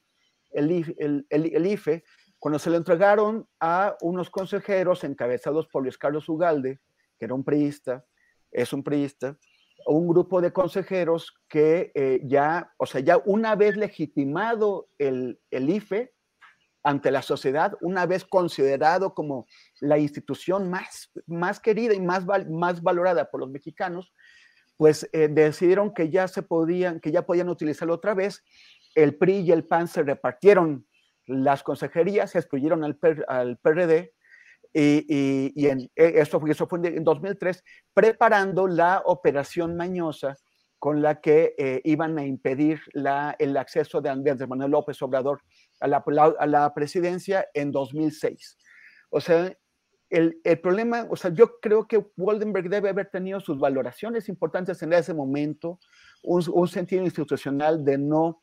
el, 0.50 1.26
el, 1.30 1.66
IFE, 1.66 2.04
cuando 2.40 2.60
se 2.60 2.70
lo 2.70 2.76
entregaron 2.76 3.48
a 3.62 3.96
unos 4.02 4.30
consejeros 4.30 5.06
encabezados 5.06 5.70
por 5.70 5.84
Luis 5.84 5.98
Carlos 5.98 6.28
Ugalde, 6.28 6.82
que 7.18 7.24
era 7.24 7.34
un 7.34 7.46
priista, 7.46 8.04
es 8.52 8.74
un 8.74 8.84
priista, 8.84 9.38
un 9.86 10.10
grupo 10.10 10.42
de 10.42 10.52
consejeros 10.52 11.34
que 11.48 11.94
eh, 11.96 12.20
ya, 12.26 12.74
o 12.76 12.86
sea, 12.86 13.00
ya 13.00 13.18
una 13.24 13.56
vez 13.56 13.78
legitimado 13.78 14.90
el, 14.98 15.40
el 15.52 15.70
IFE, 15.70 16.14
ante 16.84 17.12
la 17.12 17.22
sociedad, 17.22 17.74
una 17.82 18.06
vez 18.06 18.26
considerado 18.26 19.14
como 19.14 19.48
la 19.80 19.98
institución 19.98 20.70
más, 20.70 21.12
más 21.28 21.60
querida 21.60 21.94
y 21.94 22.00
más, 22.00 22.26
más 22.50 22.82
valorada 22.82 23.30
por 23.30 23.42
los 23.42 23.50
mexicanos, 23.50 24.14
pues 24.78 25.08
eh, 25.14 25.28
decidieron 25.28 25.94
que 25.94 26.10
ya 26.10 26.28
se 26.28 26.42
podían, 26.42 27.00
que 27.00 27.12
ya 27.12 27.24
podían 27.24 27.50
utilizarlo 27.50 27.94
otra 27.94 28.14
vez. 28.16 28.44
El 28.96 29.16
PRI 29.16 29.42
y 29.42 29.52
el 29.52 29.66
PAN 29.66 29.88
se 29.88 30.02
repartieron 30.02 30.88
las 31.28 31.62
consejerías, 31.62 32.32
se 32.32 32.40
excluyeron 32.40 32.84
al, 32.84 32.98
al 33.28 33.58
PRD 33.58 34.14
y, 34.74 35.54
y, 35.56 35.68
en, 35.68 35.82
e, 35.96 36.14
eso, 36.16 36.42
eso 36.48 36.68
fue 36.68 36.80
en 36.84 37.04
2003, 37.04 37.64
preparando 37.94 38.68
la 38.68 39.04
operación 39.06 39.76
mañosa 39.76 40.36
con 40.82 41.04
la 41.04 41.22
que 41.22 41.54
eh, 41.60 41.80
iban 41.84 42.18
a 42.18 42.26
impedir 42.26 42.82
el 43.38 43.58
acceso 43.58 44.02
de 44.02 44.10
Andrés 44.10 44.40
Manuel 44.48 44.72
López 44.72 45.00
Obrador 45.04 45.44
a 45.80 45.88
la, 45.88 46.66
a 46.66 46.74
presidencia 46.74 47.46
en 47.54 47.72
2006. 47.72 48.58
O 49.12 49.22
sea, 49.22 49.56
el, 50.10 50.42
problema, 50.60 51.06
o 51.12 51.16
sea, 51.16 51.32
yo 51.32 51.60
creo 51.62 51.88
que 51.88 52.04
Waldenberg 52.18 52.68
debe 52.68 52.90
haber 52.90 53.12
tenido 53.12 53.40
sus 53.40 53.60
valoraciones 53.60 54.28
importantes 54.28 54.82
en 54.82 54.94
ese 54.94 55.14
momento, 55.14 55.80
un, 56.24 56.68
sentido 56.68 57.04
institucional 57.04 57.86
de 57.86 58.00
no, 58.00 58.42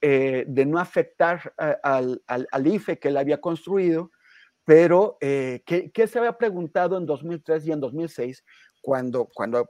eh, 0.00 0.44
de 0.46 0.64
no 0.64 0.78
afectar 0.78 1.52
al, 1.82 2.22
al, 2.28 2.66
IFE 2.68 3.00
que 3.00 3.08
él 3.08 3.16
había 3.16 3.40
construido, 3.40 4.12
pero 4.64 5.18
eh, 5.20 5.64
¿qué, 5.66 5.90
¿qué, 5.90 6.06
se 6.06 6.20
había 6.20 6.38
preguntado 6.38 6.96
en 6.96 7.06
2003 7.06 7.66
y 7.66 7.72
en 7.72 7.80
2006 7.80 8.44
cuando, 8.80 9.28
cuando 9.34 9.68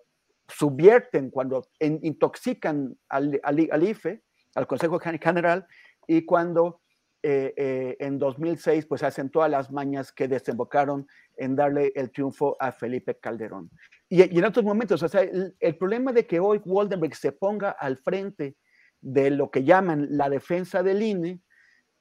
subvierten, 0.53 1.31
cuando 1.31 1.67
intoxican 1.81 2.97
al, 3.09 3.41
al, 3.43 3.69
al 3.71 3.83
IFE, 3.83 4.23
al 4.55 4.67
Consejo 4.67 4.99
General, 4.99 5.67
y 6.07 6.25
cuando 6.25 6.83
eh, 7.25 7.55
eh, 7.57 7.97
en 8.01 8.19
2006 8.19 8.87
pues 8.87 9.05
hacen 9.05 9.31
todas 9.31 9.49
las 9.49 9.71
mañas 9.71 10.11
que 10.11 10.27
desembocaron 10.27 11.07
en 11.37 11.55
darle 11.55 11.93
el 11.95 12.11
triunfo 12.11 12.57
a 12.59 12.73
Felipe 12.73 13.17
Calderón. 13.17 13.71
Y, 14.09 14.23
en 14.23 14.45
otros 14.45 14.65
momentos, 14.65 15.03
o 15.05 15.09
sea, 15.09 15.23
el, 15.23 15.55
el, 15.61 15.77
problema 15.79 16.13
de 16.13 16.27
que 16.27 16.41
hoy 16.41 16.61
Waldenberg 16.65 17.15
se 17.15 17.31
ponga 17.31 17.71
al 17.71 17.97
frente 17.97 18.57
de 19.01 19.31
lo 19.31 19.53
que 19.53 19.63
llaman 19.63 20.09
la 20.11 20.29
defensa 20.29 20.83
del 20.83 21.01
INE, 21.01 21.41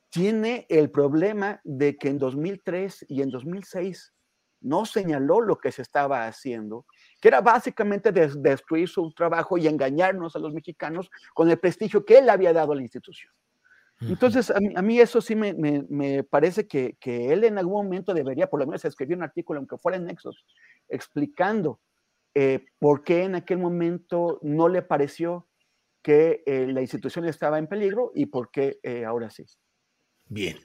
tiene 0.09 0.65
el 0.69 0.89
problema 0.89 1.61
de 1.63 1.97
que 1.97 2.09
en 2.09 2.17
2003 2.17 3.05
y 3.07 3.21
en 3.21 3.29
2006 3.29 4.13
no 4.61 4.85
señaló 4.85 5.41
lo 5.41 5.57
que 5.57 5.71
se 5.71 5.83
estaba 5.83 6.25
haciendo, 6.25 6.85
que 7.21 7.27
era 7.27 7.39
básicamente 7.39 8.11
destruir 8.11 8.89
su 8.89 9.13
trabajo 9.13 9.57
y 9.57 9.67
engañarnos 9.67 10.35
a 10.35 10.39
los 10.39 10.53
mexicanos 10.53 11.09
con 11.33 11.49
el 11.49 11.59
prestigio 11.59 12.03
que 12.03 12.17
él 12.17 12.29
había 12.29 12.51
dado 12.51 12.73
a 12.73 12.75
la 12.75 12.81
institución. 12.81 13.31
Entonces, 14.01 14.51
a 14.51 14.81
mí, 14.81 14.99
eso 14.99 15.21
sí 15.21 15.35
me, 15.35 16.23
parece 16.23 16.67
que, 16.67 16.97
él 17.05 17.43
en 17.43 17.59
algún 17.59 17.85
momento 17.85 18.15
debería, 18.15 18.49
por 18.49 18.59
lo 18.59 18.65
menos, 18.65 18.83
escribir 18.83 19.15
un 19.15 19.23
artículo, 19.23 19.59
aunque 19.59 19.77
fuera 19.77 19.97
en 19.97 20.05
Nexos, 20.05 20.43
explicando 20.89 21.79
eh, 22.33 22.65
por 22.79 23.03
qué 23.03 23.25
en 23.25 23.35
aquel 23.35 23.59
momento 23.59 24.39
no 24.41 24.69
le 24.69 24.81
pareció 24.81 25.47
que 26.01 26.41
eh, 26.47 26.65
la 26.67 26.81
institución 26.81 27.25
estaba 27.25 27.59
en 27.59 27.67
peligro 27.67 28.11
y 28.15 28.25
por 28.25 28.49
qué 28.49 28.79
eh, 28.81 29.05
ahora 29.05 29.29
sí. 29.29 29.45
Bien. 30.27 30.57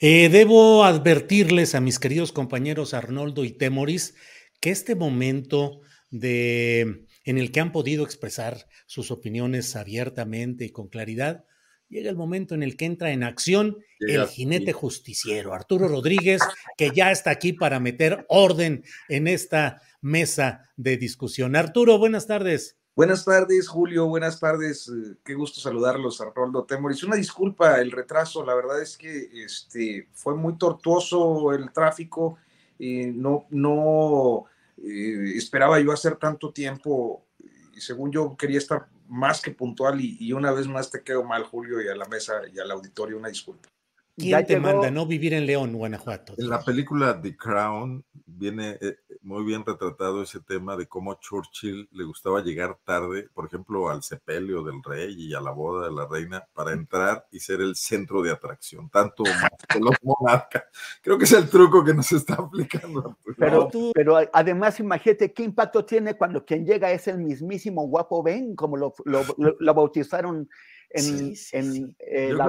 debo 0.00 0.84
advertirles 0.84 1.74
a 1.74 1.80
mis 1.80 1.98
queridos 1.98 2.30
compañeros 2.30 2.94
Arnoldo 2.94 3.44
y 3.44 3.50
Temoris 3.50 4.14
que 4.60 4.70
este 4.70 4.94
momento 4.94 5.80
de, 6.10 7.06
en 7.24 7.38
el 7.38 7.52
que 7.52 7.60
han 7.60 7.72
podido 7.72 8.04
expresar 8.04 8.66
sus 8.86 9.10
opiniones 9.10 9.76
abiertamente 9.76 10.64
y 10.64 10.70
con 10.70 10.88
claridad, 10.88 11.44
llega 11.88 12.10
el 12.10 12.16
momento 12.16 12.54
en 12.54 12.62
el 12.62 12.76
que 12.76 12.84
entra 12.84 13.12
en 13.12 13.22
acción 13.22 13.78
el 14.00 14.26
jinete 14.26 14.72
justiciero, 14.72 15.54
Arturo 15.54 15.88
Rodríguez, 15.88 16.42
que 16.76 16.90
ya 16.94 17.10
está 17.10 17.30
aquí 17.30 17.52
para 17.52 17.80
meter 17.80 18.26
orden 18.28 18.84
en 19.08 19.26
esta 19.26 19.80
mesa 20.00 20.70
de 20.76 20.96
discusión. 20.96 21.56
Arturo, 21.56 21.98
buenas 21.98 22.26
tardes. 22.26 22.78
Buenas 22.98 23.24
tardes, 23.24 23.68
Julio. 23.68 24.06
Buenas 24.06 24.40
tardes. 24.40 24.88
Eh, 24.88 25.18
qué 25.24 25.34
gusto 25.34 25.60
saludarlos, 25.60 26.20
Arnoldo 26.20 26.64
Temoris. 26.64 27.04
Una 27.04 27.14
disculpa 27.14 27.80
el 27.80 27.92
retraso. 27.92 28.44
La 28.44 28.56
verdad 28.56 28.82
es 28.82 28.96
que 28.98 29.30
este, 29.44 30.08
fue 30.12 30.34
muy 30.34 30.58
tortuoso 30.58 31.52
el 31.52 31.70
tráfico. 31.70 32.38
Eh, 32.76 33.12
no 33.14 33.46
no 33.50 34.46
eh, 34.82 35.32
esperaba 35.36 35.80
yo 35.80 35.92
hacer 35.92 36.16
tanto 36.16 36.52
tiempo. 36.52 37.24
Y 37.74 37.80
según 37.80 38.10
yo 38.10 38.36
quería 38.36 38.58
estar 38.58 38.88
más 39.08 39.40
que 39.40 39.50
puntual 39.50 40.00
y, 40.00 40.32
una 40.32 40.52
vez 40.52 40.66
más 40.66 40.90
te 40.90 41.02
quedo 41.02 41.24
mal, 41.24 41.44
Julio, 41.44 41.80
y 41.80 41.88
a 41.88 41.96
la 41.96 42.06
mesa 42.06 42.42
y 42.52 42.58
al 42.58 42.70
auditorio 42.70 43.16
una 43.16 43.28
disculpa. 43.28 43.68
¿Quién 44.18 44.46
te 44.46 44.58
manda 44.58 44.90
no 44.90 45.06
vivir 45.06 45.32
en 45.32 45.46
León, 45.46 45.72
Guanajuato? 45.74 46.34
En 46.36 46.48
la 46.48 46.60
película 46.62 47.20
The 47.20 47.36
Crown 47.36 48.04
viene 48.26 48.76
eh, 48.80 48.96
muy 49.22 49.44
bien 49.44 49.64
retratado 49.64 50.22
ese 50.22 50.40
tema 50.40 50.76
de 50.76 50.86
cómo 50.86 51.14
Churchill 51.14 51.88
le 51.92 52.04
gustaba 52.04 52.42
llegar 52.42 52.78
tarde, 52.84 53.28
por 53.32 53.46
ejemplo, 53.46 53.88
al 53.88 54.02
sepelio 54.02 54.62
del 54.64 54.82
rey 54.82 55.14
y 55.16 55.34
a 55.34 55.40
la 55.40 55.52
boda 55.52 55.88
de 55.88 55.94
la 55.94 56.06
reina, 56.06 56.46
para 56.52 56.72
entrar 56.72 57.26
y 57.30 57.38
ser 57.38 57.60
el 57.60 57.76
centro 57.76 58.22
de 58.22 58.32
atracción, 58.32 58.90
tanto 58.90 59.22
más 59.42 59.50
que 59.68 59.78
los 59.78 59.94
monarcas. 60.02 60.64
Creo 61.00 61.16
que 61.16 61.24
es 61.24 61.32
el 61.32 61.48
truco 61.48 61.84
que 61.84 61.94
nos 61.94 62.10
está 62.10 62.34
aplicando. 62.34 63.16
Pero, 63.36 63.70
pero 63.94 64.18
además, 64.32 64.80
imagínate 64.80 65.32
qué 65.32 65.44
impacto 65.44 65.84
tiene 65.84 66.14
cuando 66.14 66.44
quien 66.44 66.66
llega 66.66 66.90
es 66.90 67.06
el 67.06 67.18
mismísimo 67.18 67.86
guapo 67.86 68.22
Ben, 68.22 68.56
como 68.56 68.76
lo, 68.76 68.94
lo 69.04 69.74
bautizaron 69.74 70.48
en, 70.90 71.34
en, 71.52 71.96
eh, 71.98 72.32
la, 72.32 72.48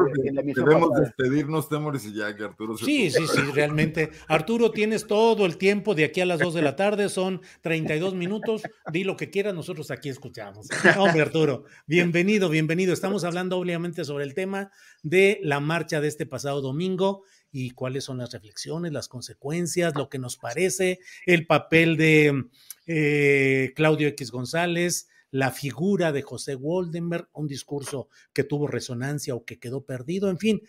Debemos 0.56 0.92
despedirnos, 1.00 1.68
Temores, 1.68 2.06
y 2.06 2.14
ya 2.14 2.36
que 2.36 2.44
Arturo 2.44 2.78
se 2.78 2.86
Sí, 2.86 3.12
sí, 3.12 3.28
sí, 3.28 3.42
realmente. 3.54 4.12
Arturo, 4.28 4.72
tienes 4.72 5.08
todo 5.08 5.46
el 5.46 5.58
tiempo 5.58 5.94
de 5.94 6.06
aquí 6.06 6.22
a 6.22 6.26
las 6.26 6.40
2 6.40 6.54
de 6.54 6.62
la 6.62 6.76
tarde, 6.76 7.10
son 7.10 7.42
32 7.62 8.16
minutos. 8.16 8.64
Di 8.92 9.04
lo 9.04 9.18
que 9.18 9.30
quieras, 9.30 9.54
nosotros 9.54 9.92
aquí 9.92 10.10
escuchamos. 10.10 10.68
Hombre, 10.98 11.22
Arturo, 11.22 11.66
bienvenido, 11.86 12.50
bienvenido. 12.50 12.94
Estamos 12.94 13.24
hablando 13.26 13.58
obviamente 13.58 14.06
sobre 14.06 14.24
el 14.24 14.34
tema 14.34 14.72
de 15.04 15.40
la 15.44 15.60
marcha 15.60 16.00
de 16.00 16.08
este 16.08 16.26
pasado 16.26 16.62
domingo 16.62 17.24
y 17.52 17.72
cuáles 17.72 18.06
son 18.06 18.20
las 18.20 18.32
reflexiones, 18.32 18.94
las 18.94 19.08
consecuencias, 19.08 19.96
lo 19.96 20.10
que 20.10 20.20
nos 20.20 20.38
parece, 20.38 21.00
el 21.26 21.46
papel 21.46 21.98
de 21.98 22.46
eh, 22.86 23.74
Claudio 23.76 24.08
X 24.10 24.32
González, 24.32 25.10
la 25.32 25.52
figura 25.52 26.12
de 26.12 26.22
José 26.22 26.56
Woldenberg, 26.56 27.30
un 27.34 27.48
discurso 27.48 28.10
que 28.34 28.44
tuvo 28.44 28.68
resonancia 28.68 29.36
o 29.36 29.46
que 29.46 29.60
quedó 29.60 29.86
perdido, 29.86 30.30
en 30.30 30.38
fin, 30.38 30.62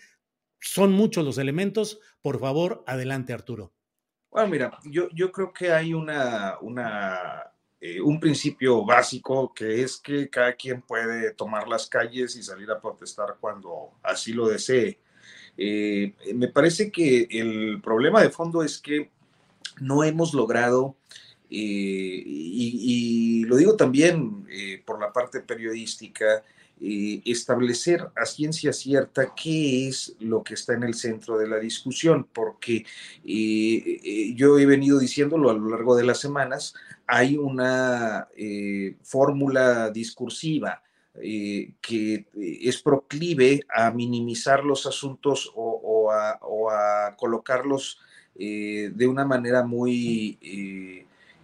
son 0.61 0.93
muchos 0.93 1.25
los 1.25 1.39
elementos. 1.39 2.01
Por 2.23 2.39
favor, 2.39 2.85
adelante, 2.87 3.33
Arturo. 3.33 3.73
Bueno, 4.31 4.49
mira, 4.49 4.79
yo, 4.85 5.09
yo 5.13 5.33
creo 5.33 5.53
que 5.53 5.73
hay 5.73 5.95
una, 5.95 6.57
una 6.61 7.51
eh, 7.83 7.99
un 7.99 8.21
principio 8.21 8.85
básico 8.85 9.55
que 9.55 9.83
es 9.83 9.97
que 9.97 10.29
cada 10.29 10.53
quien 10.53 10.83
puede 10.83 11.33
tomar 11.33 11.67
las 11.67 11.89
calles 11.89 12.37
y 12.37 12.43
salir 12.43 12.71
a 12.71 12.79
protestar 12.79 13.39
cuando 13.41 13.93
así 14.03 14.35
lo 14.35 14.49
desee. 14.49 14.99
Eh, 15.57 16.15
me 16.35 16.49
parece 16.49 16.93
que 16.93 17.27
el 17.31 17.81
problema 17.83 18.21
de 18.21 18.29
fondo 18.29 18.63
es 18.63 18.79
que 18.79 19.11
no 19.81 20.05
hemos 20.05 20.35
logrado 20.35 20.97
eh, 21.51 22.23
y, 22.27 23.45
lo 23.45 23.57
digo 23.57 23.75
también 23.75 24.47
eh, 24.49 24.81
por 24.85 25.01
la 25.01 25.13
parte 25.13 25.41
periodística, 25.41 26.45
eh, 26.81 27.21
establecer 27.25 28.09
a 28.17 28.25
ciencia 28.25 28.73
cierta 28.73 29.35
qué 29.35 29.89
es 29.89 30.15
lo 30.21 30.45
que 30.45 30.55
está 30.55 30.75
en 30.75 30.85
el 30.85 30.95
centro 30.95 31.37
de 31.37 31.49
la 31.49 31.59
discusión, 31.59 32.29
porque 32.33 32.87
yo 33.25 34.59
he 34.59 34.67
venido 34.67 34.99
diciéndolo 34.99 35.51
a 35.51 35.55
lo 35.55 35.69
largo 35.69 35.97
de 35.97 36.05
las 36.05 36.21
semanas, 36.21 36.75
hay 37.07 37.37
una 37.37 38.29
fórmula 39.03 39.91
discursiva 39.91 40.83
que 41.13 42.27
es 42.33 42.81
proclive 42.81 43.63
a 43.69 43.91
minimizar 43.91 44.65
los 44.65 44.87
asuntos 44.87 45.53
o, 45.55 46.11
a, 46.13 46.39
o 46.43 46.71
a, 46.71 47.15
colocarlos 47.19 47.99
de 48.35 49.07
una 49.07 49.27
manera 49.27 49.65
muy 49.65 50.39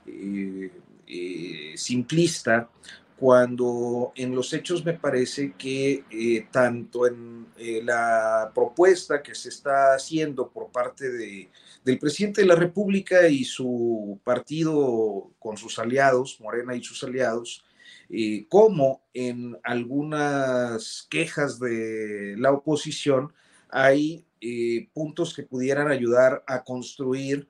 eh, 0.06 0.70
eh, 1.08 1.72
simplista, 1.76 2.68
cuando 3.16 4.12
en 4.16 4.34
los 4.34 4.52
hechos 4.52 4.84
me 4.84 4.92
parece 4.92 5.54
que 5.56 6.04
eh, 6.10 6.46
tanto 6.50 7.06
en 7.06 7.46
la 7.84 8.50
propuesta 8.54 9.22
que 9.22 9.34
se 9.34 9.48
está 9.48 9.94
haciendo 9.94 10.50
por 10.50 10.70
parte 10.70 11.10
de, 11.10 11.50
del 11.84 11.98
presidente 11.98 12.42
de 12.42 12.48
la 12.48 12.56
República 12.56 13.28
y 13.28 13.44
su 13.44 14.20
partido 14.24 15.30
con 15.38 15.56
sus 15.56 15.78
aliados, 15.78 16.38
Morena 16.40 16.74
y 16.74 16.82
sus 16.82 17.02
aliados, 17.04 17.64
como 18.48 19.02
en 19.14 19.56
algunas 19.62 21.06
quejas 21.08 21.58
de 21.58 22.34
la 22.36 22.52
oposición 22.52 23.32
hay 23.70 24.26
puntos 24.92 25.34
que 25.34 25.42
pudieran 25.42 25.88
ayudar 25.88 26.44
a 26.46 26.62
construir 26.64 27.48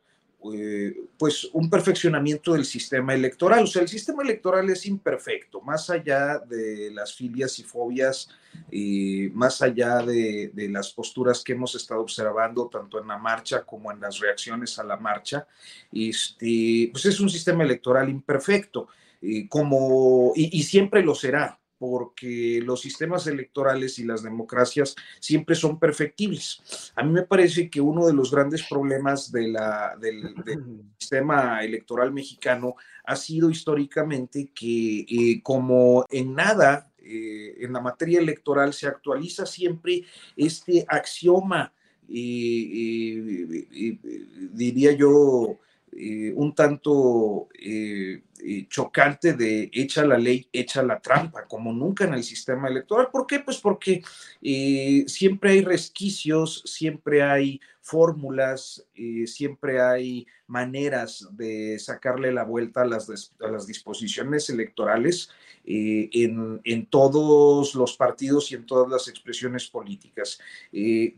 pues 1.19 1.49
un 1.53 1.69
perfeccionamiento 1.69 2.53
del 2.53 2.65
sistema 2.65 3.15
electoral. 3.15 3.65
O 3.65 3.67
sea, 3.67 3.83
el 3.83 3.89
sistema 3.89 4.23
electoral 4.23 4.69
es 4.71 4.87
imperfecto, 4.87 5.61
más 5.61 5.91
allá 5.91 6.39
de 6.39 6.91
las 6.93 7.15
filias 7.15 7.59
y 7.59 7.63
fobias, 7.63 8.29
y 8.71 9.29
más 9.35 9.61
allá 9.63 9.99
de, 9.99 10.51
las 10.71 10.93
posturas 10.93 11.43
que 11.43 11.53
hemos 11.53 11.75
estado 11.75 12.01
observando 12.01 12.69
tanto 12.69 13.01
en 13.01 13.09
la 13.09 13.19
marcha 13.19 13.63
como 13.63 13.91
en 13.91 14.01
las 14.01 14.19
reacciones 14.19 14.79
a 14.79 14.85
la 14.85 14.97
marcha, 14.97 15.47
este, 15.93 16.91
pues 16.93 17.07
es 17.07 17.21
un 17.21 17.29
sistema 17.29 17.65
electoral 17.65 18.09
imperfecto, 18.09 18.89
eh, 19.21 19.49
como, 19.49 20.33
y 20.37 20.63
siempre 20.63 21.03
lo 21.03 21.15
será 21.15 21.59
porque 21.79 22.61
los 22.63 22.81
sistemas 22.81 23.27
electorales 23.27 23.99
y 23.99 24.05
las 24.05 24.23
democracias 24.23 24.95
siempre 25.21 25.55
son 25.55 25.79
perfectibles. 25.79 26.93
A 26.95 27.03
mí 27.03 27.13
me 27.13 27.23
parece 27.23 27.69
que 27.69 27.81
uno 27.81 28.07
de 28.07 28.15
los 28.15 28.31
grandes 28.31 28.67
problemas 28.69 29.31
de 29.31 29.49
la, 29.49 29.97
del, 30.01 30.35
sistema 30.99 31.63
electoral 31.65 32.13
mexicano 32.13 32.75
ha 33.05 33.17
sido 33.17 33.51
históricamente 33.51 34.51
que 34.55 35.07
eh, 35.09 35.41
como 35.43 36.05
en 36.11 36.35
nada 36.35 36.91
eh, 36.99 37.57
en 37.61 37.73
la 37.73 37.81
materia 37.81 38.19
electoral 38.19 38.73
se 38.73 38.89
actualiza 38.89 39.47
siempre 39.47 40.03
este 40.37 40.85
axioma, 40.89 41.73
eh, 42.09 43.67
diría 44.53 44.93
yo, 44.93 45.59
un 46.35 46.55
tanto 46.55 47.49
chocante 48.69 49.33
de 49.35 49.71
echa 49.73 50.05
la 50.05 50.19
ley, 50.19 50.49
echa 50.53 50.83
la 50.83 51.01
trampa, 51.01 51.47
como 51.47 51.73
nunca 51.73 52.05
en 52.05 52.15
el 52.15 52.25
sistema 52.25 52.69
electoral. 52.69 53.09
¿Por 53.11 53.27
qué? 53.27 53.41
Pues 53.41 53.59
porque 53.59 54.03
eh, 54.43 55.05
siempre 55.07 55.51
hay 55.51 55.63
resquicios, 55.63 56.63
siempre 56.65 57.23
hay 57.23 57.61
fórmulas, 57.81 58.85
eh, 58.95 59.27
siempre 59.29 59.81
hay 59.81 60.27
maneras 60.49 61.29
de 61.33 61.79
sacarle 61.79 62.33
la 62.33 62.43
vuelta 62.43 62.83
a 62.83 62.85
las, 62.85 63.33
a 63.41 63.49
las 63.49 63.67
disposiciones 63.67 64.51
electorales 64.51 65.31
eh, 65.65 66.09
en, 66.13 66.87
todos 66.87 67.75
los 67.75 67.97
partidos 67.97 68.51
y 68.51 68.57
en 68.57 68.67
todas 68.67 68.91
las 68.91 69.09
expresiones 69.09 69.69
políticas. 69.69 70.41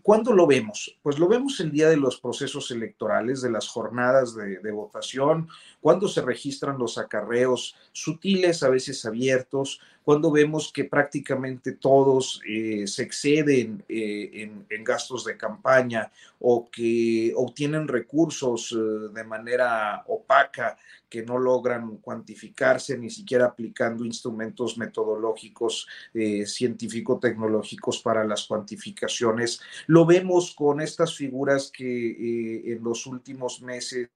¿Cuándo 0.02 0.32
lo 0.32 0.46
vemos? 0.46 0.98
Pues 1.02 1.18
lo 1.18 1.28
vemos 1.28 1.58
el 1.60 1.70
día 1.70 1.88
de 1.88 1.96
los 1.96 2.20
procesos 2.20 2.70
electorales, 2.70 3.42
de 3.42 3.50
las 3.50 3.68
jornadas 3.68 4.34
de, 4.34 4.70
votación, 4.70 5.48
cuando 5.80 6.08
se 6.08 6.22
registran 6.22 6.78
los 6.78 6.98
acarreos 7.08 7.74
sutiles, 7.92 8.62
a 8.62 8.68
veces 8.68 9.04
abiertos, 9.04 9.80
cuando 10.08 10.30
vemos 10.30 10.72
que 10.72 10.84
prácticamente 10.84 11.72
todos 11.72 12.40
eh, 12.48 12.86
se 12.86 13.02
exceden 13.02 13.84
eh, 13.90 14.50
en, 14.70 14.82
gastos 14.82 15.26
de 15.26 15.36
campaña 15.36 16.10
o 16.40 16.70
que 16.70 17.34
obtienen 17.36 17.86
recursos 17.86 18.72
eh, 18.72 19.12
de 19.12 19.24
manera 19.24 20.02
opaca 20.06 20.78
que 21.10 21.22
no 21.22 21.36
logran 21.36 21.98
cuantificarse 21.98 22.96
ni 22.96 23.10
siquiera 23.10 23.44
aplicando 23.44 24.02
instrumentos 24.02 24.78
metodológicos 24.78 25.86
científico-tecnológicos 26.12 28.00
para 28.00 28.24
las 28.24 28.46
cuantificaciones. 28.46 29.60
Lo 29.88 30.06
vemos 30.06 30.54
con 30.54 30.80
estas 30.80 31.14
figuras 31.14 31.70
que 31.70 32.72
en 32.72 32.82
los 32.82 33.06
últimos 33.06 33.60
meses 33.62 34.08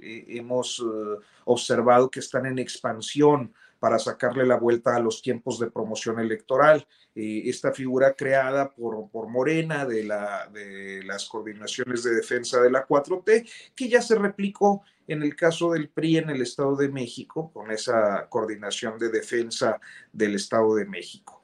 hemos 0.00 0.82
observado 1.44 2.10
que 2.10 2.20
están 2.20 2.46
en 2.46 2.58
expansión 2.58 3.52
para 3.82 3.98
sacarle 3.98 4.46
la 4.46 4.58
vuelta 4.58 4.94
a 4.94 5.00
los 5.00 5.22
tiempos 5.22 5.58
de 5.58 5.68
promoción 5.68 6.20
electoral. 6.20 6.86
Eh, 7.16 7.42
esta 7.46 7.72
figura 7.72 8.14
creada 8.14 8.70
por, 8.70 9.10
por 9.10 9.28
Morena 9.28 9.84
de, 9.84 10.04
la, 10.04 10.48
de 10.52 11.02
las 11.02 11.28
coordinaciones 11.28 12.04
de 12.04 12.14
defensa 12.14 12.60
de 12.60 12.70
la 12.70 12.86
4T, 12.86 13.50
que 13.74 13.88
ya 13.88 14.00
se 14.00 14.14
replicó 14.14 14.82
en 15.08 15.24
el 15.24 15.34
caso 15.34 15.72
del 15.72 15.88
PRI 15.88 16.18
en 16.18 16.30
el 16.30 16.42
Estado 16.42 16.76
de 16.76 16.90
México, 16.90 17.50
con 17.52 17.72
esa 17.72 18.28
coordinación 18.28 19.00
de 19.00 19.08
defensa 19.08 19.80
del 20.12 20.36
Estado 20.36 20.76
de 20.76 20.84
México. 20.84 21.42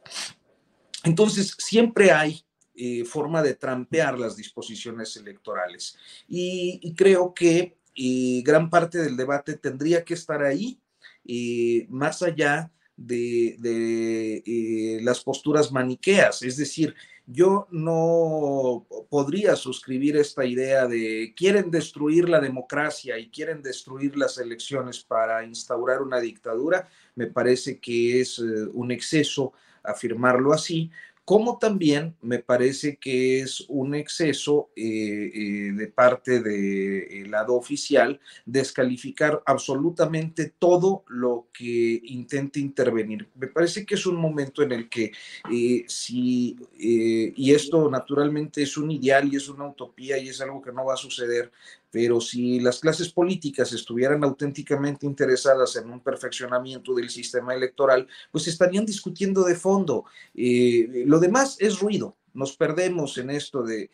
Entonces, 1.02 1.56
siempre 1.58 2.12
hay 2.12 2.44
eh, 2.80 3.04
forma 3.04 3.42
de 3.42 3.54
trampear 3.54 4.16
las 4.16 4.36
disposiciones 4.36 5.16
electorales. 5.16 5.98
Y, 6.28 6.94
creo 6.94 7.34
que 7.34 7.77
eh, 7.98 8.42
gran 8.44 8.70
parte 8.70 8.98
del 8.98 9.16
debate 9.16 9.56
tendría 9.56 10.04
que 10.04 10.14
estar 10.14 10.42
ahí 10.42 10.80
eh, 11.24 11.86
más 11.90 12.22
allá 12.22 12.70
de, 12.96 14.42
eh, 14.44 15.00
las 15.02 15.20
posturas 15.20 15.70
maniqueas. 15.70 16.42
Es 16.42 16.56
decir, 16.56 16.94
yo 17.26 17.68
no 17.70 18.86
podría 19.10 19.54
suscribir 19.54 20.16
esta 20.16 20.44
idea 20.44 20.86
de 20.86 21.34
quieren 21.36 21.70
destruir 21.70 22.28
la 22.28 22.40
democracia 22.40 23.18
y 23.18 23.28
quieren 23.28 23.62
destruir 23.62 24.16
las 24.16 24.38
elecciones 24.38 25.00
para 25.00 25.44
instaurar 25.44 26.00
una 26.00 26.18
dictadura. 26.20 26.88
Me 27.14 27.26
parece 27.26 27.78
que 27.78 28.20
es 28.20 28.38
eh, 28.38 28.66
un 28.72 28.90
exceso 28.90 29.52
afirmarlo 29.84 30.52
así, 30.52 30.90
como 31.28 31.58
también 31.58 32.16
me 32.22 32.38
parece 32.38 32.96
que 32.96 33.40
es 33.40 33.62
un 33.68 33.94
exceso 33.94 34.70
eh, 34.74 35.30
eh, 35.34 35.72
de 35.74 35.86
parte 35.88 36.40
del 36.40 37.30
lado 37.30 37.54
oficial 37.54 38.18
descalificar 38.46 39.42
absolutamente 39.44 40.54
todo 40.58 41.04
lo 41.06 41.48
que 41.52 42.00
intente 42.04 42.60
intervenir. 42.60 43.28
Me 43.34 43.48
parece 43.48 43.84
que 43.84 43.96
es 43.96 44.06
un 44.06 44.16
momento 44.16 44.62
en 44.62 44.72
el 44.72 44.88
que 44.88 45.12
eh, 45.52 45.84
si, 45.86 46.56
y 46.78 47.52
esto 47.52 47.90
naturalmente 47.90 48.62
es 48.62 48.78
un 48.78 48.90
ideal 48.90 49.30
y 49.30 49.36
es 49.36 49.50
una 49.50 49.68
utopía 49.68 50.16
y 50.16 50.30
es 50.30 50.40
algo 50.40 50.62
que 50.62 50.72
no 50.72 50.86
va 50.86 50.94
a 50.94 50.96
suceder, 50.96 51.52
pero 51.90 52.20
si 52.20 52.60
las 52.60 52.80
clases 52.80 53.10
políticas 53.10 53.72
estuvieran 53.72 54.22
auténticamente 54.24 55.06
interesadas 55.06 55.76
en 55.76 55.90
un 55.90 56.00
perfeccionamiento 56.00 56.94
del 56.94 57.08
sistema 57.08 57.54
electoral, 57.54 58.06
pues 58.30 58.46
estarían 58.48 58.84
discutiendo 58.84 59.44
de 59.44 59.54
fondo. 59.54 60.04
Eh, 60.34 61.04
lo 61.06 61.18
demás 61.18 61.56
es 61.60 61.78
ruido, 61.80 62.16
nos 62.38 62.56
perdemos 62.56 63.18
en 63.18 63.30
esto 63.30 63.64
de, 63.64 63.90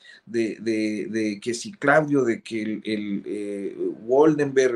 que 1.40 1.54
si 1.54 1.72
Claudio, 1.72 2.24
de 2.24 2.42
que 2.42 2.62
el, 2.62 2.83
el 2.85 3.22
eh, 3.24 3.76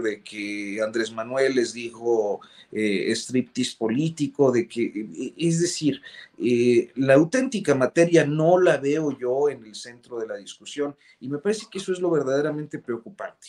de 0.03 0.23
que 0.23 0.81
Andrés 0.83 1.13
Manuel 1.13 1.55
les 1.55 1.75
dijo 1.75 2.41
eh, 2.73 3.13
striptease 3.15 3.77
político, 3.77 4.51
de 4.51 4.67
que, 4.67 4.85
eh, 4.85 5.35
es 5.37 5.61
decir, 5.61 6.01
eh, 6.39 6.91
la 6.97 7.15
auténtica 7.15 7.75
materia 7.75 8.25
no 8.25 8.59
la 8.59 8.79
veo 8.79 9.17
yo 9.19 9.51
en 9.51 9.65
el 9.67 9.75
centro 9.75 10.19
de 10.19 10.27
la 10.27 10.37
discusión 10.37 10.97
y 11.21 11.29
me 11.29 11.39
parece 11.39 11.67
que 11.71 11.79
eso 11.79 11.93
es 11.93 12.01
lo 12.01 12.11
verdaderamente 12.11 12.79
preocupante. 12.79 13.49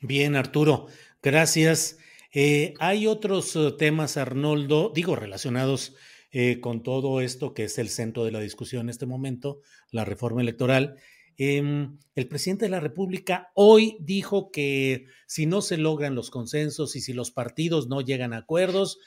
Bien, 0.00 0.36
Arturo, 0.36 0.86
gracias. 1.20 1.98
hay 2.78 3.06
otros 3.08 3.56
temas, 3.76 4.16
Arnoldo, 4.16 4.92
digo, 4.94 5.16
relacionados 5.16 5.96
eh, 6.30 6.60
con 6.60 6.82
todo 6.82 7.20
esto 7.20 7.54
que 7.54 7.64
es 7.64 7.78
el 7.78 7.88
centro 7.88 8.24
de 8.24 8.32
la 8.32 8.40
discusión 8.40 8.82
en 8.82 8.90
este 8.90 9.06
momento, 9.06 9.60
la 9.90 10.04
reforma 10.04 10.42
electoral. 10.42 10.96
Em, 11.40 11.98
el 12.16 12.26
presidente 12.26 12.64
de 12.64 12.70
la 12.70 12.80
República 12.80 13.50
hoy 13.54 13.96
dijo 14.00 14.50
que 14.50 15.06
si 15.26 15.46
no 15.46 15.62
se 15.62 15.78
logran 15.78 16.16
los 16.16 16.30
consensos 16.30 16.96
y 16.96 17.00
si 17.00 17.12
los 17.12 17.30
partidos 17.30 17.86
no 17.86 18.00
llegan 18.00 18.32
a 18.32 18.38
acuerdos 18.38 18.98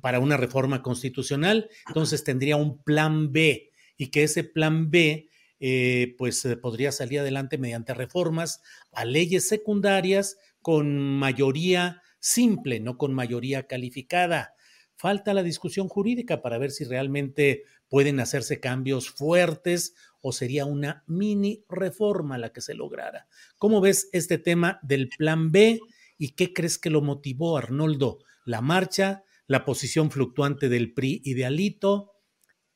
para 0.00 0.18
una 0.18 0.36
reforma 0.36 0.82
constitucional, 0.82 1.70
entonces 1.86 2.24
tendría 2.24 2.56
un 2.56 2.82
plan 2.82 3.30
B 3.30 3.70
y 3.96 4.08
que 4.10 4.24
ese 4.24 4.42
plan 4.42 4.90
B 4.90 5.28
eh, 5.60 6.14
pues 6.18 6.44
eh, 6.44 6.56
podría 6.56 6.92
salir 6.92 7.20
adelante 7.20 7.56
mediante 7.56 7.94
reformas 7.94 8.60
a 8.92 9.04
leyes 9.04 9.48
secundarias 9.48 10.36
con 10.60 10.98
mayoría 10.98 12.02
simple, 12.18 12.80
no 12.80 12.98
con 12.98 13.14
mayoría 13.14 13.68
calificada. 13.68 14.55
Falta 14.98 15.34
la 15.34 15.42
discusión 15.42 15.88
jurídica 15.88 16.40
para 16.40 16.56
ver 16.56 16.70
si 16.70 16.84
realmente 16.84 17.64
pueden 17.88 18.18
hacerse 18.18 18.60
cambios 18.60 19.10
fuertes 19.10 19.94
o 20.22 20.32
sería 20.32 20.64
una 20.64 21.04
mini 21.06 21.64
reforma 21.68 22.38
la 22.38 22.50
que 22.50 22.62
se 22.62 22.74
lograra. 22.74 23.28
¿Cómo 23.58 23.82
ves 23.82 24.08
este 24.12 24.38
tema 24.38 24.80
del 24.82 25.10
plan 25.10 25.52
B 25.52 25.80
y 26.16 26.30
qué 26.30 26.54
crees 26.54 26.78
que 26.78 26.88
lo 26.88 27.02
motivó, 27.02 27.58
Arnoldo? 27.58 28.20
¿La 28.46 28.62
marcha? 28.62 29.22
¿La 29.46 29.66
posición 29.66 30.10
fluctuante 30.10 30.70
del 30.70 30.94
PRI 30.94 31.20
y 31.22 31.34
de 31.34 31.44
Alito? 31.44 32.12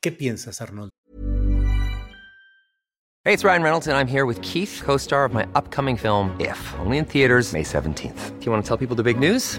¿Qué 0.01 0.13
piensas, 0.13 0.61
Arnoldo? 0.61 0.91
Hey, 3.25 3.35
it's 3.35 3.45
Ryan 3.45 3.63
Reynolds 3.63 3.87
and 3.87 3.97
I'm 3.97 4.09
here 4.09 4.25
with 4.25 4.41
Keith, 4.43 4.83
co-star 4.85 5.25
of 5.25 5.35
my 5.35 5.47
upcoming 5.55 5.97
film 5.97 6.35
If, 6.39 6.59
only 6.81 6.99
in 6.99 7.07
theaters 7.07 7.53
May 7.53 7.65
17th. 7.65 8.39
Do 8.39 8.45
you 8.45 8.53
want 8.53 8.63
to 8.65 8.69
tell 8.69 8.77
people 8.77 8.97
the 8.97 9.03
big 9.03 9.19
news? 9.19 9.59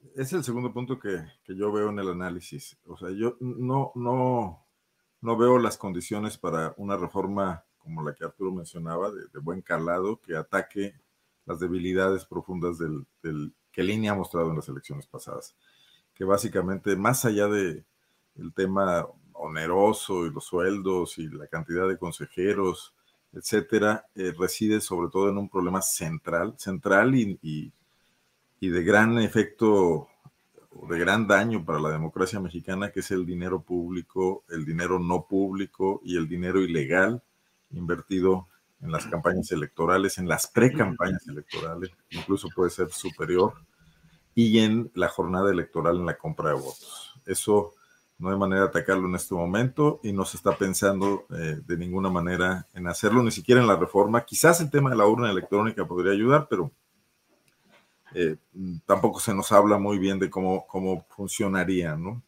es 0.15 0.33
el 0.33 0.43
segundo 0.43 0.73
punto 0.73 0.99
que, 0.99 1.23
que, 1.43 1.55
yo 1.55 1.71
veo 1.71 1.89
en 1.89 1.99
el 1.99 2.09
análisis. 2.09 2.77
O 2.85 2.97
sea, 2.97 3.09
yo 3.11 3.37
no, 3.39 3.91
no, 3.95 4.65
no 5.21 5.37
veo 5.37 5.59
las 5.59 5.77
condiciones 5.77 6.37
para 6.37 6.73
una 6.77 6.97
reforma 6.97 7.63
como 7.83 8.03
la 8.03 8.13
que 8.13 8.25
Arturo 8.25 8.51
mencionaba, 8.51 9.11
de, 9.11 9.39
buen 9.39 9.61
calado, 9.61 10.21
que 10.21 10.35
ataque 10.35 10.95
las 11.45 11.59
debilidades 11.59 12.25
profundas 12.25 12.77
del, 12.77 13.05
que 13.71 13.83
Línea 13.83 14.11
ha 14.11 14.15
mostrado 14.15 14.49
en 14.49 14.57
las 14.57 14.69
elecciones 14.69 15.07
pasadas. 15.07 15.55
Que 16.13 16.23
básicamente, 16.23 16.95
más 16.95 17.25
allá 17.25 17.47
de 17.47 17.83
el 18.35 18.53
tema 18.53 19.07
oneroso 19.33 20.25
y 20.25 20.31
los 20.31 20.45
sueldos 20.45 21.17
y 21.17 21.27
la 21.29 21.47
cantidad 21.47 21.87
de 21.87 21.97
consejeros, 21.97 22.93
etcétera, 23.33 24.05
eh, 24.15 24.33
reside 24.37 24.81
sobre 24.81 25.09
todo 25.09 25.29
en 25.29 25.37
un 25.37 25.49
problema 25.49 25.81
central, 25.81 26.55
central 26.57 27.15
y, 27.15 27.39
y, 27.41 27.73
de 28.69 28.83
gran 28.83 29.17
efecto 29.19 30.07
de 30.89 30.99
gran 30.99 31.27
daño 31.27 31.63
para 31.65 31.79
la 31.79 31.89
democracia 31.89 32.39
mexicana, 32.39 32.91
que 32.91 33.01
es 33.01 33.11
el 33.11 33.25
dinero 33.25 33.61
público, 33.61 34.43
el 34.49 34.65
dinero 34.65 34.99
no 34.99 35.25
público 35.27 36.01
y 36.03 36.17
el 36.17 36.27
dinero 36.27 36.61
ilegal 36.61 37.21
invertido 37.71 38.47
en 38.81 38.91
las 38.91 39.05
campañas 39.05 39.51
electorales, 39.51 40.17
en 40.17 40.27
las 40.27 40.47
pre-campañas 40.47 41.27
electorales, 41.27 41.91
incluso 42.09 42.47
puede 42.55 42.71
ser 42.71 42.91
superior, 42.91 43.53
y 44.33 44.59
en 44.59 44.91
la 44.95 45.07
jornada 45.07 45.51
electoral 45.51 45.97
en 45.97 46.05
la 46.05 46.17
compra 46.17 46.49
de 46.49 46.55
votos. 46.55 47.13
Eso 47.25 47.73
no 48.17 48.29
hay 48.29 48.37
manera 48.37 48.63
de 48.63 48.67
atacarlo 48.69 49.07
en 49.07 49.15
este 49.15 49.35
momento 49.35 49.99
y 50.03 50.13
no 50.13 50.25
se 50.25 50.37
está 50.37 50.55
pensando 50.55 51.25
eh, 51.35 51.59
de 51.65 51.77
ninguna 51.77 52.09
manera 52.09 52.67
en 52.73 52.87
hacerlo, 52.87 53.23
ni 53.23 53.31
siquiera 53.31 53.61
en 53.61 53.67
la 53.67 53.75
reforma. 53.75 54.25
Quizás 54.25 54.61
el 54.61 54.71
tema 54.71 54.89
de 54.89 54.95
la 54.95 55.05
urna 55.05 55.29
electrónica 55.29 55.85
podría 55.85 56.13
ayudar, 56.13 56.47
pero 56.49 56.71
eh, 58.13 58.37
tampoco 58.85 59.19
se 59.19 59.33
nos 59.33 59.51
habla 59.51 59.77
muy 59.77 59.97
bien 59.99 60.19
de 60.19 60.29
cómo, 60.29 60.65
cómo 60.67 61.05
funcionaría, 61.09 61.95
¿no? 61.95 62.21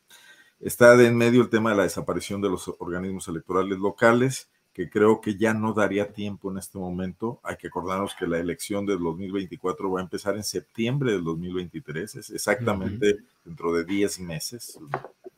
Está 0.59 0.95
de 0.95 1.07
en 1.07 1.17
medio 1.17 1.41
el 1.41 1.49
tema 1.49 1.71
de 1.71 1.77
la 1.77 1.83
desaparición 1.83 2.41
de 2.41 2.49
los 2.49 2.69
organismos 2.79 3.27
electorales 3.27 3.79
locales, 3.79 4.49
que 4.71 4.89
creo 4.89 5.21
que 5.21 5.35
ya 5.35 5.53
no 5.53 5.73
daría 5.73 6.13
tiempo 6.13 6.49
en 6.51 6.57
este 6.57 6.77
momento. 6.77 7.39
Hay 7.43 7.57
que 7.57 7.67
acordarnos 7.67 8.15
que 8.15 8.25
la 8.25 8.39
elección 8.39 8.85
del 8.85 8.99
2024 8.99 9.91
va 9.91 9.99
a 9.99 10.03
empezar 10.03 10.35
en 10.35 10.43
septiembre 10.43 11.11
del 11.11 11.23
2023, 11.23 12.15
es 12.15 12.29
exactamente 12.29 13.17
dentro 13.43 13.73
de 13.73 13.83
10 13.83 14.19
meses, 14.21 14.79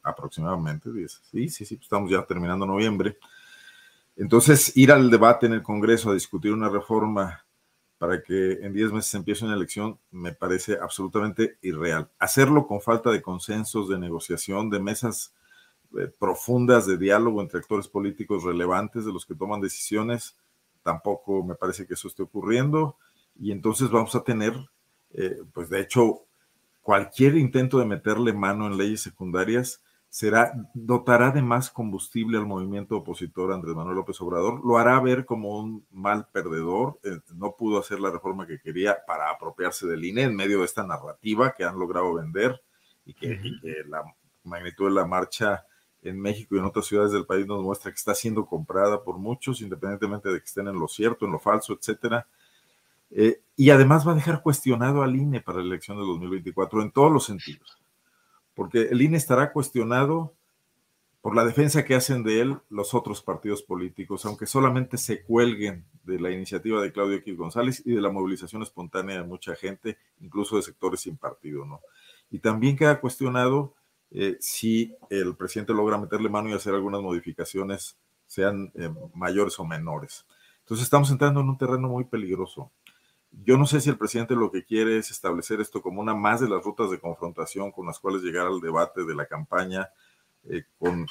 aproximadamente 0.03 0.91
10. 0.91 1.21
Sí, 1.31 1.49
sí, 1.49 1.65
sí, 1.65 1.79
estamos 1.81 2.11
ya 2.11 2.23
terminando 2.23 2.65
noviembre. 2.65 3.17
Entonces, 4.15 4.77
ir 4.77 4.91
al 4.91 5.09
debate 5.09 5.47
en 5.47 5.53
el 5.53 5.63
Congreso 5.63 6.11
a 6.11 6.13
discutir 6.13 6.53
una 6.53 6.69
reforma 6.69 7.44
para 7.97 8.21
que 8.21 8.53
en 8.61 8.73
10 8.73 8.91
meses 8.91 9.13
empiece 9.15 9.45
una 9.45 9.55
elección 9.55 9.99
me 10.11 10.33
parece 10.33 10.77
absolutamente 10.81 11.57
irreal. 11.61 12.09
Hacerlo 12.19 12.67
con 12.67 12.81
falta 12.81 13.11
de 13.11 13.21
consensos, 13.21 13.89
de 13.89 13.97
negociación, 13.97 14.69
de 14.69 14.79
mesas 14.79 15.33
eh, 15.97 16.11
profundas 16.19 16.85
de 16.87 16.97
diálogo 16.97 17.41
entre 17.41 17.59
actores 17.59 17.87
políticos 17.87 18.43
relevantes 18.43 19.05
de 19.05 19.13
los 19.13 19.25
que 19.25 19.35
toman 19.35 19.61
decisiones, 19.61 20.35
tampoco 20.83 21.43
me 21.43 21.55
parece 21.55 21.87
que 21.87 21.93
eso 21.93 22.07
esté 22.07 22.23
ocurriendo. 22.23 22.97
Y 23.39 23.51
entonces 23.51 23.89
vamos 23.89 24.13
a 24.15 24.23
tener, 24.23 24.53
eh, 25.13 25.41
pues 25.53 25.69
de 25.69 25.81
hecho, 25.81 26.25
cualquier 26.81 27.35
intento 27.35 27.79
de 27.79 27.85
meterle 27.85 28.33
mano 28.33 28.67
en 28.67 28.77
leyes 28.77 29.01
secundarias 29.01 29.81
será, 30.15 30.53
dotará 30.73 31.31
de 31.31 31.41
más 31.41 31.69
combustible 31.69 32.37
al 32.37 32.45
movimiento 32.45 32.95
opositor 32.95 33.51
Andrés 33.51 33.75
Manuel 33.75 33.97
López 33.97 34.21
Obrador, 34.21 34.65
lo 34.65 34.77
hará 34.77 34.97
ver 35.01 35.25
como 35.25 35.59
un 35.59 35.85
mal 35.91 36.29
perdedor, 36.31 36.97
eh, 37.03 37.19
no 37.33 37.57
pudo 37.57 37.79
hacer 37.79 37.99
la 37.99 38.11
reforma 38.11 38.47
que 38.47 38.61
quería 38.61 38.97
para 39.05 39.29
apropiarse 39.29 39.85
del 39.87 40.05
INE 40.05 40.21
en 40.21 40.33
medio 40.33 40.59
de 40.59 40.65
esta 40.67 40.87
narrativa 40.87 41.53
que 41.53 41.65
han 41.65 41.77
logrado 41.77 42.13
vender 42.13 42.61
y 43.05 43.13
que, 43.13 43.37
la 43.89 44.03
magnitud 44.45 44.85
de 44.85 44.95
la 44.95 45.05
marcha 45.05 45.65
en 46.01 46.17
México 46.21 46.55
y 46.55 46.59
en 46.59 46.65
otras 46.65 46.85
ciudades 46.85 47.11
del 47.11 47.25
país 47.25 47.45
nos 47.45 47.61
muestra 47.61 47.91
que 47.91 47.97
está 47.97 48.15
siendo 48.15 48.45
comprada 48.45 49.03
por 49.03 49.17
muchos, 49.17 49.59
independientemente 49.59 50.29
de 50.29 50.39
que 50.39 50.45
estén 50.45 50.69
en 50.69 50.79
lo 50.79 50.87
cierto, 50.87 51.25
en 51.25 51.33
lo 51.33 51.39
falso, 51.39 51.73
etcétera. 51.73 52.25
Eh, 53.11 53.41
y 53.57 53.69
además 53.69 54.07
va 54.07 54.13
a 54.13 54.15
dejar 54.15 54.41
cuestionado 54.41 55.03
al 55.03 55.13
INE 55.13 55.41
para 55.41 55.57
la 55.57 55.65
elección 55.65 55.97
de 55.97 56.03
2024 56.03 56.83
en 56.83 56.91
todos 56.91 57.11
los 57.11 57.25
sentidos 57.25 57.84
porque 58.55 58.83
el 58.83 59.01
INE 59.01 59.17
estará 59.17 59.51
cuestionado 59.51 60.33
por 61.21 61.35
la 61.35 61.43
defensa 61.43 61.83
que 61.83 61.95
hacen 61.95 62.23
de 62.23 62.41
él 62.41 62.57
los 62.69 62.93
otros 62.93 63.21
partidos 63.21 63.63
políticos, 63.63 64.25
aunque 64.25 64.45
solamente 64.45 64.97
se 64.97 65.23
cuelguen 65.23 65.83
de 66.03 66.19
la 66.19 66.29
iniciativa 66.29 66.81
de 66.81 66.91
Claudio 66.91 67.17
X 67.17 67.35
González 67.35 67.81
y 67.83 67.93
de 67.93 68.01
la 68.01 68.11
movilización 68.11 68.61
espontánea 68.61 69.17
de 69.17 69.27
mucha 69.27 69.55
gente, 69.55 69.97
incluso 70.21 70.55
de 70.55 70.61
sectores 70.61 71.01
sin 71.01 71.17
partido, 71.17 71.65
¿no? 71.65 71.81
Y 72.29 72.39
también 72.39 72.77
queda 72.77 73.01
cuestionado 73.01 73.73
eh, 74.11 74.37
si 74.39 74.95
el 75.09 75.35
presidente 75.35 75.73
logra 75.73 75.97
meterle 75.97 76.29
mano 76.29 76.49
y 76.49 76.53
hacer 76.53 76.75
algunas 76.75 77.01
modificaciones, 77.01 77.97
sean 78.27 78.71
eh, 78.75 78.93
mayores 79.13 79.59
o 79.59 79.65
menores. 79.65 80.25
Entonces 80.59 80.83
estamos 80.83 81.09
entrando 81.11 81.41
en 81.41 81.49
un 81.49 81.57
terreno 81.57 81.87
muy 81.87 82.05
peligroso. 82.05 82.71
Yo 83.43 83.57
no 83.57 83.65
sé 83.65 83.81
si 83.81 83.89
el 83.89 83.97
presidente 83.97 84.35
lo 84.35 84.51
que 84.51 84.63
quiere 84.63 84.97
es 84.97 85.11
establecer 85.11 85.59
esto 85.59 85.81
como 85.81 86.01
una 86.01 86.13
más 86.13 86.39
de 86.41 86.49
las 86.49 86.63
rutas 86.63 86.89
de 86.89 86.99
confrontación 86.99 87.71
con 87.71 87.85
las 87.85 87.99
cuales 87.99 88.21
llegar 88.21 88.47
al 88.47 88.61
debate 88.61 89.03
de 89.03 89.15
la 89.15 89.25
campaña 89.25 89.89
eh, 90.47 90.63
con, 90.77 91.07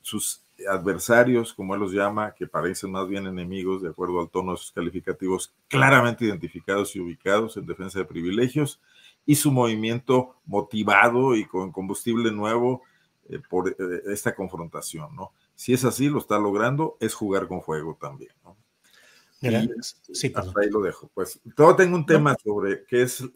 sus 0.00 0.44
adversarios, 0.68 1.54
como 1.54 1.74
él 1.74 1.80
los 1.80 1.92
llama, 1.92 2.34
que 2.34 2.46
parecen 2.46 2.90
más 2.92 3.08
bien 3.08 3.26
enemigos 3.26 3.82
de 3.82 3.90
acuerdo 3.90 4.20
al 4.20 4.28
tono 4.28 4.52
de 4.52 4.58
sus 4.58 4.72
calificativos, 4.72 5.52
claramente 5.68 6.24
identificados 6.24 6.94
y 6.94 7.00
ubicados 7.00 7.56
en 7.56 7.66
defensa 7.66 8.00
de 8.00 8.04
privilegios, 8.04 8.80
y 9.24 9.36
su 9.36 9.52
movimiento 9.52 10.36
motivado 10.44 11.36
y 11.36 11.44
con 11.44 11.70
combustible 11.70 12.32
nuevo 12.32 12.82
eh, 13.28 13.40
por 13.48 13.68
eh, 13.68 13.74
esta 14.06 14.34
confrontación, 14.34 15.14
¿no? 15.14 15.32
Si 15.54 15.72
es 15.72 15.84
así, 15.84 16.08
lo 16.08 16.18
está 16.18 16.38
logrando, 16.38 16.96
es 16.98 17.14
jugar 17.14 17.46
con 17.46 17.62
fuego 17.62 17.96
también, 18.00 18.32
¿no? 18.42 18.56
Sí, 20.12 20.32
hasta 20.34 20.60
ahí 20.60 20.70
lo 20.70 20.80
dejo. 20.80 21.10
Pues 21.14 21.40
todo 21.56 21.76
tengo 21.76 21.96
un 21.96 22.06
tema 22.06 22.36
sobre 22.42 22.84
qué 22.86 23.02
es 23.02 23.20
eh, 23.20 23.28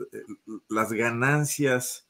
las 0.69 0.93
ganancias 0.93 2.07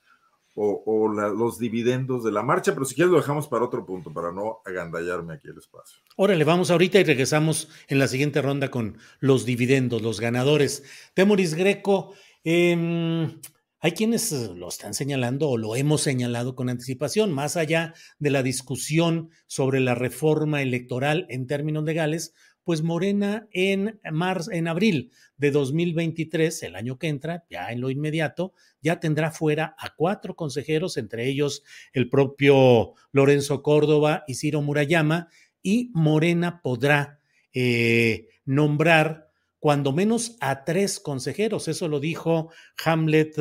o, 0.56 1.08
los 1.08 1.58
dividendos 1.58 2.24
de 2.24 2.32
la 2.32 2.42
marcha, 2.42 2.72
pero 2.72 2.86
si 2.86 2.94
quieres 2.94 3.10
lo 3.10 3.18
dejamos 3.18 3.46
para 3.46 3.64
otro 3.64 3.84
punto, 3.84 4.12
para 4.12 4.32
no 4.32 4.62
agandallarme 4.64 5.34
aquí 5.34 5.48
el 5.48 5.58
espacio. 5.58 5.98
Órale, 6.16 6.44
vamos 6.44 6.70
ahorita 6.70 6.98
y 6.98 7.04
regresamos 7.04 7.68
en 7.88 7.98
la 7.98 8.08
siguiente 8.08 8.40
ronda 8.40 8.70
con 8.70 8.96
los 9.20 9.44
dividendos, 9.44 10.00
los 10.00 10.18
ganadores. 10.18 10.82
Temoris 11.12 11.54
Greco, 11.54 12.14
em, 12.42 13.38
hay 13.80 13.92
quienes 13.92 14.32
lo 14.32 14.68
están 14.68 14.94
señalando 14.94 15.50
o 15.50 15.58
lo 15.58 15.76
hemos 15.76 16.00
señalado 16.00 16.54
con 16.54 16.70
anticipación, 16.70 17.32
más 17.32 17.58
allá 17.58 17.92
de 18.18 18.30
la 18.30 18.42
discusión 18.42 19.30
sobre 19.46 19.80
la 19.80 19.94
reforma 19.94 20.62
electoral 20.62 21.26
en 21.28 21.46
términos 21.46 21.84
legales, 21.84 22.34
pues 22.66 22.82
Morena 22.82 23.46
en, 23.52 24.00
marzo, 24.10 24.50
en 24.50 24.66
abril 24.66 25.12
de 25.36 25.52
2023, 25.52 26.64
el 26.64 26.74
año 26.74 26.98
que 26.98 27.06
entra, 27.06 27.44
ya 27.48 27.70
en 27.70 27.80
lo 27.80 27.90
inmediato, 27.90 28.54
ya 28.80 28.98
tendrá 28.98 29.30
fuera 29.30 29.76
a 29.78 29.94
cuatro 29.94 30.34
consejeros, 30.34 30.96
entre 30.96 31.28
ellos 31.28 31.62
el 31.92 32.10
propio 32.10 32.94
Lorenzo 33.12 33.62
Córdoba 33.62 34.24
y 34.26 34.34
Ciro 34.34 34.62
Murayama, 34.62 35.28
y 35.62 35.92
Morena 35.94 36.60
podrá 36.60 37.20
eh, 37.52 38.30
nombrar 38.44 39.30
cuando 39.60 39.92
menos 39.92 40.36
a 40.40 40.64
tres 40.64 40.98
consejeros. 40.98 41.68
Eso 41.68 41.86
lo 41.86 42.00
dijo 42.00 42.50
Hamlet 42.84 43.36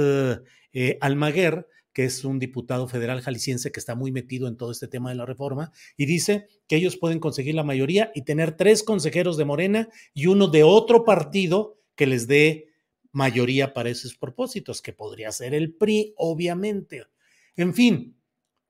eh, 0.71 0.99
Almaguer, 1.01 1.67
que 1.95 2.03
es 2.03 2.25
un 2.25 2.39
diputado 2.39 2.89
federal 2.89 3.21
jalisciense 3.21 3.71
que 3.71 3.79
está 3.79 3.95
muy 3.95 4.11
metido 4.11 4.49
en 4.49 4.57
todo 4.57 4.69
este 4.69 4.89
tema 4.89 5.09
de 5.09 5.15
la 5.15 5.25
reforma, 5.25 5.71
y 5.95 6.05
dice 6.05 6.47
que 6.67 6.75
ellos 6.75 6.97
pueden 6.97 7.19
conseguir 7.19 7.55
la 7.55 7.63
mayoría 7.63 8.11
y 8.13 8.23
tener 8.23 8.57
tres 8.57 8.83
consejeros 8.83 9.37
de 9.37 9.45
Morena 9.45 9.87
y 10.13 10.27
uno 10.27 10.49
de 10.49 10.63
otro 10.63 11.05
partido 11.05 11.79
que 11.95 12.05
les 12.05 12.27
dé 12.27 12.67
mayoría 13.13 13.73
para 13.73 13.89
esos 13.89 14.17
propósitos, 14.17 14.81
que 14.81 14.91
podría 14.91 15.31
ser 15.31 15.53
el 15.53 15.73
PRI, 15.73 16.13
obviamente. 16.17 17.05
En 17.55 17.73
fin, 17.73 18.19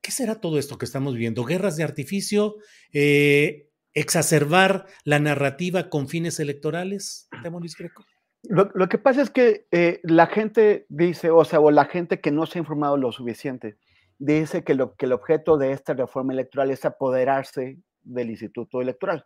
¿qué 0.01 0.11
será 0.11 0.39
todo 0.39 0.59
esto 0.59 0.77
que 0.77 0.85
estamos 0.85 1.15
viendo? 1.15 1.45
Guerras 1.45 1.77
de 1.77 1.83
artificio, 1.83 2.57
eh, 2.93 3.71
exacerbar 3.95 4.85
la 5.03 5.17
narrativa 5.17 5.89
con 5.89 6.07
fines 6.07 6.39
electorales, 6.39 7.27
Demonis 7.41 7.75
Greco. 7.75 8.05
Lo, 8.49 8.89
que 8.89 8.97
pasa 8.97 9.21
es 9.21 9.29
que 9.29 9.67
eh, 9.71 9.99
la 10.03 10.27
gente 10.27 10.85
dice, 10.89 11.29
o 11.29 11.43
sea, 11.45 11.59
o 11.59 11.71
la 11.71 11.85
gente 11.85 12.19
que 12.19 12.31
no 12.31 12.45
se 12.45 12.59
ha 12.59 12.61
informado 12.61 12.97
lo 12.97 13.11
suficiente, 13.11 13.77
dice 14.17 14.63
que, 14.63 14.75
lo, 14.75 14.95
que 14.95 15.05
el 15.05 15.13
objeto 15.13 15.57
de 15.57 15.71
esta 15.71 15.93
reforma 15.93 16.33
electoral 16.33 16.71
es 16.71 16.85
apoderarse 16.85 17.77
del 18.03 18.29
Instituto 18.29 18.81
Electoral, 18.81 19.25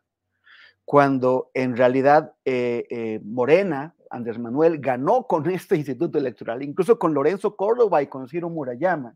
cuando 0.86 1.52
en 1.54 1.76
realidad 1.76 2.34
eh, 2.46 2.86
eh, 2.90 3.20
Morena, 3.24 3.96
Andrés 4.10 4.40
Manuel, 4.40 4.80
ganó 4.80 5.28
con 5.28 5.50
este 5.50 5.76
Instituto 5.76 6.18
Electoral, 6.18 6.64
incluso 6.64 6.98
con 6.98 7.14
Lorenzo 7.14 7.56
Córdoba 7.56 8.02
y 8.02 8.08
con 8.08 8.28
Ciro 8.28 8.50
Murayama. 8.50 9.16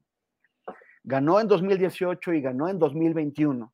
Ganó 1.04 1.40
en 1.40 1.48
2018 1.48 2.34
y 2.34 2.42
ganó 2.42 2.70
en 2.70 2.80
2021. 2.80 3.74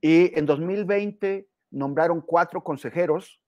Y 0.00 0.38
en 0.38 0.46
2020 0.46 1.48
nombraron 1.70 2.20
cuatro 2.20 2.62
consejeros 2.62 3.40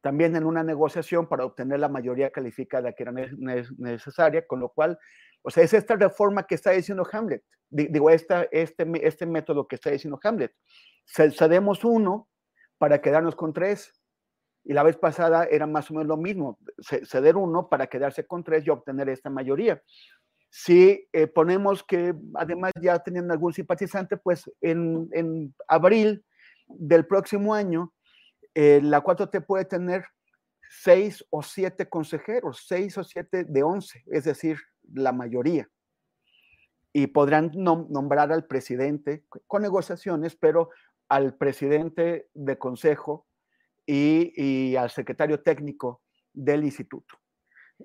también 0.00 0.36
en 0.36 0.44
una 0.44 0.62
negociación 0.62 1.28
para 1.28 1.44
obtener 1.44 1.80
la 1.80 1.88
mayoría 1.88 2.30
calificada 2.30 2.92
que 2.92 3.02
era 3.02 3.12
necesaria, 3.12 4.46
con 4.46 4.60
lo 4.60 4.70
cual, 4.70 4.98
o 5.42 5.50
sea, 5.50 5.64
es 5.64 5.74
esta 5.74 5.96
reforma 5.96 6.46
que 6.46 6.54
está 6.54 6.70
diciendo 6.70 7.06
Hamlet, 7.10 7.42
digo, 7.68 8.10
esta, 8.10 8.44
este, 8.50 8.86
este 9.06 9.26
método 9.26 9.68
que 9.68 9.76
está 9.76 9.90
diciendo 9.90 10.18
Hamlet. 10.22 10.52
Cedemos 11.06 11.84
uno 11.84 12.28
para 12.78 13.00
quedarnos 13.00 13.34
con 13.36 13.52
tres, 13.52 13.92
y 14.64 14.72
la 14.72 14.82
vez 14.82 14.96
pasada 14.96 15.44
era 15.44 15.66
más 15.66 15.90
o 15.90 15.94
menos 15.94 16.08
lo 16.08 16.16
mismo, 16.16 16.58
ceder 17.06 17.36
uno 17.36 17.68
para 17.68 17.86
quedarse 17.86 18.26
con 18.26 18.44
tres 18.44 18.66
y 18.66 18.70
obtener 18.70 19.08
esta 19.08 19.30
mayoría. 19.30 19.82
Si 20.50 21.08
eh, 21.12 21.26
ponemos 21.26 21.84
que 21.84 22.14
además 22.34 22.72
ya 22.80 22.98
tenían 22.98 23.30
algún 23.30 23.52
simpatizante, 23.52 24.16
pues 24.16 24.50
en, 24.60 25.08
en 25.12 25.54
abril 25.68 26.24
del 26.66 27.06
próximo 27.06 27.54
año, 27.54 27.92
eh, 28.54 28.80
la 28.82 29.02
4T 29.02 29.44
puede 29.44 29.64
tener 29.64 30.04
seis 30.68 31.24
o 31.30 31.42
siete 31.42 31.88
consejeros, 31.88 32.64
seis 32.66 32.96
o 32.96 33.04
siete 33.04 33.44
de 33.44 33.62
once, 33.62 34.04
es 34.06 34.24
decir, 34.24 34.58
la 34.92 35.12
mayoría. 35.12 35.68
Y 36.92 37.08
podrán 37.08 37.52
nombrar 37.54 38.32
al 38.32 38.46
presidente 38.46 39.24
con 39.46 39.62
negociaciones, 39.62 40.36
pero 40.36 40.70
al 41.08 41.36
presidente 41.36 42.28
de 42.34 42.58
consejo 42.58 43.26
y, 43.86 44.76
al 44.76 44.90
secretario 44.90 45.40
técnico 45.40 46.02
del 46.32 46.64
instituto. 46.64 47.16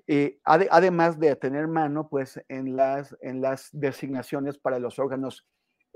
eh, 0.06 0.38
además 0.44 1.18
de 1.18 1.34
tener 1.36 1.66
mano 1.68 2.08
pues, 2.08 2.40
en, 2.48 2.76
las, 2.76 3.16
en 3.22 3.40
las 3.40 3.70
designaciones 3.72 4.58
para 4.58 4.78
los 4.78 4.98
órganos 4.98 5.46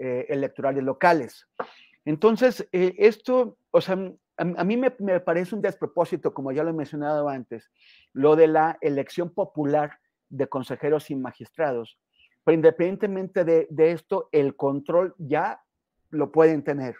eh, 0.03 0.27
electorales 0.31 0.83
locales. 0.83 1.47
Entonces, 2.07 2.67
eh, 2.73 2.95
esto, 2.97 3.59
o 3.71 3.81
sea, 3.83 3.99
a, 4.41 4.65
mí 4.65 4.77
me, 4.79 4.91
parece 5.21 5.55
un 5.55 5.61
despropósito, 5.61 6.33
como 6.33 6.51
ya 6.51 6.65
lo 6.65 6.71
he 6.71 6.73
mencionado 6.73 7.29
antes, 7.29 7.71
lo 8.15 8.37
de 8.37 8.47
la 8.47 8.79
elección 8.81 9.29
popular 9.35 9.99
de 10.31 10.49
consejeros 10.49 11.11
y 11.11 11.15
magistrados. 11.15 11.99
Pero 12.43 12.55
independientemente 12.55 13.45
de, 13.45 13.93
esto, 13.93 14.31
el 14.33 14.57
control 14.57 15.15
ya 15.19 15.63
lo 16.09 16.33
pueden 16.33 16.65
tener 16.65 16.97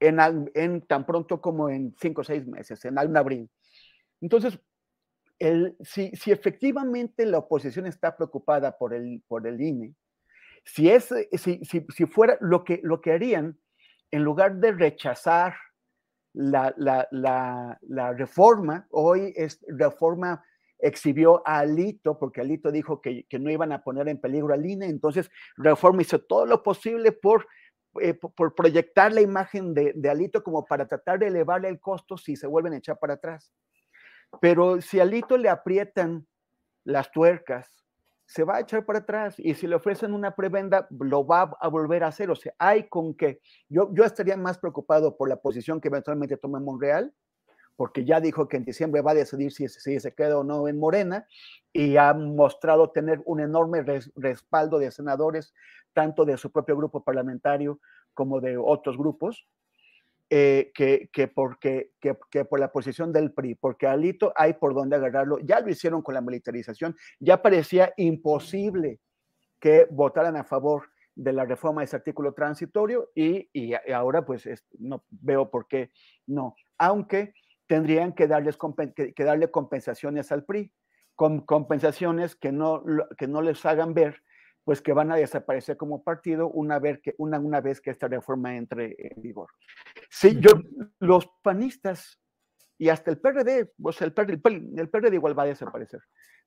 en, 0.00 0.18
en, 0.54 0.80
tan 0.86 1.04
pronto 1.04 1.42
como 1.42 1.68
en 1.68 1.94
cinco 2.00 2.22
o 2.22 2.24
seis 2.24 2.46
meses, 2.46 2.82
en 2.86 2.98
abril. 2.98 3.50
Entonces, 4.22 4.58
el, 5.38 5.76
si, 5.80 6.10
si, 6.12 6.32
efectivamente 6.32 7.26
la 7.26 7.38
oposición 7.38 7.86
está 7.86 8.16
preocupada 8.16 8.78
por 8.78 8.94
el, 8.94 9.22
por 9.28 9.46
el 9.46 9.60
INE, 9.60 9.94
si, 10.64 10.88
es, 10.88 11.14
si, 11.32 11.62
si, 11.64 11.86
si 11.94 12.06
fuera 12.06 12.38
lo 12.40 12.64
que, 12.64 12.80
lo 12.82 13.02
que 13.02 13.12
harían, 13.12 13.58
en 14.10 14.22
lugar 14.24 14.56
de 14.56 14.72
rechazar 14.72 15.54
la, 16.32 16.74
la, 16.76 17.78
la, 17.82 18.12
reforma, 18.12 18.86
hoy 18.90 19.32
es 19.36 19.60
reforma 19.66 20.44
exhibió 20.78 21.42
a 21.46 21.58
Alito, 21.58 22.18
porque 22.18 22.40
Alito 22.40 22.70
dijo 22.70 23.00
que, 23.00 23.26
que, 23.28 23.38
no 23.38 23.50
iban 23.50 23.72
a 23.72 23.82
poner 23.82 24.08
en 24.08 24.20
peligro 24.20 24.54
al 24.54 24.64
INE, 24.64 24.86
entonces 24.86 25.30
Reforma 25.56 26.02
hizo 26.02 26.20
todo 26.20 26.46
lo 26.46 26.62
posible 26.62 27.12
por, 27.12 27.46
eh, 28.00 28.14
por 28.14 28.54
proyectar 28.54 29.12
la 29.12 29.20
imagen 29.20 29.74
de, 29.74 29.92
de, 29.94 30.10
Alito 30.10 30.42
como 30.42 30.64
para 30.64 30.88
tratar 30.88 31.18
de 31.18 31.26
elevarle 31.26 31.68
el 31.68 31.80
costo 31.80 32.16
si 32.16 32.36
se 32.36 32.46
vuelven 32.46 32.72
a 32.72 32.78
echar 32.78 32.98
para 32.98 33.14
atrás. 33.14 33.52
Pero 34.40 34.80
si 34.80 35.00
a 35.00 35.02
Alito 35.02 35.36
le 35.36 35.48
aprietan 35.48 36.26
las 36.84 37.10
tuercas, 37.10 37.79
se 38.30 38.44
va 38.44 38.56
a 38.56 38.60
echar 38.60 38.84
para 38.84 39.00
atrás 39.00 39.34
y 39.38 39.54
si 39.54 39.66
le 39.66 39.74
ofrecen 39.74 40.14
una 40.14 40.36
prebenda, 40.36 40.86
lo 41.00 41.26
va 41.26 41.56
a 41.60 41.66
volver 41.66 42.04
a 42.04 42.08
hacer. 42.08 42.30
O 42.30 42.36
sea, 42.36 42.54
hay 42.58 42.84
con 42.88 43.14
que 43.14 43.40
yo, 43.68 43.92
yo 43.92 44.04
estaría 44.04 44.36
más 44.36 44.56
preocupado 44.56 45.16
por 45.16 45.28
la 45.28 45.40
posición 45.40 45.80
que 45.80 45.88
eventualmente 45.88 46.36
tome 46.36 46.60
Monreal, 46.60 47.12
porque 47.74 48.04
ya 48.04 48.20
dijo 48.20 48.46
que 48.46 48.56
en 48.56 48.64
diciembre 48.64 49.02
va 49.02 49.10
a 49.10 49.14
decidir 49.14 49.50
si, 49.50 49.66
si 49.66 49.98
se 49.98 50.14
queda 50.14 50.38
o 50.38 50.44
no 50.44 50.68
en 50.68 50.78
Morena 50.78 51.26
y 51.72 51.96
ha 51.96 52.14
mostrado 52.14 52.90
tener 52.90 53.20
un 53.24 53.40
enorme 53.40 53.82
respaldo 54.14 54.78
de 54.78 54.92
senadores, 54.92 55.52
tanto 55.92 56.24
de 56.24 56.36
su 56.36 56.52
propio 56.52 56.76
grupo 56.76 57.02
parlamentario 57.02 57.80
como 58.14 58.40
de 58.40 58.56
otros 58.56 58.96
grupos. 58.96 59.48
Eh, 60.32 60.70
que, 60.76 61.10
que, 61.12 61.26
porque, 61.26 61.90
que, 62.00 62.16
que, 62.30 62.44
por 62.44 62.60
la 62.60 62.70
posición 62.70 63.12
del 63.12 63.32
PRI, 63.32 63.56
porque 63.56 63.88
Alito 63.88 64.32
hay 64.36 64.52
por 64.52 64.74
dónde 64.74 64.94
agarrarlo. 64.94 65.40
Ya 65.40 65.58
lo 65.58 65.68
hicieron 65.68 66.02
con 66.02 66.14
la 66.14 66.20
militarización, 66.20 66.94
ya 67.18 67.42
parecía 67.42 67.92
imposible 67.96 69.00
que 69.58 69.88
votaran 69.90 70.36
a 70.36 70.44
favor 70.44 70.84
de 71.16 71.32
la 71.32 71.44
reforma 71.44 71.80
de 71.80 71.86
ese 71.86 71.96
artículo 71.96 72.32
transitorio 72.32 73.10
y, 73.12 73.50
y 73.52 73.74
ahora 73.92 74.24
pues 74.24 74.48
no 74.78 75.04
veo 75.10 75.50
por 75.50 75.66
qué 75.66 75.90
no, 76.28 76.54
aunque 76.78 77.34
tendrían 77.66 78.12
que, 78.12 78.26
darles, 78.26 78.56
que, 78.94 79.24
darle 79.24 79.50
compensaciones 79.50 80.32
al 80.32 80.44
PRI, 80.44 80.72
con 81.14 81.40
compensaciones 81.40 82.34
que 82.34 82.52
no, 82.52 82.82
que 83.18 83.28
no 83.28 83.42
les 83.42 83.64
hagan 83.66 83.94
ver 83.94 84.22
pues 84.70 84.82
que 84.82 84.92
van 84.92 85.10
a 85.10 85.16
desaparecer 85.16 85.76
como 85.76 86.04
partido 86.04 86.48
una 86.48 86.78
vez 86.78 87.00
que, 87.00 87.16
una, 87.18 87.40
una 87.40 87.60
vez 87.60 87.80
que 87.80 87.90
esta 87.90 88.06
reforma 88.06 88.56
entre 88.56 88.94
en 88.98 89.20
vigor. 89.20 89.48
Sí, 90.08 90.38
yo, 90.38 90.52
los 91.00 91.26
panistas 91.42 92.20
y 92.78 92.88
hasta 92.88 93.10
el 93.10 93.18
PRD, 93.18 93.72
o 93.82 93.90
sea, 93.90 94.06
el 94.06 94.12
PRD, 94.12 94.40
el 94.76 94.88
PRD 94.88 95.16
igual 95.16 95.36
va 95.36 95.42
a 95.42 95.46
desaparecer, 95.46 96.00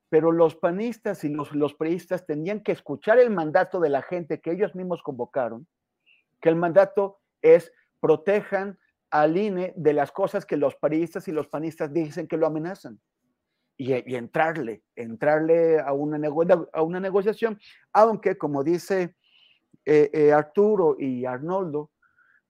pero 0.07 0.32
los 0.32 0.55
panistas 0.55 1.26
y 1.26 1.30
los, 1.34 1.53
los 1.53 1.74
priistas 1.74 2.26
tenían 2.26 2.61
que 2.61 2.71
escuchar 2.71 3.19
el 3.19 3.30
mandato 3.30 3.82
de 3.82 3.89
la 3.89 4.01
gente 4.01 4.39
que 4.39 4.53
ellos 4.53 4.74
mismos 4.74 5.03
convocaron, 5.03 5.67
que 6.39 6.47
el 6.47 6.55
mandato 6.55 7.19
es 7.41 7.74
protejan 7.99 8.80
al 9.09 9.36
INE 9.36 9.74
de 9.76 9.91
las 9.91 10.13
cosas 10.13 10.45
que 10.45 10.55
los 10.55 10.78
paristas 10.78 11.28
y 11.28 11.34
los 11.34 11.47
panistas 11.49 11.91
dicen 11.91 12.30
que 12.30 12.38
lo 12.38 12.47
amenazan 12.47 13.01
y, 13.78 13.93
entrarle, 14.15 14.84
entrarle 14.95 15.80
a 15.80 15.93
una, 15.93 16.19
a 16.74 16.82
una 16.82 16.99
negociación, 16.99 17.59
aunque 17.91 18.38
como 18.38 18.63
dice 18.63 19.15
eh, 19.86 20.09
eh, 20.13 20.32
Arturo 20.32 20.95
y 20.99 21.26
Arnoldo, 21.26 21.91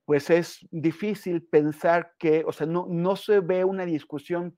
pues 0.05 0.30
es 0.30 0.59
difícil 0.69 1.43
pensar 1.43 2.13
que, 2.19 2.43
o 2.45 2.51
sea, 2.51 2.67
no, 2.67 2.88
no 2.89 3.15
se 3.15 3.39
ve 3.39 3.63
una 3.63 3.86
discusión 3.86 4.57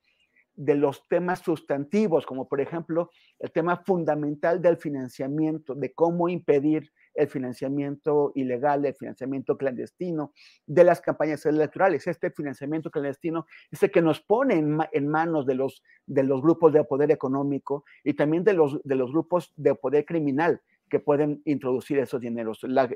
de 0.55 0.75
los 0.75 1.07
temas 1.07 1.39
sustantivos, 1.39 2.25
como 2.25 2.47
por 2.47 2.61
ejemplo 2.61 3.11
el 3.39 3.51
tema 3.51 3.77
fundamental 3.85 4.61
del 4.61 4.77
financiamiento, 4.77 5.75
de 5.75 5.93
cómo 5.93 6.29
impedir 6.29 6.91
el 7.15 7.27
financiamiento 7.27 8.31
ilegal, 8.35 8.85
el 8.85 8.93
financiamiento 8.93 9.57
clandestino 9.57 10.33
de 10.65 10.83
las 10.83 11.01
campañas 11.01 11.45
electorales. 11.45 12.05
Este 12.07 12.29
financiamiento 12.31 12.91
clandestino 12.91 13.45
es 13.71 13.81
el 13.83 13.91
que 13.91 14.01
nos 14.01 14.21
pone 14.21 14.55
en, 14.55 15.07
manos 15.07 15.45
de 15.45 15.55
los, 15.55 15.81
de 16.05 16.23
los 16.23 16.41
grupos 16.41 16.73
de 16.73 16.83
poder 16.83 17.11
económico 17.11 17.85
y 18.03 18.13
también 18.13 18.43
de 18.43 18.53
los, 18.53 18.81
de 18.83 18.95
los 18.95 19.11
grupos 19.11 19.53
de 19.55 19.75
poder 19.75 20.05
criminal 20.05 20.61
que 20.89 20.99
pueden 20.99 21.41
introducir 21.45 21.99
esos 21.99 22.21
dineros. 22.21 22.59
La, 22.63 22.89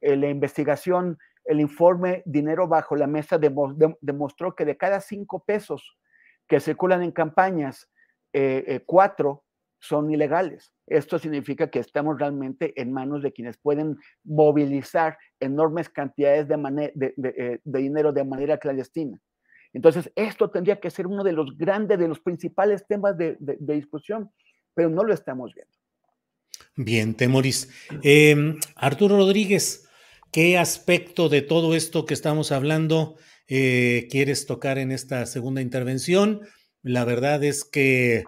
la 0.00 0.28
investigación, 0.28 1.18
el 1.44 1.60
informe 1.60 2.22
Dinero 2.26 2.68
bajo 2.68 2.96
la 2.96 3.06
mesa 3.06 3.38
demostró 3.38 4.54
que 4.54 4.64
de 4.64 4.76
cada 4.76 5.00
cinco 5.00 5.44
pesos 5.44 5.98
que 6.46 6.60
circulan 6.60 7.02
en 7.02 7.12
campañas, 7.12 7.90
eh, 8.32 8.64
eh, 8.66 8.80
cuatro 8.84 9.44
son 9.78 10.10
ilegales. 10.10 10.72
Esto 10.86 11.18
significa 11.18 11.68
que 11.70 11.78
estamos 11.78 12.18
realmente 12.18 12.80
en 12.80 12.92
manos 12.92 13.22
de 13.22 13.32
quienes 13.32 13.56
pueden 13.56 13.96
movilizar 14.24 15.18
enormes 15.40 15.88
cantidades 15.88 16.48
de, 16.48 17.14
eh, 17.22 17.60
de, 17.62 17.78
dinero 17.78 18.12
de 18.12 18.24
manera 18.24 18.58
clandestina. 18.58 19.20
Entonces, 19.72 20.10
esto 20.14 20.50
tendría 20.50 20.80
que 20.80 20.90
ser 20.90 21.06
uno 21.06 21.22
de 21.22 21.32
los 21.32 21.56
grandes, 21.58 21.98
de 21.98 22.08
los 22.08 22.20
principales 22.20 22.86
temas 22.86 23.16
de, 23.18 23.36
discusión, 23.40 24.30
pero 24.74 24.88
no 24.88 25.04
lo 25.04 25.12
estamos 25.12 25.52
viendo. 25.54 25.72
Bien, 26.76 27.14
Temoris. 27.14 27.68
Em, 28.02 28.58
Arturo 28.74 29.16
Rodríguez, 29.16 29.88
¿qué 30.32 30.56
aspecto 30.56 31.28
de 31.28 31.42
todo 31.42 31.74
esto 31.74 32.06
que 32.06 32.14
estamos 32.14 32.52
hablando 32.52 33.16
eh, 33.48 34.08
quieres 34.10 34.46
tocar 34.46 34.78
en 34.78 34.92
esta 34.92 35.26
segunda 35.26 35.60
intervención? 35.60 36.40
La 36.82 37.04
verdad 37.04 37.42
es 37.44 37.64
que 37.64 38.24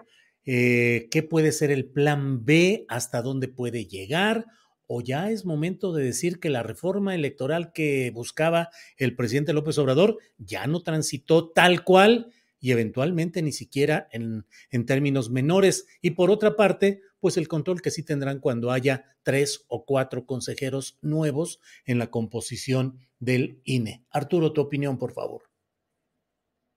eh, 0.50 1.08
qué 1.10 1.22
puede 1.22 1.52
ser 1.52 1.70
el 1.70 1.84
plan 1.84 2.46
B, 2.46 2.86
hasta 2.88 3.20
dónde 3.20 3.48
puede 3.48 3.84
llegar, 3.84 4.46
o 4.86 5.02
ya 5.02 5.30
es 5.30 5.44
momento 5.44 5.92
de 5.92 6.02
decir 6.02 6.40
que 6.40 6.48
la 6.48 6.62
reforma 6.62 7.14
electoral 7.14 7.70
que 7.74 8.10
buscaba 8.14 8.70
el 8.96 9.14
presidente 9.14 9.52
López 9.52 9.76
Obrador 9.76 10.16
ya 10.38 10.66
no 10.66 10.82
transitó 10.82 11.50
tal 11.50 11.84
cual 11.84 12.32
y 12.60 12.70
eventualmente 12.70 13.42
ni 13.42 13.52
siquiera 13.52 14.08
en, 14.10 14.46
en, 14.70 14.86
términos 14.86 15.28
menores. 15.28 15.86
Y 16.00 16.12
por 16.12 16.30
otra 16.30 16.56
parte, 16.56 17.02
pues 17.20 17.36
el 17.36 17.46
control 17.46 17.82
que 17.82 17.90
sí 17.90 18.02
tendrán 18.02 18.40
cuando 18.40 18.70
haya 18.70 19.04
tres 19.22 19.66
o 19.68 19.84
cuatro 19.84 20.24
consejeros 20.24 20.96
nuevos 21.02 21.60
en 21.84 21.98
la 21.98 22.10
composición 22.10 23.00
del 23.18 23.60
INE. 23.64 24.06
Arturo, 24.08 24.54
tu 24.54 24.62
opinión, 24.62 24.96
por 24.96 25.12
favor. 25.12 25.47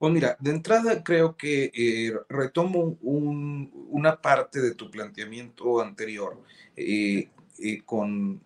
Pues 0.02 0.12
mira, 0.12 0.36
de 0.40 0.50
entrada 0.50 1.04
creo 1.04 1.36
que 1.36 1.70
eh, 1.72 2.12
retomo 2.28 2.98
una 3.02 4.20
parte 4.20 4.60
de 4.60 4.74
tu 4.74 4.90
planteamiento 4.90 5.80
anterior 5.80 6.42
eh, 6.76 7.28
eh, 7.60 7.82
con 7.84 8.40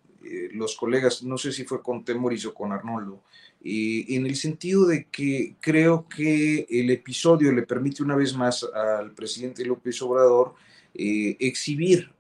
los 0.53 0.77
colegas, 0.77 1.23
no 1.23 1.39
sé 1.39 1.53
si 1.53 1.65
fue 1.65 1.83
con 1.83 2.05
Temoris 2.05 2.45
o 2.45 2.53
con 2.53 2.73
Arnoldo, 2.73 3.23
en 3.65 4.27
el 4.27 4.37
sentido 4.37 4.85
de 4.85 5.07
que 5.07 5.57
creo 5.59 6.07
que 6.07 6.67
el 6.69 6.91
episodio 6.91 7.51
le 7.53 7.63
permite 7.63 8.03
una 8.03 8.17
vez 8.17 8.37
más 8.37 8.63
al 8.63 9.13
presidente 9.13 9.65
López 9.65 10.03
Obrador 10.03 10.53
exhibir 10.93 12.13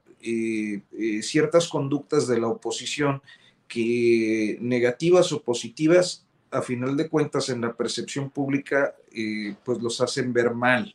ciertas 1.21 1.69
conductas 1.69 2.27
de 2.27 2.41
la 2.41 2.49
oposición 2.49 3.21
que 3.69 4.57
negativas 4.63 5.31
o 5.33 5.43
positivas 5.43 6.26
a 6.51 6.63
final 6.63 6.97
de 6.97 7.09
cuentas 7.09 7.49
en 7.49 7.61
la 7.61 7.73
percepción 7.75 8.31
pública 8.31 8.95
eh, 9.13 9.55
pues 9.65 9.81
los 9.81 10.01
hacen 10.01 10.33
ver 10.33 10.55
mal. 10.55 10.95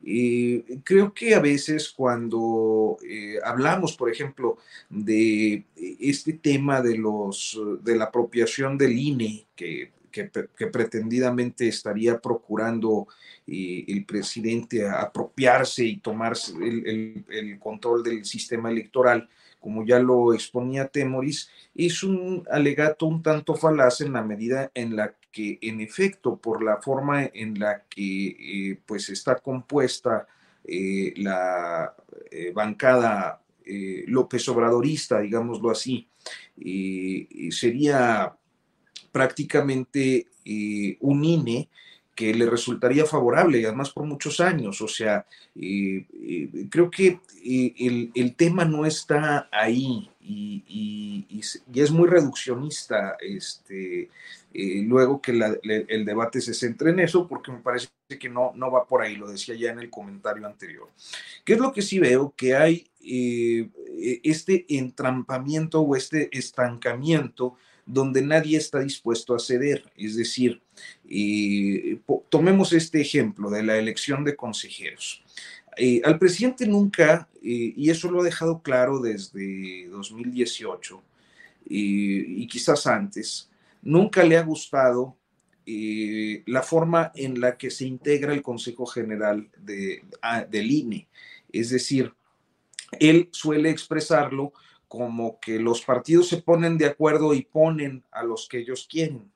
y 0.00 0.60
creo 0.84 1.12
que 1.12 1.34
a 1.34 1.40
veces 1.40 1.88
cuando 1.90 2.98
eh, 3.08 3.38
hablamos, 3.44 3.96
por 3.96 4.10
ejemplo, 4.10 4.58
de 4.88 5.64
este 5.76 6.34
tema 6.34 6.80
de, 6.80 6.96
los, 6.96 7.60
de 7.82 7.96
la 7.96 8.04
apropiación 8.04 8.78
del 8.78 8.96
INE, 8.96 9.46
que, 9.56 9.90
que, 10.10 10.66
pretendidamente 10.66 11.68
estaría 11.68 12.20
procurando 12.20 13.08
eh, 13.46 13.84
el 13.88 14.04
presidente 14.04 14.88
apropiarse 14.88 15.84
y 15.84 15.98
tomarse 15.98 16.52
el, 16.56 17.24
el 17.28 17.58
control 17.58 18.02
del 18.02 18.24
sistema 18.24 18.70
electoral, 18.70 19.28
como 19.60 19.84
ya 19.84 19.98
lo 19.98 20.34
exponía 20.34 20.88
Temoris, 20.88 21.50
es 21.74 22.02
un 22.02 22.44
alegato 22.50 23.06
un 23.06 23.22
tanto 23.22 23.54
falaz 23.54 24.00
en 24.00 24.12
la 24.12 24.22
medida 24.22 24.70
en 24.74 24.96
la 24.96 25.14
que, 25.30 25.58
en 25.62 25.80
efecto, 25.80 26.36
por 26.36 26.62
la 26.62 26.78
forma 26.82 27.24
en 27.24 27.58
la 27.58 27.84
que 27.88 28.26
eh, 28.70 28.80
pues 28.86 29.08
está 29.10 29.36
compuesta 29.36 30.26
la 31.16 31.94
bancada 32.52 33.40
López 34.06 34.46
Obradorista, 34.50 35.20
digámoslo 35.20 35.70
así, 35.70 36.06
sería 37.50 38.36
prácticamente 39.10 40.26
un 41.00 41.24
INE 41.24 41.70
que 42.18 42.34
le 42.34 42.46
resultaría 42.46 43.04
favorable, 43.04 43.64
además 43.64 43.90
por 43.90 44.04
muchos 44.04 44.40
años. 44.40 44.80
O 44.80 44.88
sea, 44.88 45.24
creo 45.54 46.90
que 46.90 47.20
el, 47.44 48.34
tema 48.34 48.64
no 48.64 48.84
está 48.84 49.48
ahí 49.52 50.10
y, 50.20 51.24
es 51.72 51.92
muy 51.92 52.08
reduccionista 52.08 53.16
este, 53.20 54.10
eh, 54.52 54.82
luego 54.82 55.22
que 55.22 55.30
el 55.30 56.04
debate 56.04 56.40
se 56.40 56.54
centre 56.54 56.90
en 56.90 56.98
eso, 56.98 57.28
porque 57.28 57.52
me 57.52 57.58
parece 57.58 57.86
que 58.18 58.28
no, 58.28 58.50
no 58.56 58.68
va 58.68 58.84
por 58.84 59.02
ahí, 59.02 59.14
lo 59.14 59.30
decía 59.30 59.54
ya 59.54 59.70
en 59.70 59.78
el 59.78 59.88
comentario 59.88 60.44
anterior. 60.44 60.88
¿Qué 61.44 61.52
es 61.52 61.60
lo 61.60 61.72
que 61.72 61.82
sí 61.82 62.00
veo? 62.00 62.34
Que 62.36 62.56
hay 62.56 62.90
eh, 63.00 63.70
este 64.24 64.66
entrampamiento 64.70 65.82
o 65.82 65.94
este 65.94 66.36
estancamiento 66.36 67.56
donde 67.88 68.20
nadie 68.20 68.58
está 68.58 68.80
dispuesto 68.80 69.34
a 69.34 69.38
ceder. 69.38 69.82
Es 69.96 70.14
decir, 70.14 70.60
eh, 71.08 71.98
tomemos 72.28 72.72
este 72.74 73.00
ejemplo 73.00 73.48
de 73.48 73.62
la 73.62 73.78
elección 73.78 74.24
de 74.24 74.36
consejeros. 74.36 75.24
Eh, 75.76 76.02
al 76.04 76.18
presidente 76.18 76.66
nunca, 76.66 77.28
eh, 77.42 77.72
y 77.74 77.88
eso 77.88 78.10
lo 78.10 78.20
ha 78.20 78.24
dejado 78.24 78.60
claro 78.62 79.00
desde 79.00 79.88
2018 79.88 81.02
y 81.70 82.46
quizás 82.46 82.86
antes, 82.86 83.50
nunca 83.82 84.24
le 84.24 84.38
ha 84.38 84.42
gustado 84.42 85.16
la 85.66 86.62
forma 86.62 87.12
en 87.14 87.42
la 87.42 87.58
que 87.58 87.70
se 87.70 87.84
integra 87.84 88.32
el 88.32 88.40
Consejo 88.40 88.86
General 88.86 89.46
de, 89.58 90.02
del 90.48 90.70
INE. 90.70 91.08
Es 91.52 91.68
decir, 91.68 92.14
él 92.98 93.28
suele 93.32 93.68
expresarlo 93.68 94.54
como 94.88 95.38
que 95.38 95.58
los 95.58 95.82
partidos 95.82 96.28
se 96.28 96.38
ponen 96.38 96.78
de 96.78 96.86
acuerdo 96.86 97.34
y 97.34 97.42
ponen 97.42 98.04
a 98.10 98.24
los 98.24 98.48
que 98.48 98.58
ellos 98.58 98.88
quieren. 98.90 99.30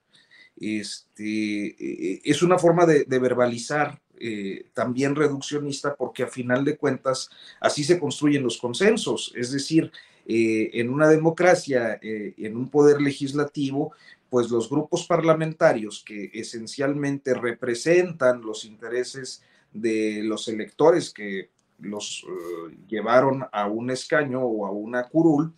Este, 0.59 1.67
eh, 1.69 2.21
es 2.25 2.43
una 2.43 2.59
forma 2.59 2.87
de, 2.87 3.05
verbalizar 3.05 4.01
eh, 4.19 4.67
también 4.75 5.15
reduccionista 5.15 5.97
porque 5.97 6.23
a 6.23 6.29
final 6.29 6.65
de 6.65 6.77
cuentas 6.77 7.31
así 7.61 7.85
se 7.85 7.99
construyen 7.99 8.43
los 8.43 8.59
consensos. 8.59 9.33
Es 9.37 9.53
decir, 9.53 9.93
eh, 10.27 10.71
en 10.75 10.91
una 10.91 11.09
democracia, 11.09 11.99
en 12.03 12.57
un 12.57 12.69
poder 12.69 13.01
legislativo, 13.01 13.93
pues 14.31 14.51
los 14.51 14.71
grupos 14.71 15.07
parlamentarios 15.07 16.03
que 16.07 16.31
esencialmente 16.33 17.35
representan 17.35 18.41
los 18.41 18.65
intereses 18.65 19.43
de 19.73 20.23
los 20.23 20.49
electores 20.49 21.13
que 21.13 21.51
los 21.83 22.25
eh, 22.25 22.77
llevaron 22.89 23.45
a 23.53 23.67
un 23.67 23.91
escaño 23.91 24.41
o 24.43 24.67
a 24.67 24.71
una 24.71 25.09
curul, 25.09 25.53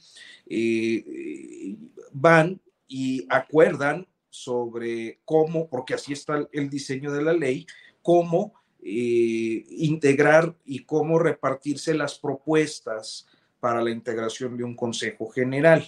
eh, 0.47 1.77
van 2.13 2.61
y 2.89 3.27
acuerdan 3.29 4.07
sobre 4.31 5.21
cómo, 5.25 5.69
porque 5.69 5.95
así 5.95 6.13
está 6.13 6.47
el 6.53 6.69
diseño 6.69 7.13
de 7.13 7.23
la 7.23 7.33
ley, 7.33 7.67
cómo 8.03 8.55
eh, 8.83 9.65
integrar 9.71 10.57
y 10.65 10.81
cómo 10.81 11.19
repartirse 11.19 11.95
las 11.95 12.19
propuestas 12.19 13.27
para 13.61 13.81
la 13.81 13.91
integración 13.91 14.57
de 14.57 14.65
un 14.65 14.77
Consejo 14.77 15.29
General. 15.31 15.83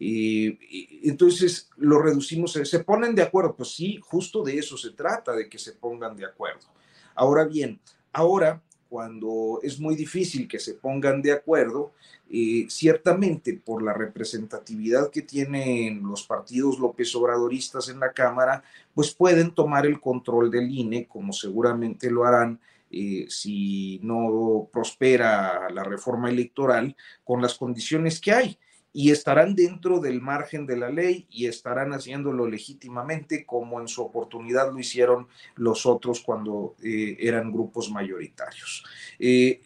entonces 0.00 1.68
lo 1.76 2.00
reducimos, 2.00 2.52
se 2.52 2.84
ponen 2.84 3.14
de 3.14 3.22
acuerdo, 3.22 3.54
pues 3.54 3.74
sí, 3.74 4.00
justo 4.02 4.42
de 4.42 4.56
eso 4.56 4.76
se 4.78 4.92
trata, 4.92 5.32
de 5.32 5.48
que 5.48 5.58
se 5.58 5.72
pongan 5.72 6.16
de 6.16 6.24
acuerdo. 6.24 6.66
Ahora 7.14 7.44
bien, 7.44 7.78
ahora 8.12 8.62
cuando 8.90 9.60
es 9.62 9.78
muy 9.78 9.94
difícil 9.94 10.48
que 10.48 10.58
se 10.58 10.74
pongan 10.74 11.22
de 11.22 11.32
acuerdo, 11.32 11.92
eh, 12.28 12.66
ciertamente 12.68 13.54
por 13.54 13.82
la 13.82 13.94
representatividad 13.94 15.10
que 15.10 15.22
tienen 15.22 16.02
los 16.02 16.24
partidos 16.24 16.78
López 16.80 17.14
Obradoristas 17.14 17.88
en 17.88 18.00
la 18.00 18.12
Cámara, 18.12 18.64
pues 18.94 19.14
pueden 19.14 19.54
tomar 19.54 19.86
el 19.86 20.00
control 20.00 20.50
del 20.50 20.70
INE, 20.70 21.06
como 21.06 21.32
seguramente 21.32 22.10
lo 22.10 22.24
harán 22.24 22.58
eh, 22.90 23.26
si 23.28 24.00
no 24.02 24.68
prospera 24.72 25.70
la 25.70 25.84
reforma 25.84 26.28
electoral, 26.28 26.96
con 27.24 27.40
las 27.40 27.54
condiciones 27.54 28.20
que 28.20 28.32
hay 28.32 28.58
y 28.92 29.10
estarán 29.10 29.54
dentro 29.54 30.00
del 30.00 30.20
margen 30.20 30.66
de 30.66 30.76
la 30.76 30.90
ley 30.90 31.26
y 31.30 31.46
estarán 31.46 31.92
haciéndolo 31.92 32.46
legítimamente 32.46 33.46
como 33.46 33.80
en 33.80 33.88
su 33.88 34.02
oportunidad 34.02 34.72
lo 34.72 34.80
hicieron 34.80 35.28
los 35.54 35.86
otros 35.86 36.20
cuando 36.20 36.74
eh, 36.82 37.16
eran 37.20 37.52
grupos 37.52 37.90
mayoritarios. 37.90 38.84
Eh, 39.18 39.60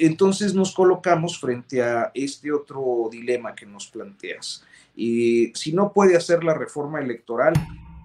entonces 0.00 0.54
nos 0.54 0.74
colocamos 0.74 1.38
frente 1.38 1.82
a 1.82 2.10
este 2.14 2.52
otro 2.52 3.08
dilema 3.10 3.54
que 3.54 3.66
nos 3.66 3.88
planteas. 3.88 4.64
si 4.94 5.72
no 5.72 5.92
puede 5.92 6.16
hacer 6.16 6.42
la 6.42 6.54
reforma 6.54 7.00
electoral, 7.00 7.54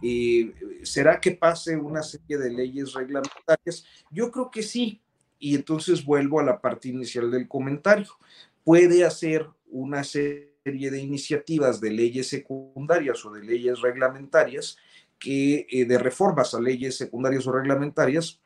eh, 0.06 0.54
¿será 0.84 1.22
que 1.22 1.32
pase 1.32 1.78
una 1.78 2.04
serie 2.04 2.38
de 2.38 2.52
leyes 2.52 2.94
reglamentarias? 2.94 3.86
Yo 4.12 4.30
creo 4.32 4.52
que 4.52 4.62
sí. 4.62 5.02
Y 5.40 5.56
entonces 5.56 6.04
vuelvo 6.04 6.40
a 6.40 6.44
la 6.44 6.60
parte 6.60 6.90
inicial 6.90 7.32
del 7.32 7.48
comentario. 7.48 8.10
Puede 8.64 9.06
hacer 9.06 9.48
una 9.74 10.04
serie 10.04 10.52
de 10.64 11.02
iniciativas 11.02 11.82
de 11.82 11.92
leyes 11.92 12.30
secundarias 12.30 13.26
o 13.26 13.34
de 13.34 13.44
leyes 13.44 13.82
reglamentarias 13.82 14.78
que 15.20 15.66
eh, 15.70 15.86
de 15.86 15.98
reformas 15.98 16.54
a 16.54 16.62
leyes 16.62 16.98
secundarias 16.98 17.46
o 17.48 17.52
reglamentarias 17.52 18.40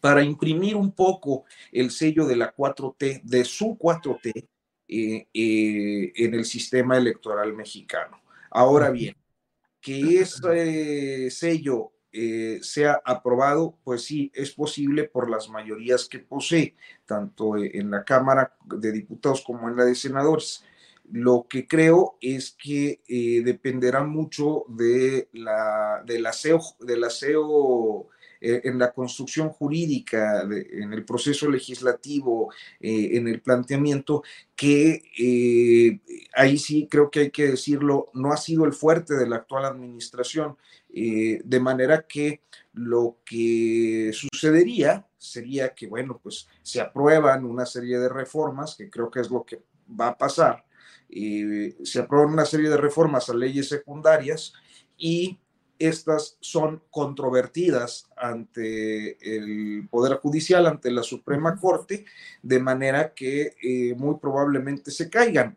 para 0.00 0.22
imprimir 0.22 0.76
un 0.76 0.92
poco 0.92 1.44
el 1.72 1.90
sello 1.90 2.26
de 2.26 2.36
la 2.36 2.54
4T, 2.54 3.22
de 3.22 3.44
su 3.44 3.76
4T, 3.78 4.46
eh, 4.88 5.28
eh, 5.32 6.12
en 6.14 6.34
el 6.34 6.44
sistema 6.44 6.96
electoral 6.96 7.54
mexicano. 7.54 8.22
Ahora 8.50 8.90
bien, 8.90 9.16
que 9.80 10.20
ese 10.20 11.30
sello 11.30 11.93
sea 12.62 13.00
aprobado, 13.04 13.76
pues 13.84 14.04
sí, 14.04 14.30
es 14.34 14.52
posible 14.52 15.04
por 15.04 15.28
las 15.28 15.48
mayorías 15.48 16.08
que 16.08 16.20
posee, 16.20 16.76
tanto 17.06 17.56
en 17.56 17.90
la 17.90 18.04
Cámara 18.04 18.54
de 18.64 18.92
Diputados 18.92 19.42
como 19.42 19.68
en 19.68 19.76
la 19.76 19.84
de 19.84 19.94
Senadores. 19.94 20.64
Lo 21.10 21.46
que 21.48 21.66
creo 21.66 22.16
es 22.20 22.52
que 22.52 23.02
eh, 23.06 23.42
dependerá 23.44 24.02
mucho 24.04 24.64
de 24.68 25.28
la, 25.32 26.02
del 26.06 26.24
aseo, 26.24 26.60
del 26.80 27.04
aseo 27.04 28.08
eh, 28.46 28.60
en 28.64 28.78
la 28.78 28.92
construcción 28.92 29.48
jurídica, 29.48 30.42
en 30.42 30.92
el 30.92 31.02
proceso 31.06 31.48
legislativo, 31.48 32.52
eh, 32.78 33.12
en 33.12 33.26
el 33.26 33.40
planteamiento, 33.40 34.22
que 34.54 36.00
ahí 36.36 36.58
sí 36.58 36.86
creo 36.90 37.10
que 37.10 37.20
hay 37.20 37.30
que 37.30 37.46
decirlo, 37.46 38.10
no 38.12 38.32
ha 38.32 38.36
sido 38.36 38.66
el 38.66 38.74
fuerte 38.74 39.14
de 39.14 39.26
la 39.26 39.36
actual 39.36 39.64
administración, 39.64 40.58
de 40.90 41.60
manera 41.60 42.06
que 42.06 42.42
lo 42.74 43.16
que 43.24 44.12
sucedería 44.12 45.08
sería 45.16 45.74
que, 45.74 45.86
bueno, 45.86 46.20
pues 46.22 46.46
se 46.62 46.82
aprueban 46.82 47.46
una 47.46 47.64
serie 47.64 47.98
de 47.98 48.10
reformas, 48.10 48.76
que 48.76 48.90
creo 48.90 49.10
que 49.10 49.20
es 49.20 49.30
lo 49.30 49.44
que 49.44 49.62
va 49.88 50.08
a 50.08 50.18
pasar, 50.18 50.66
se 51.08 51.98
aprueban 51.98 52.32
una 52.32 52.44
serie 52.44 52.68
de 52.68 52.76
reformas 52.76 53.28
a 53.30 53.34
leyes 53.34 53.68
secundarias 53.68 54.52
y 54.96 55.40
estas 55.78 56.36
son 56.40 56.82
controvertidas 56.90 58.08
ante 58.16 59.18
el 59.36 59.88
Poder 59.90 60.18
Judicial, 60.18 60.66
ante 60.66 60.90
la 60.90 61.02
Suprema 61.02 61.56
Corte, 61.56 62.04
de 62.42 62.60
manera 62.60 63.12
que 63.12 63.54
eh, 63.62 63.94
muy 63.96 64.16
probablemente 64.16 64.90
se 64.90 65.10
caigan. 65.10 65.56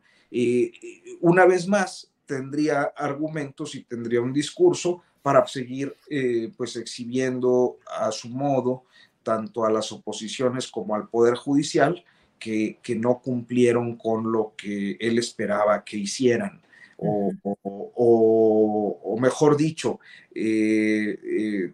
una 1.22 1.46
vez 1.46 1.68
más, 1.68 2.12
tendría 2.28 2.84
argumentos 2.96 3.74
y 3.74 3.84
tendría 3.84 4.22
un 4.22 4.34
discurso 4.34 5.02
para 5.24 5.46
seguir 5.48 5.96
eh, 6.10 6.52
pues 6.56 6.76
exhibiendo 6.76 7.80
a 8.00 8.12
su 8.12 8.30
modo 8.30 8.84
tanto 9.24 9.66
a 9.66 9.72
las 9.72 9.92
oposiciones 9.92 10.68
como 10.68 10.96
al 10.96 11.10
Poder 11.10 11.36
Judicial, 11.36 12.02
que, 12.40 12.80
no 12.98 13.20
cumplieron 13.20 13.98
con 13.98 14.32
lo 14.32 14.54
que 14.56 14.96
él 15.02 15.18
esperaba 15.18 15.84
que 15.84 15.98
hicieran. 15.98 16.62
O, 17.00 19.18
mejor 19.20 19.58
dicho, 19.58 20.00
eh, 20.34 21.20
eh, 21.24 21.74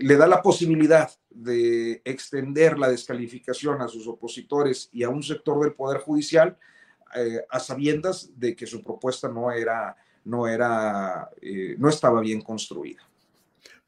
le 0.00 0.16
da 0.16 0.26
la 0.26 0.42
posibilidad 0.42 1.10
de 1.30 2.02
extender 2.04 2.78
la 2.78 2.90
descalificación 2.90 3.80
a 3.82 3.88
sus 3.88 4.06
opositores 4.06 4.88
y 4.92 5.02
a 5.02 5.08
un 5.08 5.22
sector 5.22 5.62
del 5.62 5.74
Poder 5.74 6.00
Judicial 6.00 6.56
eh, 7.16 7.44
a 7.48 7.60
sabiendas 7.60 8.30
de 8.36 8.54
que 8.54 8.66
su 8.66 8.82
propuesta 8.82 9.28
no 9.28 9.50
era, 9.50 9.96
no 10.24 10.46
era, 10.46 11.30
no 11.78 11.88
estaba 11.88 12.20
bien 12.20 12.40
construida. 12.40 13.02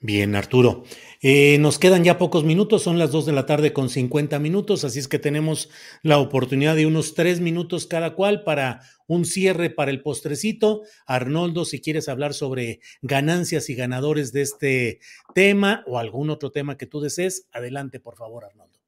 Bien, 0.04 0.34
Arturo. 0.34 0.82
Eh, 1.20 1.58
nos 1.58 1.78
quedan 1.78 2.02
ya 2.02 2.18
pocos 2.18 2.42
minutos, 2.42 2.82
son 2.82 2.98
las 2.98 3.12
2 3.12 3.24
de 3.24 3.32
la 3.32 3.46
tarde 3.46 3.72
con 3.72 3.88
50 3.88 4.40
minutos, 4.40 4.82
así 4.82 4.98
es 4.98 5.06
que 5.06 5.20
tenemos 5.20 5.70
la 6.02 6.18
oportunidad 6.18 6.74
de 6.74 6.86
unos 6.86 7.14
tres 7.14 7.38
minutos 7.38 7.86
cada 7.86 8.16
cual 8.16 8.42
para 8.42 8.80
un 9.06 9.24
cierre 9.24 9.70
para 9.70 9.92
el 9.92 10.02
postrecito. 10.02 10.82
Arnoldo, 11.06 11.64
si 11.64 11.80
quieres 11.80 12.08
hablar 12.08 12.34
sobre 12.34 12.80
ganancias 13.00 13.70
y 13.70 13.76
ganadores 13.76 14.32
de 14.32 14.42
este 14.42 14.98
tema 15.36 15.84
o 15.86 16.00
algún 16.00 16.30
otro 16.30 16.50
tema 16.50 16.76
que 16.76 16.86
tú 16.86 17.00
desees, 17.00 17.48
adelante, 17.52 18.00
por 18.00 18.16
favor, 18.16 18.44
Arnoldo. 18.44 18.80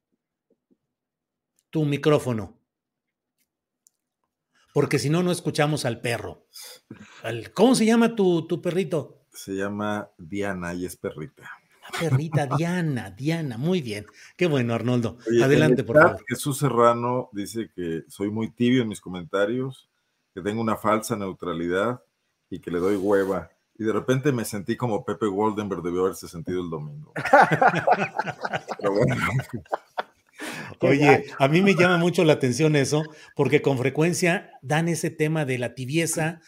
tu 1.69 1.85
micrófono. 1.85 2.59
Porque 4.73 4.99
si 4.99 5.09
no, 5.09 5.23
no 5.23 5.31
escuchamos 5.31 5.85
al 5.85 6.01
perro. 6.01 6.45
¿Cómo 7.53 7.75
se 7.75 7.85
llama 7.85 8.15
tu, 8.15 8.45
tu 8.47 8.61
perrito? 8.61 9.24
Se 9.35 9.53
llama 9.53 10.09
Diana 10.17 10.73
y 10.73 10.85
es 10.85 10.95
perrita. 10.95 11.43
La 11.83 11.99
perrita 11.99 12.47
Diana, 12.47 13.11
Diana, 13.11 13.57
muy 13.57 13.81
bien. 13.81 14.05
Qué 14.35 14.47
bueno, 14.47 14.73
Arnoldo. 14.73 15.17
Adelante, 15.43 15.83
por 15.83 16.01
favor. 16.01 16.25
Jesús 16.27 16.57
Serrano 16.57 17.29
dice 17.31 17.69
que 17.75 18.03
soy 18.07 18.31
muy 18.31 18.49
tibio 18.49 18.81
en 18.81 18.87
mis 18.87 19.01
comentarios, 19.01 19.87
que 20.33 20.41
tengo 20.41 20.61
una 20.61 20.77
falsa 20.77 21.15
neutralidad 21.15 22.01
y 22.49 22.59
que 22.59 22.71
le 22.71 22.79
doy 22.79 22.95
hueva. 22.95 23.51
Y 23.77 23.83
de 23.83 23.93
repente 23.93 24.31
me 24.31 24.45
sentí 24.45 24.77
como 24.77 25.03
Pepe 25.03 25.27
Goldenberg 25.27 25.83
debió 25.83 26.01
haberse 26.01 26.27
sentido 26.27 26.63
el 26.63 26.69
domingo. 26.69 27.13
Oye, 30.79 31.25
a 31.37 31.47
mí 31.47 31.61
me 31.61 31.75
llama 31.75 31.97
mucho 31.97 32.23
la 32.23 32.33
atención 32.33 32.75
eso, 32.75 33.03
porque 33.35 33.61
con 33.61 33.77
frecuencia 33.77 34.51
dan 34.61 34.87
ese 34.87 35.09
tema 35.09 35.45
de 35.45 35.57
la 35.57 35.75
tibieza, 35.75 36.41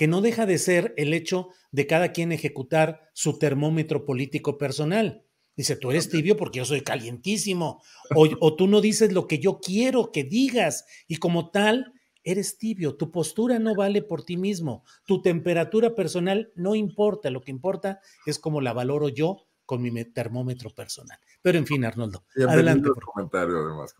que 0.00 0.08
no 0.08 0.22
deja 0.22 0.46
de 0.46 0.56
ser 0.56 0.94
el 0.96 1.12
hecho 1.12 1.50
de 1.72 1.86
cada 1.86 2.10
quien 2.10 2.32
ejecutar 2.32 3.10
su 3.12 3.38
termómetro 3.38 4.06
político 4.06 4.56
personal. 4.56 5.26
Dice, 5.54 5.76
tú 5.76 5.90
eres 5.90 6.08
tibio 6.08 6.38
porque 6.38 6.56
yo 6.56 6.64
soy 6.64 6.80
calientísimo, 6.80 7.82
o, 8.16 8.26
o 8.40 8.56
tú 8.56 8.66
no 8.66 8.80
dices 8.80 9.12
lo 9.12 9.26
que 9.26 9.40
yo 9.40 9.60
quiero 9.60 10.10
que 10.10 10.24
digas, 10.24 10.86
y 11.06 11.16
como 11.16 11.50
tal, 11.50 11.92
eres 12.24 12.56
tibio, 12.56 12.96
tu 12.96 13.10
postura 13.10 13.58
no 13.58 13.74
vale 13.74 14.00
por 14.00 14.24
ti 14.24 14.38
mismo, 14.38 14.84
tu 15.04 15.20
temperatura 15.20 15.94
personal 15.94 16.50
no 16.54 16.74
importa, 16.74 17.28
lo 17.28 17.42
que 17.42 17.50
importa 17.50 18.00
es 18.24 18.38
cómo 18.38 18.62
la 18.62 18.72
valoro 18.72 19.10
yo 19.10 19.48
con 19.66 19.82
mi 19.82 19.92
termómetro 20.06 20.70
personal. 20.70 21.18
Pero 21.42 21.58
en 21.58 21.66
fin, 21.66 21.84
Arnoldo, 21.84 22.24
adelante. 22.48 22.88
Por 22.88 23.04
comentario 23.04 23.58
además. 23.58 23.94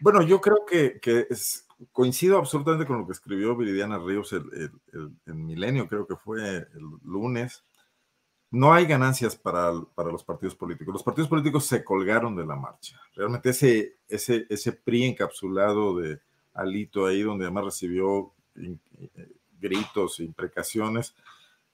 Bueno, 0.00 0.26
yo 0.26 0.40
creo 0.40 0.66
que, 0.66 0.98
coincido 1.92 2.38
absolutamente 2.38 2.86
con 2.86 2.98
lo 2.98 3.06
que 3.06 3.12
escribió 3.12 3.56
Viridiana 3.56 3.98
Ríos 3.98 4.32
el, 4.32 4.72
Milenio, 5.26 5.88
creo 5.88 6.06
que 6.06 6.16
fue 6.16 6.56
el 6.56 6.84
lunes. 7.04 7.64
No 8.50 8.72
hay 8.72 8.86
ganancias 8.86 9.36
para, 9.36 9.72
para, 9.94 10.10
los 10.10 10.24
partidos 10.24 10.54
políticos. 10.54 10.92
Los 10.92 11.02
partidos 11.02 11.28
políticos 11.28 11.66
se 11.66 11.84
colgaron 11.84 12.36
de 12.36 12.46
la 12.46 12.56
marcha. 12.56 12.98
Realmente 13.14 13.50
ese, 13.50 13.96
ese, 14.08 14.46
ese 14.48 14.72
PRI 14.72 15.04
encapsulado 15.04 15.96
de, 15.96 16.20
Alito 16.56 17.06
ahí, 17.06 17.22
donde 17.22 17.44
además 17.44 17.66
recibió 17.66 18.32
eh, 18.56 18.78
gritos, 19.60 20.20
imprecaciones, 20.20 21.14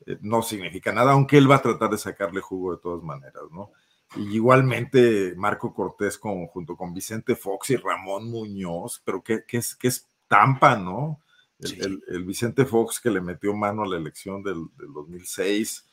eh, 0.06 0.18
no 0.20 0.42
significa 0.42 0.92
nada, 0.92 1.12
aunque 1.12 1.38
él 1.38 1.50
va 1.50 1.56
a 1.56 1.62
tratar 1.62 1.90
de 1.90 1.98
sacarle 1.98 2.40
jugo 2.40 2.72
de 2.72 2.82
todas 2.82 3.02
maneras, 3.02 3.44
¿no? 3.50 3.70
Y 4.16 4.34
igualmente 4.34 5.34
Marco 5.36 5.72
Cortés 5.72 6.18
con, 6.18 6.46
junto 6.46 6.76
con 6.76 6.92
Vicente 6.92 7.34
Fox 7.34 7.70
y 7.70 7.76
Ramón 7.76 8.30
Muñoz, 8.30 9.00
pero 9.04 9.22
que, 9.22 9.44
es, 9.50 9.74
que 9.74 9.88
es 9.88 10.08
Tampa, 10.28 10.76
¿no? 10.76 11.20
El, 11.60 12.24
Vicente 12.24 12.64
Fox 12.64 13.00
que 13.00 13.10
le 13.10 13.20
metió 13.20 13.54
mano 13.54 13.84
a 13.84 13.88
la 13.88 13.96
elección 13.96 14.42
del, 14.42 14.66
2006, 14.76 15.86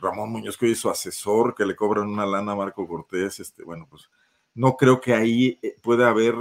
Ramón 0.00 0.30
Muñoz 0.30 0.58
que 0.58 0.66
hoy 0.66 0.72
es 0.72 0.80
su 0.80 0.90
asesor, 0.90 1.54
que 1.54 1.64
le 1.64 1.74
cobran 1.74 2.08
una 2.08 2.26
lana 2.26 2.52
a 2.52 2.56
Marco 2.56 2.86
Cortés, 2.86 3.40
este, 3.40 3.64
bueno, 3.64 3.86
pues 3.88 4.10
no 4.54 4.76
creo 4.76 5.00
que 5.00 5.14
ahí 5.14 5.58
eh, 5.62 5.76
pueda 5.82 6.10
haber 6.10 6.34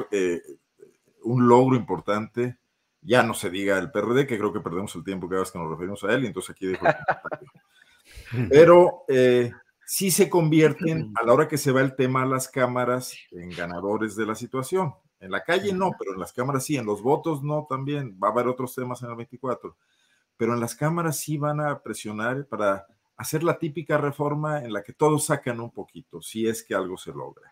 un 1.23 1.47
logro 1.47 1.75
importante. 1.75 2.57
Ya 3.01 3.23
no 3.23 3.33
se 3.33 3.49
diga 3.49 3.77
el 3.77 3.91
PRD, 3.91 4.25
que 4.25 4.37
creo 4.37 4.51
que 4.51 4.59
perdemos 4.59 4.95
el 4.95 5.03
tiempo 5.03 5.29
cada 5.29 5.41
vez 5.41 5.51
que 5.51 5.59
nos 5.59 5.69
referimos 5.69 6.03
a 6.03 6.13
él, 6.13 6.23
y 6.23 6.27
entonces 6.27 6.51
aquí 6.51 6.67
dejo. 6.67 6.85
Pero 8.49 9.03
eh, 9.07 9.51
sí 9.87 10.11
se 10.11 10.29
convierten, 10.29 11.11
a 11.15 11.25
la 11.25 11.33
hora 11.33 11.47
que 11.47 11.57
se 11.57 11.71
va 11.71 11.81
el 11.81 11.95
tema 11.95 12.21
a 12.21 12.27
las 12.27 12.47
cámaras, 12.47 13.17
en 13.31 13.49
ganadores 13.49 14.15
de 14.15 14.27
la 14.27 14.35
situación. 14.35 14.93
En 15.19 15.31
la 15.31 15.43
calle 15.43 15.73
no, 15.73 15.93
pero 15.97 16.13
en 16.13 16.19
las 16.19 16.31
cámaras 16.31 16.65
sí, 16.65 16.77
en 16.77 16.85
los 16.85 17.01
votos 17.01 17.41
no 17.41 17.65
también. 17.67 18.19
Va 18.23 18.27
a 18.27 18.31
haber 18.31 18.47
otros 18.47 18.75
temas 18.75 19.01
en 19.01 19.09
el 19.09 19.15
24. 19.15 19.75
Pero 20.37 20.53
en 20.53 20.59
las 20.59 20.75
cámaras 20.75 21.17
sí 21.17 21.39
van 21.39 21.59
a 21.59 21.81
presionar 21.81 22.45
para 22.45 22.85
hacer 23.15 23.41
la 23.41 23.57
típica 23.57 23.97
reforma 23.97 24.63
en 24.63 24.71
la 24.71 24.83
que 24.83 24.93
todos 24.93 25.25
sacan 25.25 25.59
un 25.59 25.71
poquito, 25.71 26.21
si 26.21 26.45
es 26.45 26.63
que 26.63 26.75
algo 26.75 26.97
se 26.97 27.11
logra 27.11 27.51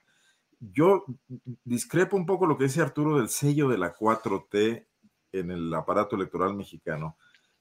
yo 0.60 1.06
discrepo 1.64 2.18
un 2.18 2.26
poco 2.26 2.46
lo 2.46 2.58
que 2.58 2.66
dice 2.66 2.82
Arturo 2.82 3.18
del 3.18 3.30
sello 3.30 3.68
de 3.70 3.78
la 3.78 3.94
4T 3.94 4.86
en 5.32 5.52
el 5.52 5.74
aparato 5.74 6.16
electoral 6.16 6.56
mexicano. 6.56 7.18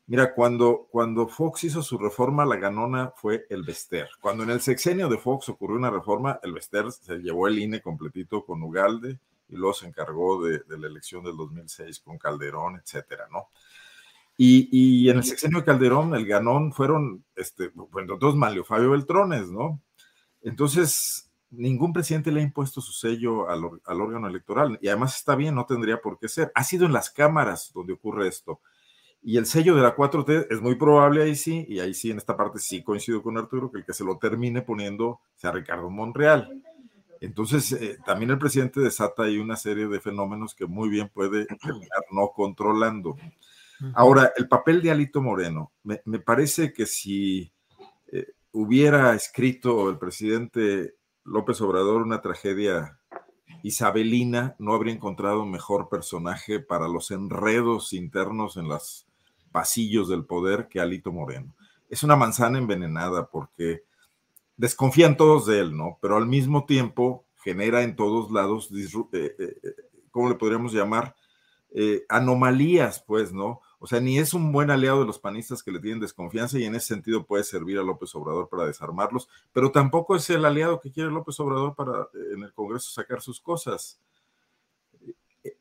Mira, 0.06 0.34
cuando, 0.34 0.86
cuando 0.90 1.28
Fox 1.28 1.64
hizo 1.64 1.82
su 1.82 1.96
reforma, 1.96 2.44
la 2.44 2.56
ganona 2.56 3.12
fue 3.16 3.46
el 3.48 3.62
Vester. 3.62 4.08
Cuando 4.20 4.42
en 4.42 4.50
el 4.50 4.60
sexenio 4.60 5.08
de 5.08 5.16
Fox 5.16 5.48
ocurrió 5.48 5.78
una 5.78 5.90
reforma, 5.90 6.38
el 6.42 6.52
Vester 6.52 6.92
se 6.92 7.18
llevó 7.18 7.48
el 7.48 7.58
INE 7.58 7.80
completito 7.80 8.44
con 8.44 8.62
Ugalde 8.62 9.18
y 9.48 9.56
luego 9.56 9.72
se 9.72 9.86
encargó 9.86 10.44
de, 10.44 10.62
la 10.68 10.86
elección 10.86 11.24
del 11.24 11.36
2006 11.36 12.00
con 12.00 12.18
Calderón, 12.18 12.76
etcétera, 12.76 13.28
¿no? 13.32 13.48
Y, 14.36 14.68
y, 14.72 15.08
en 15.08 15.18
el 15.18 15.24
sexenio 15.24 15.60
de 15.60 15.64
Calderón, 15.64 16.14
el 16.14 16.26
ganón 16.26 16.72
fueron, 16.72 17.24
este, 17.36 17.70
bueno, 17.74 18.18
todos 18.18 18.34
Malio 18.34 18.64
Fabio 18.64 18.90
Beltrones, 18.90 19.48
¿no? 19.48 19.80
Entonces, 20.42 21.30
ningún 21.56 21.92
presidente 21.92 22.30
le 22.30 22.40
ha 22.40 22.44
impuesto 22.44 22.80
su 22.80 22.92
sello 22.92 23.48
al, 23.48 23.64
órgano 24.00 24.28
electoral 24.28 24.78
y 24.80 24.88
además 24.88 25.16
está 25.16 25.34
bien, 25.36 25.54
no 25.54 25.66
tendría 25.66 26.00
por 26.00 26.18
qué 26.18 26.28
ser. 26.28 26.52
Ha 26.54 26.64
sido 26.64 26.86
en 26.86 26.92
las 26.92 27.10
cámaras 27.10 27.72
donde 27.72 27.92
ocurre 27.92 28.28
esto. 28.28 28.60
Y 29.26 29.38
el 29.38 29.46
sello 29.46 29.74
de 29.74 29.80
la 29.80 29.96
4T 29.96 30.48
es 30.50 30.60
muy 30.60 30.74
probable 30.74 31.22
ahí 31.22 31.34
sí, 31.34 31.64
y 31.66 31.80
ahí 31.80 31.94
sí, 31.94 32.10
en 32.10 32.18
esta 32.18 32.36
parte 32.36 32.58
sí 32.58 32.82
coincido 32.82 33.22
con 33.22 33.38
Arturo, 33.38 33.70
que 33.70 33.78
el 33.78 33.84
que 33.86 33.94
se 33.94 34.04
lo 34.04 34.18
termine 34.18 34.60
poniendo 34.60 35.20
sea 35.34 35.50
Ricardo 35.50 35.88
Monreal. 35.88 36.62
Entonces, 37.22 37.72
eh, 37.72 37.96
también 38.04 38.32
el 38.32 38.38
presidente 38.38 38.80
desata 38.80 39.22
ahí 39.22 39.38
una 39.38 39.56
serie 39.56 39.88
de 39.88 39.98
fenómenos 39.98 40.54
que 40.54 40.66
muy 40.66 40.90
bien 40.90 41.08
puede 41.08 41.46
terminar 41.62 42.04
no 42.10 42.32
controlando. 42.36 43.16
Ahora, 43.94 44.30
el 44.36 44.46
papel 44.46 44.82
de 44.82 44.90
Alito 44.90 45.22
Moreno, 45.22 45.72
me, 45.82 46.18
parece 46.18 46.74
que 46.74 46.84
si 46.84 47.50
eh, 48.12 48.26
hubiera 48.52 49.14
escrito 49.14 49.88
el 49.88 49.98
presidente 49.98 50.96
López 51.24 51.62
Obrador 51.62 52.02
una 52.02 52.20
tragedia 52.20 53.00
isabelina, 53.62 54.54
no 54.58 54.74
habría 54.74 54.92
encontrado 54.92 55.46
mejor 55.46 55.88
personaje 55.88 56.60
para 56.60 56.88
los 56.88 57.10
enredos 57.10 57.94
internos 57.94 58.58
en 58.58 58.68
los 58.68 59.06
pasillos 59.54 60.08
del 60.08 60.24
poder 60.24 60.66
que 60.66 60.80
Alito 60.80 61.12
Moreno. 61.12 61.54
Es 61.88 62.02
una 62.02 62.16
manzana 62.16 62.58
envenenada 62.58 63.28
porque 63.30 63.84
desconfían 64.56 65.16
todos 65.16 65.46
de 65.46 65.60
él, 65.60 65.76
¿no? 65.76 65.96
Pero 66.02 66.16
al 66.16 66.26
mismo 66.26 66.64
tiempo 66.64 67.24
genera 67.36 67.84
en 67.84 67.94
todos 67.94 68.32
lados, 68.32 68.68
eh, 68.72 68.88
eh, 69.12 69.34
eh, 69.38 69.74
¿cómo 70.10 70.28
le 70.28 70.34
podríamos 70.34 70.72
llamar? 70.72 71.14
anomalías, 72.08 73.02
pues, 73.04 73.32
¿no? 73.32 73.60
O 73.80 73.88
sea, 73.88 73.98
ni 73.98 74.18
es 74.18 74.32
un 74.32 74.52
buen 74.52 74.70
aliado 74.70 75.00
de 75.00 75.06
los 75.06 75.18
panistas 75.18 75.60
que 75.60 75.72
le 75.72 75.80
tienen 75.80 75.98
desconfianza 75.98 76.56
y 76.56 76.64
en 76.64 76.76
ese 76.76 76.86
sentido 76.86 77.26
puede 77.26 77.42
servir 77.42 77.78
a 77.78 77.82
López 77.82 78.14
Obrador 78.14 78.48
para 78.48 78.64
desarmarlos, 78.64 79.28
pero 79.52 79.72
tampoco 79.72 80.14
es 80.14 80.30
el 80.30 80.44
aliado 80.44 80.80
que 80.80 80.92
quiere 80.92 81.10
López 81.10 81.38
Obrador 81.40 81.74
para 81.74 82.08
en 82.32 82.44
el 82.44 82.52
Congreso 82.52 82.90
sacar 82.90 83.20
sus 83.20 83.40
cosas. 83.40 84.00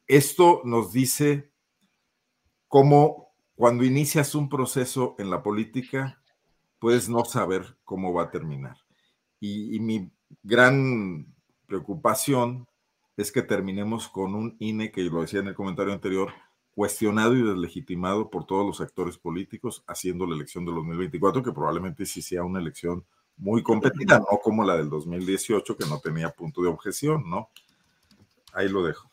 Esto 0.06 0.62
nos 0.64 0.94
dice 0.94 1.52
cómo 2.68 3.33
cuando 3.56 3.84
inicias 3.84 4.36
un 4.36 4.50
proceso 4.50 5.16
en 5.20 5.30
la 5.30 5.44
política, 5.44 6.22
puedes 6.80 7.08
no 7.08 7.24
saber 7.26 7.78
cómo 7.84 8.14
va 8.14 8.24
a 8.24 8.32
terminar. 8.32 8.78
Y, 9.40 9.80
mi 9.80 10.12
gran 10.42 11.34
preocupación 11.68 12.68
es 13.18 13.32
que 13.32 13.42
terminemos 13.42 14.08
con 14.08 14.36
un 14.36 14.56
INE, 14.60 14.92
que 14.92 15.02
lo 15.04 15.22
decía 15.22 15.42
en 15.42 15.48
el 15.48 15.56
comentario 15.56 15.94
anterior, 15.94 16.32
cuestionado 16.74 17.36
y 17.36 17.44
deslegitimado 17.44 18.30
por 18.30 18.46
todos 18.46 18.66
los 18.66 18.82
actores 18.82 19.18
políticos 19.18 19.84
haciendo 19.88 20.26
la 20.26 20.36
elección 20.36 20.66
del 20.66 20.76
2024, 20.76 21.44
que 21.44 21.52
probablemente 21.52 22.06
sí 22.06 22.22
sea 22.22 22.44
una 22.44 22.60
elección 22.60 23.06
muy 23.38 23.62
competida, 23.62 24.20
no 24.20 24.40
como 24.42 24.64
la 24.64 24.78
del 24.78 24.90
2018, 24.90 25.78
que 25.78 25.86
no 25.86 26.00
tenía 26.00 26.32
punto 26.32 26.62
de 26.62 26.70
objeción, 26.70 27.30
¿no? 27.30 27.50
Ahí 28.54 28.70
lo 28.70 28.84
dejo. 28.84 29.13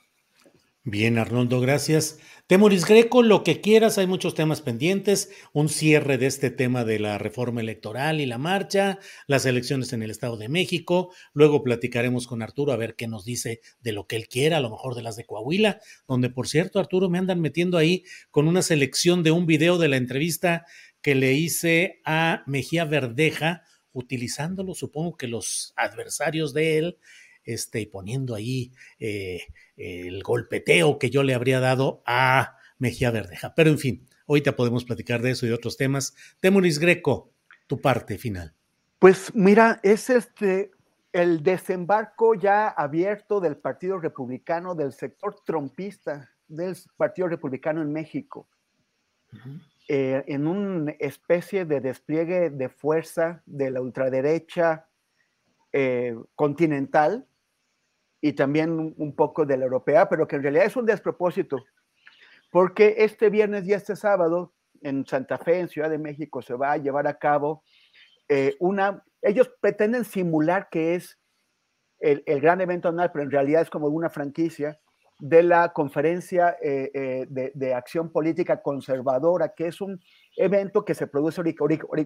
Bien, 0.91 1.19
Arnoldo, 1.19 1.61
gracias. 1.61 2.19
Temoris 2.49 2.85
Greco, 2.85 3.23
lo 3.23 3.45
que 3.45 3.61
quieras, 3.61 3.97
hay 3.97 4.09
muchos 4.09 4.35
temas 4.35 4.61
pendientes, 4.61 5.31
un 5.53 5.69
cierre 5.69 6.19
de 6.19 6.27
este 6.27 6.51
tema 6.51 6.85
de 6.85 6.99
la 6.99 7.17
reforma 7.17 7.61
electoral 7.61 8.21
y 8.21 8.27
la 8.27 8.39
marcha, 8.39 8.99
las 9.29 9.47
elecciones 9.47 9.93
en 9.93 10.03
el 10.03 10.11
Estado 10.11 10.37
de 10.37 10.49
México, 10.49 11.15
luego 11.33 11.63
platicaremos 11.63 12.27
con 12.27 12.43
Arturo 12.43 12.73
a 12.73 12.77
ver 12.77 12.97
qué 12.97 13.07
nos 13.07 13.25
dice 13.25 13.61
de 13.81 13.93
lo 13.93 14.09
que 14.09 14.17
él 14.17 14.27
quiera, 14.27 14.57
a 14.57 14.61
lo 14.61 14.69
mejor 14.69 14.97
de 14.97 15.03
las 15.03 15.15
de 15.15 15.27
Coahuila, 15.27 15.81
donde 16.09 16.29
por 16.29 16.49
cierto, 16.49 16.81
Arturo, 16.81 17.09
me 17.09 17.19
andan 17.19 17.41
metiendo 17.41 17.79
ahí 17.79 18.03
con 18.33 18.49
una 18.49 18.63
selección 18.63 19.23
de 19.23 19.31
un 19.31 19.47
video 19.47 19.79
de 19.79 19.87
la 19.87 19.97
entrevista 19.97 20.67
que 21.03 21.15
le 21.15 21.35
hice 21.35 22.01
a 22.05 22.43
Mejía 22.49 22.85
Verdeja, 22.85 23.63
utilizándolo, 23.93 24.75
supongo 24.75 25.17
que 25.17 25.29
los 25.29 25.73
adversarios 25.77 26.53
de 26.53 26.79
él, 26.79 26.99
este, 27.45 27.81
y 27.81 27.87
poniendo 27.87 28.35
ahí 28.35 28.73
eh, 28.99 29.43
el 29.77 30.23
golpeteo 30.23 30.99
que 30.99 31.11
yo 31.11 31.23
le 31.23 31.35
habría 31.35 31.61
dado 31.61 32.03
a 32.07 32.57
Mejía 32.79 33.11
Verdeja. 33.11 33.55
Pero 33.55 33.71
en 33.71 33.79
fin, 33.79 34.07
ahorita 34.27 34.57
podemos 34.57 34.85
platicar 34.85 35.23
de 35.23 35.33
eso 35.33 35.47
y 35.47 35.51
otros 35.51 35.77
temas. 35.77 36.15
Temuris 36.41 36.79
Greco, 36.79 37.33
tu 37.67 37.81
parte 37.81 38.19
final. 38.19 38.55
Pues 38.99 39.35
mira, 39.35 39.81
es 39.83 40.11
este, 40.11 40.71
el 41.13 41.43
desembarco 41.43 42.35
ya 42.35 42.69
abierto 42.69 43.41
del 43.41 43.57
Partido 43.57 43.99
Republicano, 43.99 44.75
del 44.75 44.93
sector 44.93 45.37
trompista 45.45 46.31
del 46.47 46.77
Partido 46.97 47.29
Republicano 47.29 47.81
en 47.81 47.93
México, 47.93 48.49
eh, 49.89 50.23
en 50.27 50.47
una 50.47 50.93
especie 50.99 51.65
de 51.65 51.81
despliegue 51.81 52.51
de 52.51 52.69
fuerza 52.69 53.43
de 53.47 53.71
la 53.71 53.81
ultraderecha 53.81 54.89
eh, 55.73 56.17
continental 56.35 57.27
y 58.21 58.33
también 58.35 58.95
un, 58.97 59.15
poco 59.15 59.47
de 59.47 59.57
la 59.57 59.65
europea, 59.65 60.09
pero 60.09 60.27
que 60.27 60.37
en 60.37 60.43
realidad 60.43 60.67
es 60.67 60.77
un 60.77 60.87
despropósito, 60.87 61.57
porque 62.51 62.97
este 62.99 63.31
viernes 63.31 63.67
y 63.67 63.73
este 63.73 63.97
sábado 63.97 64.53
en 64.83 65.07
Santa 65.07 65.39
Fe, 65.39 65.61
en 65.61 65.69
Ciudad 65.69 65.91
de 65.91 65.99
México, 65.99 66.43
se 66.43 66.55
va 66.55 66.73
a 66.73 66.77
llevar 66.77 67.07
a 67.07 67.19
cabo 67.19 67.65
eh, 68.29 68.57
una, 68.61 69.03
ellos 69.23 69.51
pretenden 69.61 70.05
simular 70.05 70.69
que 70.71 70.95
es 70.95 71.19
el, 71.99 72.23
gran 72.41 72.61
evento 72.61 72.89
anual, 72.89 73.11
pero 73.13 73.25
en 73.25 73.31
realidad 73.31 73.63
es 73.63 73.71
como 73.71 73.89
una 73.89 74.09
franquicia 74.09 74.79
de 75.19 75.43
la 75.43 75.73
Conferencia 75.73 76.57
eh, 76.63 76.91
eh, 76.95 77.27
de, 77.29 77.75
Acción 77.75 78.11
Política 78.11 78.63
Conservadora, 78.63 79.53
que 79.55 79.67
es 79.67 79.81
un 79.83 80.01
evento 80.37 80.85
que 80.85 80.95
se 80.95 81.07
produce 81.07 81.43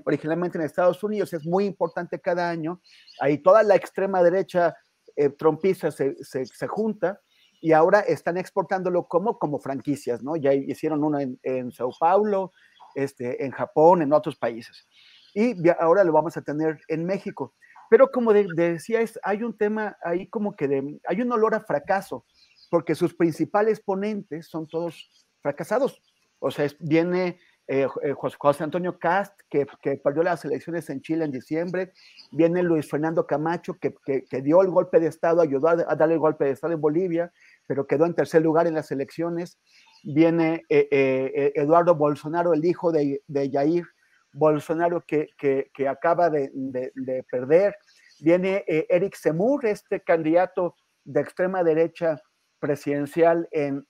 originalmente 0.04 0.58
en 0.58 0.64
Estados 0.64 1.04
Unidos, 1.04 1.32
es 1.32 1.46
muy 1.46 1.64
importante 1.64 2.20
cada 2.20 2.50
año. 2.50 2.80
Ahí 3.20 3.38
toda 3.38 3.62
la 3.62 3.76
extrema 3.76 4.20
derecha 4.22 4.74
eh, 5.16 5.30
se, 5.74 6.46
se, 6.46 6.66
junta 6.66 7.20
y 7.60 7.72
ahora 7.72 8.00
están 8.00 8.36
exportándolo 8.36 9.06
como, 9.06 9.38
como 9.38 9.58
franquicias, 9.58 10.22
¿no? 10.22 10.36
Ya 10.36 10.52
hicieron 10.52 11.02
uno 11.04 11.18
en, 11.18 11.38
en 11.42 11.72
Sao 11.72 11.90
Paulo, 11.98 12.52
este, 12.94 13.44
en 13.44 13.50
Japón, 13.52 14.02
en 14.02 14.12
otros 14.12 14.36
países. 14.36 14.86
Y 15.34 15.54
ahora 15.80 16.04
lo 16.04 16.12
vamos 16.12 16.36
a 16.36 16.42
tener 16.42 16.80
en 16.88 17.04
México. 17.04 17.54
Pero 17.90 18.10
como 18.10 18.32
decía, 18.32 19.00
es, 19.00 19.18
hay 19.22 19.42
un 19.42 19.56
tema 19.56 19.96
ahí 20.02 20.28
como 20.28 20.56
que 20.56 20.68
de, 20.68 21.00
hay 21.06 21.20
un 21.20 21.32
olor 21.32 21.54
a 21.54 21.60
fracaso 21.60 22.24
porque 22.70 22.94
sus 22.94 23.14
principales 23.14 23.80
ponentes 23.80 24.48
son 24.48 24.66
todos 24.66 25.10
fracasados. 25.40 26.02
O 26.38 26.50
sea, 26.50 26.68
viene 26.80 27.38
eh, 27.66 27.88
eh, 28.02 28.12
José 28.14 28.62
Antonio 28.62 28.98
Cast, 28.98 29.40
que, 29.48 29.66
perdió 29.96 30.22
las 30.22 30.44
elecciones 30.44 30.90
en 30.90 31.00
Chile 31.00 31.24
en 31.24 31.30
diciembre, 31.30 31.92
viene 32.30 32.62
Luis 32.62 32.88
Fernando 32.90 33.26
Camacho, 33.26 33.78
que, 33.80 33.94
dio 34.42 34.60
el 34.60 34.68
golpe 34.68 35.00
de 35.00 35.06
Estado, 35.06 35.40
ayudó 35.40 35.68
a, 35.68 35.76
darle 35.76 36.14
el 36.14 36.20
golpe 36.20 36.44
de 36.44 36.50
Estado 36.50 36.74
en 36.74 36.80
Bolivia, 36.80 37.32
pero 37.66 37.86
quedó 37.86 38.04
en 38.04 38.14
tercer 38.14 38.42
lugar 38.42 38.66
en 38.66 38.74
las 38.74 38.90
elecciones, 38.90 39.58
viene 40.02 40.64
eh, 40.68 41.52
Eduardo 41.54 41.94
Bolsonaro, 41.94 42.52
el 42.52 42.64
hijo 42.66 42.92
de, 42.92 43.22
de 43.26 43.50
Jair 43.50 43.86
Bolsonaro, 44.34 45.02
que, 45.06 45.30
acaba 45.88 46.28
de, 46.28 46.50
de, 46.52 47.24
perder, 47.30 47.76
viene 48.20 48.62
Eric 48.66 49.16
Zemmour, 49.16 49.64
este 49.64 50.00
candidato 50.00 50.76
de 51.04 51.20
extrema 51.22 51.64
derecha 51.64 52.20
presidencial 52.64 53.46
en, 53.50 53.84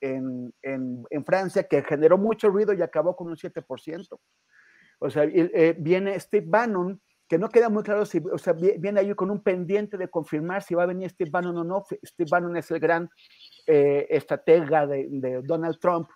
Francia 1.24 1.62
que 1.62 1.84
generó 1.84 2.18
mucho 2.18 2.48
ruido 2.48 2.72
y 2.72 2.82
acabó 2.82 3.14
con 3.14 3.28
un 3.28 3.36
7%. 3.36 4.18
O 4.98 5.10
sea, 5.10 5.22
eh, 5.22 5.76
viene 5.78 6.18
Steve 6.18 6.46
Bannon, 6.48 7.00
que 7.28 7.38
no 7.38 7.50
queda 7.50 7.68
muy 7.68 7.84
claro 7.84 8.04
si, 8.04 8.20
o 8.32 8.36
sea, 8.36 8.52
viene 8.52 8.98
ahí 8.98 9.14
con 9.14 9.30
un 9.30 9.44
pendiente 9.44 9.96
de 9.96 10.08
confirmar 10.08 10.64
si 10.64 10.74
va 10.74 10.82
a 10.82 10.86
venir 10.86 11.08
Steve 11.08 11.30
Bannon 11.30 11.56
o 11.58 11.62
no. 11.62 11.84
Steve 12.04 12.28
Bannon 12.28 12.56
es 12.56 12.68
el 12.72 12.80
gran 12.80 13.08
eh, 13.68 14.08
estratega 14.10 14.88
de, 14.88 15.40
Donald 15.44 15.78
Trump, 15.78 16.08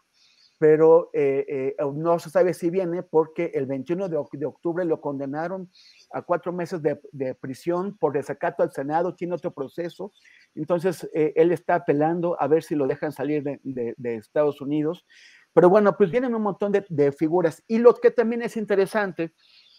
pero 0.59 1.11
eh, 1.13 1.77
no 1.95 2.19
se 2.19 2.31
sabe 2.31 2.53
si 2.53 2.69
viene 2.69 3.03
porque 3.03 3.53
el 3.55 3.67
21 3.67 4.09
de, 4.09 4.17
octubre 4.17 4.85
lo 4.85 5.01
condenaron 5.01 5.71
a 6.13 6.23
cuatro 6.23 6.53
meses 6.53 6.83
de, 6.83 7.01
de, 7.13 7.35
prisión 7.35 7.97
por 7.97 8.13
desacato 8.13 8.63
al 8.63 8.73
Senado, 8.73 9.15
tiene 9.15 9.35
otro 9.35 9.53
proceso 9.53 10.13
entonces, 10.59 11.09
eh, 11.15 11.33
él 11.37 11.53
está 11.53 11.77
apelando 11.77 12.37
a 12.41 12.49
ver 12.49 12.65
si 12.65 12.75
lo 12.75 12.87
dejan 12.87 13.13
salir 13.13 13.45
de, 13.45 14.15
Estados 14.17 14.61
Unidos. 14.61 15.07
Pero 15.53 15.69
bueno, 15.69 15.97
pues 15.97 16.11
vienen 16.11 16.35
un 16.35 16.43
montón 16.43 16.73
de, 16.73 17.13
figuras. 17.13 17.63
Y 17.69 17.79
lo 17.79 17.95
que 17.95 18.11
también 18.11 18.43
es 18.43 18.57
interesante 18.57 19.35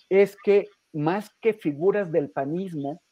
es 0.07 0.37
que 0.43 0.67
más 0.93 1.31
que 1.41 1.53
figuras 1.53 2.11
del 2.11 2.31
panismo, 2.31 3.03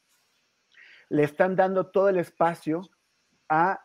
le 1.10 1.24
están 1.24 1.56
dando 1.56 1.90
todo 1.92 2.10
el 2.10 2.18
espacio 2.18 2.82
a, 3.50 3.80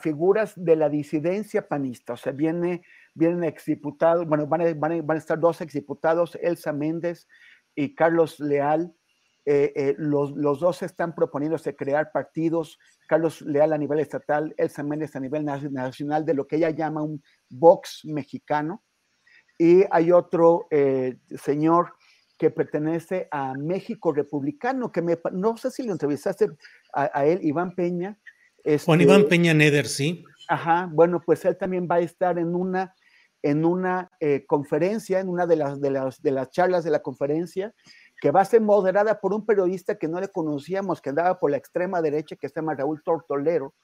figuras 0.00 0.54
de 0.56 0.76
la 0.76 0.88
disidencia 0.88 1.68
panista. 1.68 2.14
O 2.14 2.16
sea, 2.16 2.32
viene, 2.32 2.82
vienen 3.14 3.44
exdiputados, 3.44 4.26
bueno, 4.26 4.46
van 4.46 4.60
a, 4.62 4.74
van 4.74 5.10
a 5.10 5.16
estar 5.16 5.38
dos 5.38 5.60
exdiputados, 5.60 6.38
Elsa 6.40 6.72
Méndez 6.72 7.26
y 7.74 7.94
Carlos 7.94 8.40
Leal, 8.40 8.94
eh, 9.46 9.72
eh, 9.74 9.94
los, 9.96 10.32
los, 10.32 10.60
dos 10.60 10.82
están 10.82 11.14
proponiéndose 11.14 11.74
crear 11.74 12.12
partidos, 12.12 12.78
Carlos 13.08 13.40
Leal 13.40 13.72
a 13.72 13.78
nivel 13.78 13.98
estatal, 13.98 14.54
Elsa 14.58 14.82
Méndez 14.82 15.16
a 15.16 15.20
nivel 15.20 15.44
nacional, 15.44 16.26
de 16.26 16.34
lo 16.34 16.46
que 16.46 16.56
ella 16.56 16.70
llama 16.70 17.02
un 17.02 17.22
Vox 17.48 18.02
mexicano. 18.04 18.82
Y 19.58 19.84
hay 19.90 20.12
otro 20.12 20.68
eh, 20.70 21.16
señor 21.42 21.94
que 22.38 22.50
pertenece 22.50 23.28
a 23.30 23.54
México 23.54 24.12
Republicano, 24.12 24.92
que 24.92 25.02
me, 25.02 25.18
no 25.32 25.56
sé 25.56 25.70
si 25.70 25.82
lo 25.82 25.92
entrevistaste 25.92 26.48
a, 26.92 27.24
él, 27.26 27.40
Iván 27.42 27.74
Peña. 27.74 28.18
Juan 28.84 29.00
Iván 29.00 29.20
este 29.20 29.30
Peña 29.30 29.52
Neder, 29.52 29.86
sí. 29.86 30.24
Ajá, 30.48 30.88
bueno, 30.92 31.20
pues 31.24 31.44
él 31.44 31.56
también 31.56 31.86
va 31.90 31.96
a 31.96 32.00
estar 32.00 32.38
en 32.38 32.54
una, 32.54 32.94
en 33.42 33.64
una 33.64 34.10
conferencia, 34.46 35.20
en 35.20 35.28
una 35.28 35.46
de 35.46 35.56
las, 35.56 35.80
de, 35.80 35.90
las, 35.90 36.20
de 36.22 36.30
las 36.30 36.50
charlas 36.50 36.84
de 36.84 36.90
la 36.90 37.00
conferencia, 37.00 37.74
que 38.20 38.30
va 38.30 38.42
a 38.42 38.44
ser 38.44 38.60
moderada 38.60 39.18
por 39.18 39.32
un 39.32 39.46
periodista 39.46 39.96
que 39.96 40.08
no 40.08 40.20
le 40.20 40.28
conocíamos, 40.28 41.00
que 41.00 41.10
andaba 41.10 41.40
por 41.40 41.50
la 41.50 41.56
extrema 41.56 42.02
derecha, 42.02 42.36
que 42.36 42.48
se 42.48 42.56
llama 42.56 42.74
Raúl 42.74 43.02
Tortolero, 43.02 43.74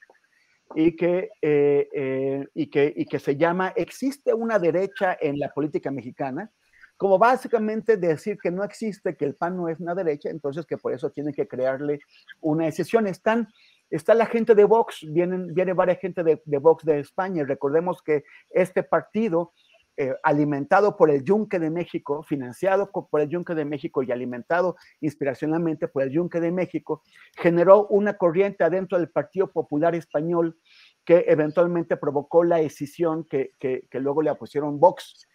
y 0.75 0.95
que, 0.95 1.29
eh, 1.41 1.87
eh, 1.93 2.47
y 2.53 2.69
que, 2.69 2.93
y 2.95 3.05
que 3.05 3.19
se 3.19 3.35
llama 3.35 3.73
¿Existe 3.75 4.33
una 4.33 4.59
derecha 4.59 5.17
en 5.19 5.39
la 5.39 5.49
política 5.49 5.91
mexicana? 5.91 6.51
Como 6.97 7.17
básicamente 7.17 7.97
decir 7.97 8.37
que 8.41 8.51
no 8.51 8.63
existe, 8.63 9.15
que 9.15 9.25
el 9.25 9.35
PAN 9.35 9.55
no 9.55 9.69
es 9.69 9.79
una 9.79 9.93
derecha, 9.93 10.29
entonces 10.29 10.65
que 10.65 10.77
por 10.77 10.93
eso 10.93 11.11
tienen 11.11 11.33
que 11.33 11.47
crearle 11.47 11.99
una 12.41 12.67
excepción. 12.67 13.05
Están, 13.05 13.47
está 13.89 14.13
la 14.13 14.25
gente 14.25 14.55
de 14.55 14.63
Vox, 14.63 15.05
vienen, 15.09 15.53
viene 15.53 15.73
varias 15.73 15.99
gente 15.99 16.23
de, 16.23 16.57
Vox 16.59 16.83
de 16.83 16.99
España, 16.99 17.43
recordemos 17.45 18.01
que 18.01 18.23
este 18.49 18.83
partido 18.83 19.53
eh, 19.99 20.13
alimentado 20.21 20.95
por 20.95 21.09
el 21.09 21.23
Yunque 21.23 21.57
de 21.57 21.71
México, 21.71 22.21
financiado 22.21 22.91
por 22.91 23.19
el 23.19 23.29
Yunque 23.29 23.55
de 23.55 23.65
México 23.65 24.03
y 24.03 24.11
alimentado 24.11 24.75
inspiracionalmente 25.01 25.87
por 25.87 26.03
el 26.03 26.11
Yunque 26.11 26.39
de 26.39 26.51
México, 26.51 27.01
generó 27.35 27.87
una 27.87 28.15
corriente 28.15 28.63
adentro 28.63 28.99
del 28.99 29.09
Partido 29.09 29.51
Popular 29.51 29.95
Español 29.95 30.59
que 31.03 31.25
eventualmente 31.27 31.97
provocó 31.97 32.43
la 32.43 32.59
escisión 32.59 33.25
que, 33.25 33.53
luego 33.93 34.21
le 34.21 34.35
pusieron 34.35 34.79
Vox. 34.79 35.27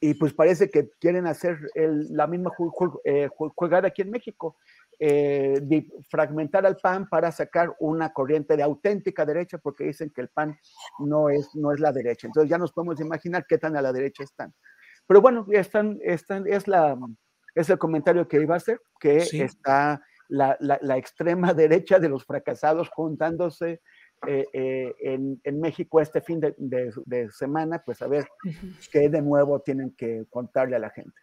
Y 0.00 0.14
pues 0.14 0.32
parece 0.32 0.70
que 0.70 0.88
quieren 0.98 1.26
hacer 1.26 1.58
la 1.74 2.26
misma 2.26 2.50
eh, 3.04 3.28
jugada 3.36 3.88
aquí 3.88 4.02
en 4.02 4.10
México. 4.10 4.56
Eh, 5.00 5.60
fragmentar 6.10 6.66
al 6.66 6.76
PAN 6.76 7.08
para 7.08 7.30
sacar 7.30 7.72
una 7.78 8.12
corriente 8.12 8.56
de 8.56 8.64
auténtica 8.64 9.24
derecha, 9.24 9.58
porque 9.58 9.84
dicen 9.84 10.10
que 10.10 10.22
el 10.22 10.28
PAN 10.28 10.58
no 10.98 11.28
es, 11.28 11.54
no 11.54 11.72
es 11.72 11.78
la 11.78 11.92
derecha. 11.92 12.26
Entonces 12.26 12.50
ya 12.50 12.58
nos 12.58 12.72
podemos 12.72 13.00
imaginar 13.00 13.46
qué 13.48 13.58
tan 13.58 13.76
a 13.76 13.82
la 13.82 13.92
derecha 13.92 14.24
están. 14.24 14.52
Pero 15.06 15.20
bueno, 15.20 15.46
están, 15.52 15.98
están, 16.02 16.46
es, 16.48 16.66
la, 16.66 16.98
es 17.54 17.70
el 17.70 17.78
comentario 17.78 18.26
que 18.26 18.40
iba 18.40 18.54
a 18.54 18.58
hacer, 18.58 18.80
que 18.98 19.18
está 19.18 20.02
la, 20.28 20.56
la, 20.60 20.96
extrema 20.96 21.54
derecha 21.54 21.98
de 21.98 22.08
los 22.08 22.24
fracasados 22.24 22.90
juntándose 22.90 23.80
eh, 24.26 24.46
eh, 24.52 24.94
en, 25.00 25.40
en, 25.44 25.60
México 25.60 26.00
este 26.00 26.20
fin 26.20 26.40
de, 26.40 26.54
de, 26.58 27.30
semana, 27.30 27.82
pues 27.84 28.02
a 28.02 28.08
ver 28.08 28.26
qué 28.90 29.08
de 29.08 29.22
nuevo 29.22 29.60
tienen 29.60 29.94
que 29.96 30.26
contarle 30.28 30.76
a 30.76 30.80
la 30.80 30.90
gente. 30.90 31.14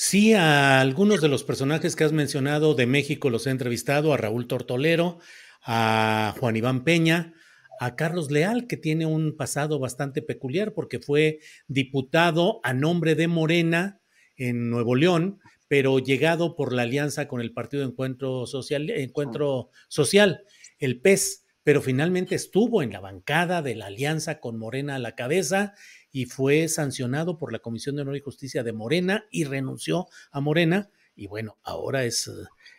Sí, 0.00 0.32
a 0.32 0.80
algunos 0.80 1.20
de 1.20 1.26
los 1.26 1.42
personajes 1.42 1.96
que 1.96 2.04
has 2.04 2.12
mencionado 2.12 2.76
de 2.76 2.86
México 2.86 3.30
los 3.30 3.48
he 3.48 3.50
entrevistado, 3.50 4.14
a 4.14 4.16
Raúl 4.16 4.46
Tortolero, 4.46 5.18
a 5.60 6.36
Juan 6.38 6.54
Iván 6.54 6.84
Peña, 6.84 7.34
a 7.80 7.96
Carlos 7.96 8.30
Leal, 8.30 8.68
que 8.68 8.76
tiene 8.76 9.06
un 9.06 9.36
pasado 9.36 9.80
bastante 9.80 10.22
peculiar 10.22 10.72
porque 10.72 11.00
fue 11.00 11.40
diputado 11.66 12.60
a 12.62 12.74
nombre 12.74 13.16
de 13.16 13.26
Morena 13.26 14.00
en 14.36 14.70
Nuevo 14.70 14.94
León, 14.94 15.40
pero 15.66 15.98
llegado 15.98 16.54
por 16.54 16.72
la 16.72 16.82
alianza 16.82 17.26
con 17.26 17.40
el 17.40 17.52
Partido 17.52 17.82
Encuentro 17.82 18.46
Social, 18.46 18.90
Encuentro 18.90 19.70
Social 19.88 20.44
el 20.78 21.00
PES, 21.00 21.44
pero 21.64 21.82
finalmente 21.82 22.36
estuvo 22.36 22.84
en 22.84 22.92
la 22.92 23.00
bancada 23.00 23.62
de 23.62 23.74
la 23.74 23.86
alianza 23.86 24.38
con 24.38 24.60
Morena 24.60 24.94
a 24.94 25.00
la 25.00 25.16
cabeza 25.16 25.74
y 26.10 26.26
fue 26.26 26.68
sancionado 26.68 27.38
por 27.38 27.52
la 27.52 27.58
Comisión 27.58 27.96
de 27.96 28.02
Honor 28.02 28.16
y 28.16 28.20
Justicia 28.20 28.62
de 28.62 28.72
Morena 28.72 29.26
y 29.30 29.44
renunció 29.44 30.06
a 30.30 30.40
Morena 30.40 30.90
y 31.18 31.26
bueno, 31.26 31.58
ahora 31.64 32.04
es 32.04 32.30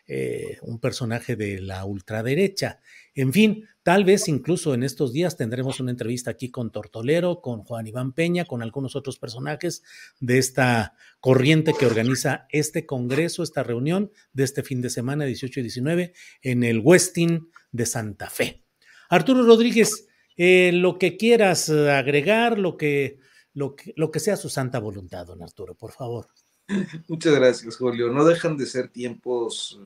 eh, 0.08 0.58
un 0.62 0.80
personaje 0.80 1.36
de 1.36 1.60
la 1.60 1.84
ultraderecha. 1.84 2.80
En 3.14 3.34
fin, 3.34 3.68
tal 3.84 4.06
vez 4.06 4.30
incluso 4.30 4.74
en 4.74 4.84
estos 4.84 5.12
días 5.12 5.36
tendremos 5.36 5.82
una 5.82 5.92
entrevista 5.92 6.32
aquí 6.32 6.50
con 6.50 6.72
Tortolero, 6.72 7.42
con 7.42 7.66
Juan 7.66 7.86
Iván 7.86 8.14
Peña, 8.14 8.46
con 8.46 8.64
algunos 8.64 8.96
otros 8.96 9.20
personajes 9.20 9.84
de 10.22 10.38
esta 10.38 10.94
corriente 11.20 11.74
que 11.78 11.86
organiza 11.86 12.48
este 12.50 12.86
congreso, 12.86 13.44
esta 13.44 13.62
reunión 13.62 14.10
de 14.32 14.46
este 14.46 14.64
fin 14.64 14.80
de 14.80 14.90
semana 14.90 15.26
18 15.26 15.60
y 15.60 15.64
19 15.64 16.14
en 16.42 16.64
el 16.64 16.80
Westin 16.80 17.50
de 17.74 17.86
Santa 17.86 18.30
Fe. 18.30 18.64
Arturo 19.10 19.44
Rodríguez, 19.44 20.08
eh, 20.40 20.72
lo 20.74 20.98
que 20.98 21.18
quieras 21.18 21.70
agregar, 21.70 22.58
lo 22.58 22.78
que, 22.78 23.20
lo, 23.54 23.76
que, 23.76 23.94
lo 23.98 24.10
que 24.10 24.20
sea 24.20 24.38
su 24.38 24.50
santa 24.50 24.80
voluntad, 24.80 25.28
don 25.28 25.44
Arturo, 25.44 25.76
por 25.76 25.92
favor. 25.92 26.28
Muchas 27.08 27.36
gracias, 27.36 27.76
Julio. 27.76 28.10
No 28.10 28.24
dejan 28.24 28.56
de 28.56 28.66
ser 28.66 28.88
tiempos 28.88 29.80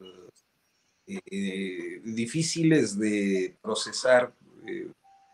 eh, 1.05 2.01
difíciles 2.03 2.97
de 2.97 3.57
procesar. 3.61 4.33
Eh, 4.67 4.87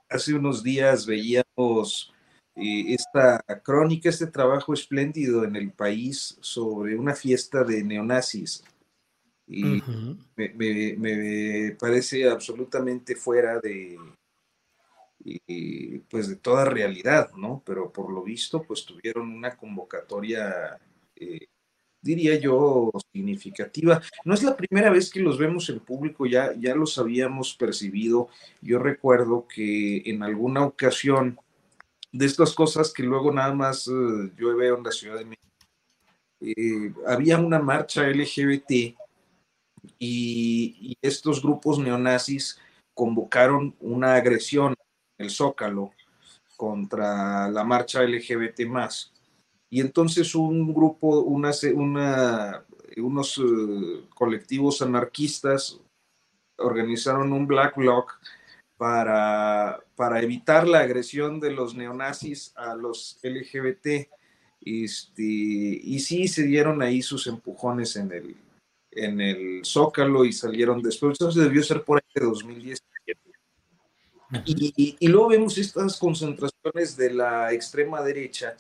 hace 0.10 0.34
unos 0.34 0.64
días 0.64 1.06
veíamos 1.06 2.14
eh, 2.56 2.94
esta 2.94 3.44
crónica, 3.64 4.10
este 4.10 4.28
trabajo 4.28 4.74
espléndido 4.74 5.44
en 5.44 5.56
el 5.56 5.72
país 5.72 6.38
sobre 6.42 6.96
una 6.96 7.14
fiesta 7.14 7.64
de 7.64 7.84
neonazis. 7.84 8.64
Y 9.48 9.82
me, 10.36 11.76
parece 11.80 12.30
absolutamente 12.30 13.16
fuera 13.16 13.60
de, 13.60 13.98
pues 16.10 16.28
de 16.30 16.36
toda 16.36 16.66
realidad, 16.66 17.32
¿no? 17.36 17.62
Pero 17.66 17.92
por 17.92 18.12
lo 18.12 18.24
visto, 18.24 18.64
pues 18.64 18.86
tuvieron 18.86 19.32
una 19.32 19.56
convocatoria 19.56 20.78
eh, 21.16 21.48
diría 22.02 22.40
yo, 22.40 22.92
significativa. 23.12 24.02
No 24.24 24.34
es 24.34 24.44
la 24.44 24.56
primera 24.56 24.90
vez 24.90 25.10
que 25.12 25.20
los 25.20 25.38
vemos 25.38 25.70
en 25.70 25.80
público, 25.80 26.26
ya, 26.26 26.54
ya 26.58 26.76
los 26.76 26.98
habíamos 26.98 27.54
percibido. 27.56 28.30
Yo 28.62 28.80
recuerdo 28.80 29.48
que 29.48 30.04
en 30.06 30.24
alguna 30.24 30.64
ocasión 30.66 31.40
de 32.12 32.26
estas 32.26 32.54
cosas 32.54 32.94
que 32.94 33.04
luego 33.04 33.32
nada 33.32 33.54
más 33.54 33.88
eh, 33.88 34.32
yo 34.38 34.56
veo 34.56 34.78
en 34.78 34.84
la 34.84 34.92
Ciudad 34.92 35.18
de 35.18 35.26
México, 35.26 35.48
eh, 36.42 36.94
había 37.06 37.38
una 37.38 37.60
marcha 37.60 38.08
LGBT 38.08 38.72
y, 38.72 38.96
y, 40.00 40.98
estos 41.02 41.42
grupos 41.42 41.80
neonazis 41.80 42.58
convocaron 42.94 43.76
una 43.80 44.16
agresión 44.16 44.74
el 45.20 45.30
Zócalo 45.30 45.92
contra 46.58 47.48
la 47.50 47.64
marcha 47.64 48.02
LGBT 48.04 48.66
más 48.66 49.14
y 49.70 49.82
entonces 49.82 50.34
un 50.34 50.74
grupo, 50.74 51.22
una, 51.22 51.52
una, 51.76 52.66
unos 52.98 53.38
eh, 53.38 54.04
colectivos 54.16 54.82
anarquistas 54.82 55.80
organizaron 56.58 57.32
un 57.32 57.46
Black 57.46 57.76
Bloc 57.78 58.20
para, 58.78 59.80
para 59.96 60.22
evitar 60.22 60.68
la 60.68 60.80
agresión 60.80 61.40
de 61.40 61.52
los 61.52 61.76
neonazis 61.76 62.54
a 62.56 62.76
los 62.76 63.20
LGBT. 63.22 64.10
Este, 64.62 65.24
y 65.24 66.00
sí 66.00 66.28
se 66.28 66.44
dieron 66.44 66.82
ahí 66.82 67.02
sus 67.02 67.28
empujones 67.28 67.96
en 67.96 68.12
el, 68.12 68.36
en 68.92 69.22
el 69.22 69.62
Zócalo 69.64 70.26
y 70.26 70.34
salieron 70.34 70.82
después. 70.82 71.18
Eso 71.20 71.32
debió 71.40 71.62
ser 71.62 71.84
por 71.84 71.98
ahí 71.98 72.10
de 72.16 72.26
2017. 72.26 72.89
Y, 74.46 74.96
y, 75.00 75.08
luego 75.08 75.30
vemos 75.30 75.58
estas 75.58 75.98
concentraciones 75.98 76.96
de 76.96 77.14
la 77.14 77.52
extrema 77.52 78.02
derecha 78.04 78.56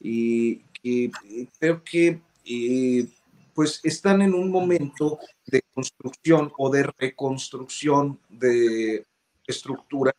y, 0.00 0.62
creo 1.60 1.84
que 1.84 2.20
eh, 2.44 3.06
pues 3.54 3.80
están 3.84 4.20
en 4.20 4.34
un 4.34 4.50
momento 4.50 5.20
de 5.46 5.62
construcción 5.72 6.52
o 6.58 6.70
de 6.70 6.90
reconstrucción 6.98 8.18
de 8.28 9.06
estructura 9.46 10.12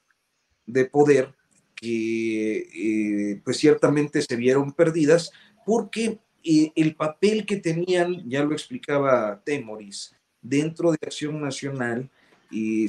de 0.66 0.86
poder 0.86 1.34
que 1.76 3.42
pues 3.44 3.58
ciertamente 3.58 4.22
se 4.22 4.38
vieron 4.38 4.72
perdidas 4.72 5.32
porque 5.66 6.20
eh, 6.44 6.74
el 6.76 6.96
papel 6.96 7.46
que 7.46 7.58
tenían, 7.58 8.28
ya 8.30 8.44
lo 8.44 8.52
explicaba 8.52 9.42
Temoris, 9.46 10.16
dentro 10.42 10.92
de 10.92 10.98
Acción 11.02 11.40
Nacional, 11.42 12.12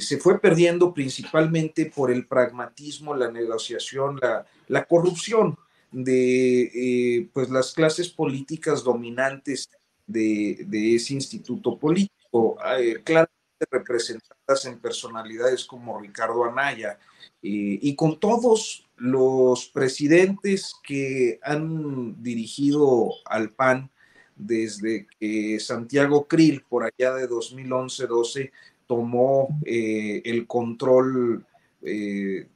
se 0.01 0.17
fue 0.17 0.39
perdiendo 0.39 0.93
principalmente 0.93 1.87
por 1.87 2.11
el 2.11 2.27
pragmatismo, 2.27 3.15
la 3.15 3.31
negociación, 3.31 4.19
la, 4.21 4.45
la 4.67 4.85
corrupción 4.85 5.57
de 5.95 6.71
eh, 6.73 7.29
pues 7.31 7.49
las 7.49 7.73
clases 7.73 8.09
políticas 8.09 8.83
dominantes 8.83 9.69
de, 10.05 10.67
ese 10.95 11.13
instituto 11.13 11.77
político, 11.77 12.57
eh, 12.77 13.01
claramente 13.03 13.31
representadas 13.71 14.65
en 14.65 14.77
personalidades 14.79 15.63
como 15.63 15.99
Ricardo 15.99 16.43
Anaya, 16.43 16.99
eh, 17.41 17.79
y 17.81 17.95
con 17.95 18.19
todos 18.19 18.85
los 18.97 19.67
presidentes 19.67 20.75
que 20.83 21.39
han 21.41 22.21
dirigido 22.21 23.11
al 23.25 23.51
PAN 23.51 23.89
desde 24.35 25.07
que 25.17 25.61
Santiago 25.61 26.27
Krill, 26.27 26.61
por 26.67 26.83
allá 26.83 27.13
de 27.13 27.29
2011-12, 27.29 28.51
tomó 28.87 29.59
el 29.65 30.45
control 30.47 31.45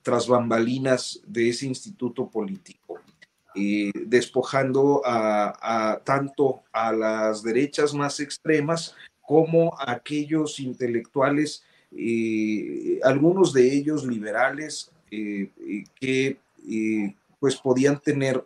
tras 0.02 0.28
bambalinas 0.28 1.22
de 1.28 1.50
ese 1.50 1.68
instituto 1.68 2.30
político. 2.30 3.00
Eh, 3.56 3.92
despojando 4.06 5.02
a, 5.04 6.00
tanto 6.04 6.62
a 6.72 6.94
las 6.94 7.42
derechas 7.42 7.96
más 7.96 8.20
extremas 8.20 8.96
como 9.22 9.76
a 9.80 9.92
aquellos 9.92 10.60
intelectuales, 10.60 11.64
eh, 11.92 13.00
algunos 13.04 13.52
de 13.52 13.74
ellos 13.74 14.06
liberales, 14.06 14.92
eh, 15.10 15.50
que 16.00 16.38
pues 17.40 17.56
podían 17.56 18.00
tener 18.00 18.46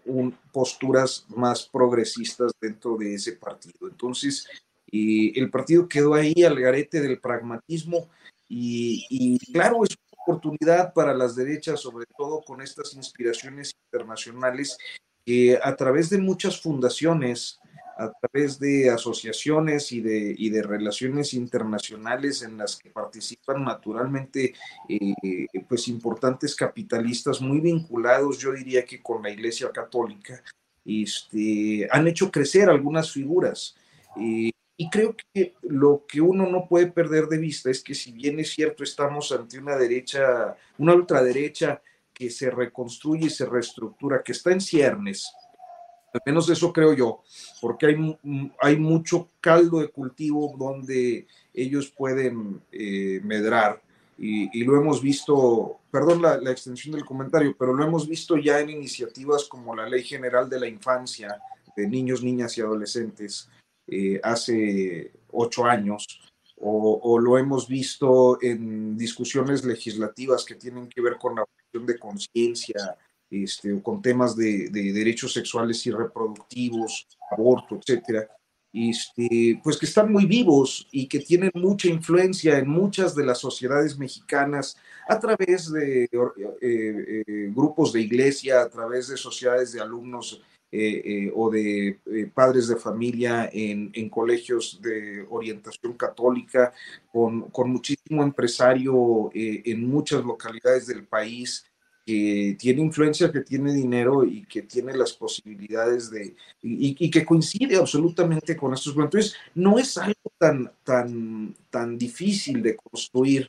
posturas 0.54 1.26
más 1.28 1.68
progresistas 1.68 2.54
dentro 2.62 2.96
de 2.96 3.16
ese 3.16 3.34
partido. 3.34 3.90
Entonces, 3.90 4.48
el 4.94 5.50
partido 5.50 5.88
quedó 5.88 6.14
ahí 6.14 6.44
al 6.44 6.60
garete 6.60 7.02
del 7.02 7.20
pragmatismo 7.20 8.10
y, 8.48 9.40
claro, 9.52 9.84
es 9.84 9.98
oportunidad 10.12 10.94
para 10.94 11.14
las 11.14 11.36
derechas, 11.36 11.80
sobre 11.80 12.06
todo 12.18 12.42
con 12.42 12.62
estas 12.62 12.94
inspiraciones 12.94 13.74
internacionales, 13.88 14.78
que 15.26 15.60
a 15.62 15.76
través 15.76 16.10
de 16.10 16.20
muchas 16.20 16.62
fundaciones, 16.62 17.60
a 17.98 18.12
través 18.12 18.60
de 18.60 18.90
asociaciones 18.90 19.92
y 19.92 20.02
de, 20.02 20.36
y 20.38 20.50
de 20.50 20.62
relaciones 20.62 21.34
internacionales 21.34 22.44
en 22.44 22.58
las 22.58 22.78
que 22.78 22.90
participan 22.90 23.64
naturalmente 23.64 24.54
eh, 24.88 25.48
pues 25.68 25.88
importantes 25.88 26.56
capitalistas 26.56 27.42
muy 27.42 27.60
vinculados, 27.60 28.38
yo 28.38 28.52
diría 28.52 28.86
que 28.86 29.02
con 29.02 29.24
la 29.24 29.32
Iglesia 29.32 29.72
Católica, 29.72 30.44
este, 30.86 31.88
han 31.90 32.08
hecho 32.08 32.30
crecer 32.30 32.70
algunas 32.70 33.12
figuras. 33.12 33.76
Eh, 34.20 34.52
y 34.76 34.90
creo 34.90 35.16
que 35.34 35.54
lo 35.62 36.06
que 36.08 36.20
uno 36.20 36.48
no 36.50 36.68
puede 36.68 36.88
perder 36.88 37.28
de 37.28 37.38
vista 37.38 37.70
es 37.70 37.84
que 37.84 37.94
si 37.94 38.12
bien 38.12 38.40
es 38.40 38.52
cierto 38.52 38.84
estamos 38.84 39.32
ante 39.32 39.60
una 39.60 39.76
derecha, 39.76 40.56
una 40.80 40.96
ultraderecha 40.96 41.82
que 42.14 42.30
se 42.30 42.50
reconstruye 42.50 43.28
y 43.28 43.30
se 43.30 43.46
reestructura, 43.46 44.24
que 44.24 44.32
está 44.32 44.52
en 44.52 44.62
ciernes, 44.62 45.32
al 46.14 46.22
menos 46.26 46.50
eso 46.50 46.72
creo 46.74 46.94
yo, 46.94 47.24
porque 47.62 47.88
hay, 47.88 48.18
hay 48.62 48.78
mucho 48.78 49.30
caldo 49.42 49.80
de 49.80 49.90
cultivo 49.90 50.56
donde 50.58 51.28
ellos 51.54 51.92
pueden 51.96 52.62
eh, 52.72 53.20
medrar. 53.24 53.82
Y, 54.16 54.64
lo 54.64 54.78
hemos 54.78 55.02
visto, 55.02 55.80
perdón 55.92 56.22
la, 56.22 56.38
la, 56.38 56.52
extensión 56.52 56.94
del 56.96 57.04
comentario, 57.04 57.56
pero 57.58 57.74
lo 57.74 57.84
hemos 57.84 58.08
visto 58.08 58.38
ya 58.38 58.60
en 58.60 58.70
iniciativas 58.70 59.46
como 59.46 59.76
la 59.76 59.90
Ley 59.90 60.04
General 60.04 60.48
de 60.48 60.60
la 60.60 60.68
Infancia 60.68 61.42
de 61.76 61.88
Niños, 61.88 62.24
Niñas 62.24 62.58
y 62.58 62.62
Adolescentes, 62.62 63.50
eh, 63.88 64.20
hace 64.24 65.12
ocho 65.32 65.66
años, 65.66 66.22
o, 66.66 67.20
lo 67.20 67.38
hemos 67.38 67.68
visto 67.68 68.42
en 68.42 68.98
discusiones 68.98 69.66
legislativas 69.66 70.46
que 70.46 70.56
tienen 70.56 70.88
que 70.88 71.02
ver 71.02 71.18
con 71.18 71.36
la 71.36 71.44
cuestión 71.44 71.86
de 71.86 72.00
conciencia, 72.00 72.98
este, 73.30 73.82
con 73.82 74.02
temas 74.02 74.36
de, 74.38 74.70
derechos 74.70 75.34
sexuales 75.34 75.86
y 75.86 75.92
reproductivos, 75.92 77.06
aborto, 77.30 77.76
etcétera, 77.76 78.30
este, 78.72 79.60
pues 79.62 79.78
que 79.78 79.86
están 79.86 80.12
muy 80.12 80.26
vivos 80.26 80.88
y 80.92 81.08
que 81.08 81.20
tienen 81.20 81.52
mucha 81.56 81.90
influencia 81.90 82.58
en 82.58 82.70
muchas 82.70 83.14
de 83.14 83.26
las 83.26 83.40
sociedades 83.40 83.98
mexicanas 83.98 84.78
a 85.08 85.20
través 85.20 85.72
de 85.72 86.06
eh, 86.06 86.10
eh, 86.62 87.52
grupos 87.54 87.92
de 87.92 88.02
iglesia, 88.02 88.62
a 88.62 88.70
través 88.70 89.10
de 89.10 89.18
sociedades 89.18 89.74
de 89.74 89.82
alumnos 89.82 90.42
eh, 90.76 91.04
eh, 91.06 91.32
o 91.36 91.52
de 91.52 92.00
eh, 92.08 92.32
padres 92.34 92.68
de 92.68 92.76
familia 92.78 93.48
en, 93.54 94.10
colegios 94.10 94.82
de 94.82 95.24
orientación 95.30 95.94
católica, 95.94 96.74
con, 97.12 97.52
muchísimo 97.68 98.24
empresario 98.24 99.30
en 99.36 99.88
muchas 99.88 100.26
localidades 100.26 100.88
del 100.88 101.06
país. 101.06 101.64
que 102.06 102.58
tiene 102.60 102.82
influencia, 102.82 103.32
que 103.32 103.42
tiene 103.42 103.72
dinero 103.72 104.26
y 104.26 104.46
que 104.46 104.64
tiene 104.64 104.94
las 104.98 105.14
posibilidades 105.14 106.10
de, 106.10 106.36
y, 106.62 107.10
que 107.10 107.24
coincide 107.24 107.78
absolutamente 107.78 108.58
con 108.58 108.74
estos 108.74 108.96
Entonces, 108.98 109.36
no 109.54 109.78
es 109.78 109.96
algo 109.98 110.32
tan, 110.40 110.72
tan, 110.84 111.56
tan 111.70 111.98
difícil 112.00 112.64
de 112.64 112.76
construir. 112.76 113.48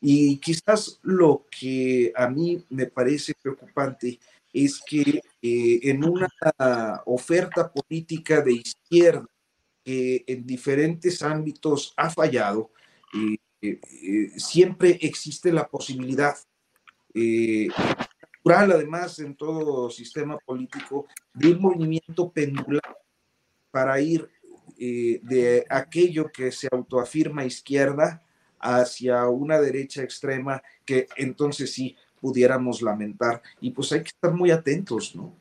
Y 0.00 0.36
quizás 0.36 1.00
lo 1.02 1.46
que 1.50 2.12
a 2.14 2.28
mí 2.28 2.62
me 2.68 2.86
parece 2.86 3.32
preocupante 3.42 4.20
es 4.64 4.80
que 4.80 5.20
eh, 5.42 5.80
en 5.82 6.02
una 6.02 6.28
oferta 7.04 7.70
política 7.70 8.40
de 8.40 8.54
izquierda 8.54 9.26
que 9.84 10.24
en 10.26 10.46
diferentes 10.46 11.22
ámbitos 11.22 11.92
ha 11.94 12.08
fallado, 12.08 12.70
eh, 13.14 13.36
eh, 13.60 14.30
siempre 14.38 14.98
existe 15.02 15.52
la 15.52 15.68
posibilidad 15.68 16.34
natural, 17.12 18.72
además, 18.72 19.18
en 19.18 19.36
todo 19.36 19.90
sistema 19.90 20.38
político, 20.38 21.06
de 21.34 21.52
un 21.52 21.60
movimiento 21.60 22.30
pendular 22.30 22.98
para 23.70 24.00
ir 24.00 24.28
de 24.78 25.64
aquello 25.70 26.30
que 26.30 26.52
se 26.52 26.68
autoafirma 26.70 27.44
izquierda 27.44 28.22
hacia 28.58 29.26
una 29.28 29.58
derecha 29.60 30.02
extrema 30.02 30.62
que 30.84 31.08
entonces 31.16 31.72
sí 31.72 31.96
pudiéramos 32.20 32.82
lamentar. 32.82 33.42
Y 33.60 33.70
pues 33.70 33.92
hay 33.92 34.02
que 34.02 34.08
estar 34.08 34.32
muy 34.32 34.50
atentos, 34.50 35.14
¿no? 35.14 35.34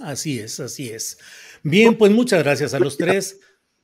Así 0.00 0.38
es, 0.38 0.58
así 0.60 0.90
es. 0.90 1.18
Bien, 1.62 1.96
pues 1.96 2.10
muchas 2.12 2.42
gracias 2.42 2.74
a 2.74 2.80
los 2.80 2.96
tres. 2.96 3.40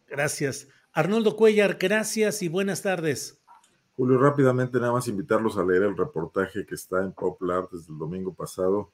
Gracias. 0.09 0.69
Arnoldo 0.93 1.37
Cuellar, 1.37 1.79
gracias 1.81 2.43
y 2.43 2.49
buenas 2.49 2.83
tardes. 2.83 3.41
Julio, 3.97 4.19
rápidamente 4.19 4.79
nada 4.81 4.93
más 4.93 5.07
invitarlos 5.09 5.57
a 5.57 5.65
leer 5.65 5.83
el 5.83 5.97
reportaje 5.97 6.67
que 6.67 6.75
está 6.75 7.03
en 7.03 7.13
Popular 7.13 7.69
desde 7.71 7.93
el 7.93 7.99
domingo 7.99 8.35
pasado, 8.35 8.91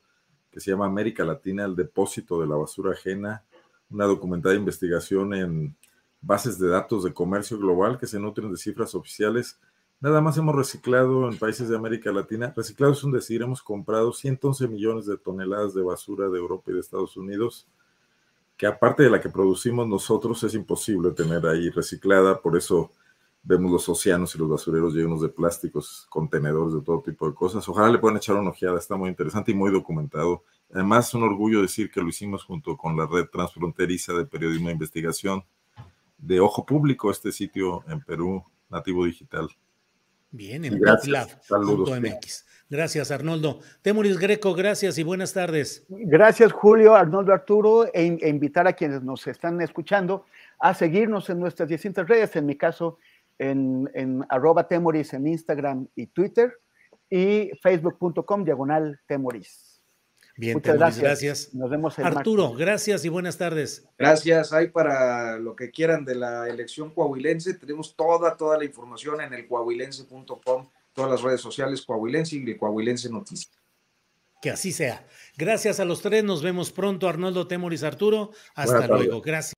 que 0.50 0.60
se 0.60 0.70
llama 0.70 0.86
América 0.86 1.24
Latina, 1.24 1.64
el 1.64 1.76
depósito 1.76 2.40
de 2.40 2.46
la 2.46 2.56
basura 2.56 2.92
ajena, 2.92 3.44
una 3.90 4.04
documentada 4.04 4.54
investigación 4.54 5.34
en 5.34 5.76
bases 6.20 6.58
de 6.58 6.68
datos 6.68 7.04
de 7.04 7.14
comercio 7.14 7.58
global 7.58 7.98
que 7.98 8.06
se 8.06 8.18
nutren 8.18 8.50
de 8.50 8.58
cifras 8.58 8.94
oficiales. 8.94 9.58
Nada 10.00 10.20
más 10.20 10.38
hemos 10.38 10.54
reciclado 10.54 11.28
en 11.28 11.36
países 11.38 11.68
de 11.68 11.76
América 11.76 12.12
Latina. 12.12 12.52
Reciclado 12.56 12.92
es 12.92 13.02
un 13.02 13.10
decir, 13.10 13.42
hemos 13.42 13.60
comprado 13.60 14.12
111 14.12 14.68
millones 14.68 15.06
de 15.06 15.18
toneladas 15.18 15.74
de 15.74 15.82
basura 15.82 16.28
de 16.28 16.38
Europa 16.38 16.70
y 16.70 16.74
de 16.74 16.80
Estados 16.80 17.16
Unidos, 17.16 17.66
que 18.56 18.68
aparte 18.68 19.02
de 19.02 19.10
la 19.10 19.20
que 19.20 19.28
producimos 19.28 19.88
nosotros 19.88 20.40
es 20.44 20.54
imposible 20.54 21.10
tener 21.10 21.44
ahí 21.46 21.68
reciclada, 21.70 22.40
por 22.40 22.56
eso 22.56 22.92
vemos 23.42 23.72
los 23.72 23.88
océanos 23.88 24.32
y 24.36 24.38
los 24.38 24.48
basureros 24.48 24.94
llenos 24.94 25.20
de 25.20 25.30
plásticos, 25.30 26.06
contenedores 26.08 26.74
de 26.74 26.80
todo 26.82 27.02
tipo 27.02 27.28
de 27.28 27.34
cosas. 27.34 27.68
Ojalá 27.68 27.88
le 27.88 27.98
puedan 27.98 28.18
echar 28.18 28.36
una 28.36 28.50
ojeada, 28.50 28.78
está 28.78 28.94
muy 28.94 29.08
interesante 29.08 29.50
y 29.50 29.54
muy 29.54 29.72
documentado. 29.72 30.44
Además, 30.72 31.08
es 31.08 31.14
un 31.14 31.24
orgullo 31.24 31.60
decir 31.60 31.90
que 31.90 32.00
lo 32.00 32.08
hicimos 32.08 32.44
junto 32.44 32.76
con 32.76 32.96
la 32.96 33.04
red 33.04 33.26
transfronteriza 33.32 34.12
de 34.12 34.26
periodismo 34.26 34.68
e 34.68 34.72
investigación 34.72 35.42
de 36.18 36.38
Ojo 36.38 36.64
Público, 36.64 37.10
este 37.10 37.32
sitio 37.32 37.82
en 37.88 38.00
Perú, 38.00 38.44
nativo 38.70 39.04
digital. 39.04 39.48
Bien, 40.30 40.64
en 40.64 40.74
MX. 40.74 42.44
Gracias, 42.70 43.10
Arnoldo. 43.10 43.60
Temuris 43.80 44.18
Greco, 44.18 44.54
gracias 44.54 44.98
y 44.98 45.02
buenas 45.02 45.32
tardes. 45.32 45.86
Gracias, 45.88 46.52
Julio, 46.52 46.94
Arnoldo 46.94 47.32
Arturo, 47.32 47.86
e, 47.86 48.18
e 48.20 48.28
invitar 48.28 48.68
a 48.68 48.74
quienes 48.74 49.02
nos 49.02 49.26
están 49.26 49.60
escuchando 49.62 50.26
a 50.58 50.74
seguirnos 50.74 51.30
en 51.30 51.40
nuestras 51.40 51.68
distintas 51.68 52.06
redes, 52.06 52.36
en 52.36 52.44
mi 52.44 52.56
caso, 52.56 52.98
en, 53.38 53.90
en 53.94 54.24
arroba 54.28 54.68
temoris 54.68 55.14
en 55.14 55.26
Instagram 55.26 55.88
y 55.94 56.08
Twitter 56.08 56.52
y 57.08 57.50
facebook.com 57.62 58.44
diagonal 58.44 59.00
temoris. 59.06 59.67
Bien, 60.38 60.54
Muchas 60.54 60.76
gracias. 60.76 61.02
gracias. 61.02 61.54
Nos 61.54 61.68
vemos 61.68 61.98
Arturo, 61.98 62.52
gracias 62.52 63.04
y 63.04 63.08
buenas 63.08 63.36
tardes. 63.38 63.84
Gracias. 63.98 64.52
Hay 64.52 64.68
para 64.68 65.36
lo 65.36 65.56
que 65.56 65.72
quieran 65.72 66.04
de 66.04 66.14
la 66.14 66.48
elección 66.48 66.90
coahuilense. 66.90 67.54
Tenemos 67.54 67.96
toda, 67.96 68.36
toda 68.36 68.56
la 68.56 68.64
información 68.64 69.20
en 69.20 69.34
el 69.34 69.48
coahuilense.com, 69.48 70.68
todas 70.92 71.10
las 71.10 71.22
redes 71.22 71.40
sociales 71.40 71.82
coahuilense 71.82 72.36
y 72.36 72.48
el 72.48 72.56
coahuilense 72.56 73.10
noticias. 73.10 73.50
Que 74.40 74.50
así 74.50 74.70
sea. 74.70 75.04
Gracias 75.36 75.80
a 75.80 75.84
los 75.84 76.02
tres. 76.02 76.22
Nos 76.22 76.40
vemos 76.40 76.70
pronto, 76.70 77.08
Arnoldo 77.08 77.48
Temoris 77.48 77.82
Arturo. 77.82 78.30
Hasta 78.54 78.86
luego. 78.86 79.20
Gracias. 79.20 79.57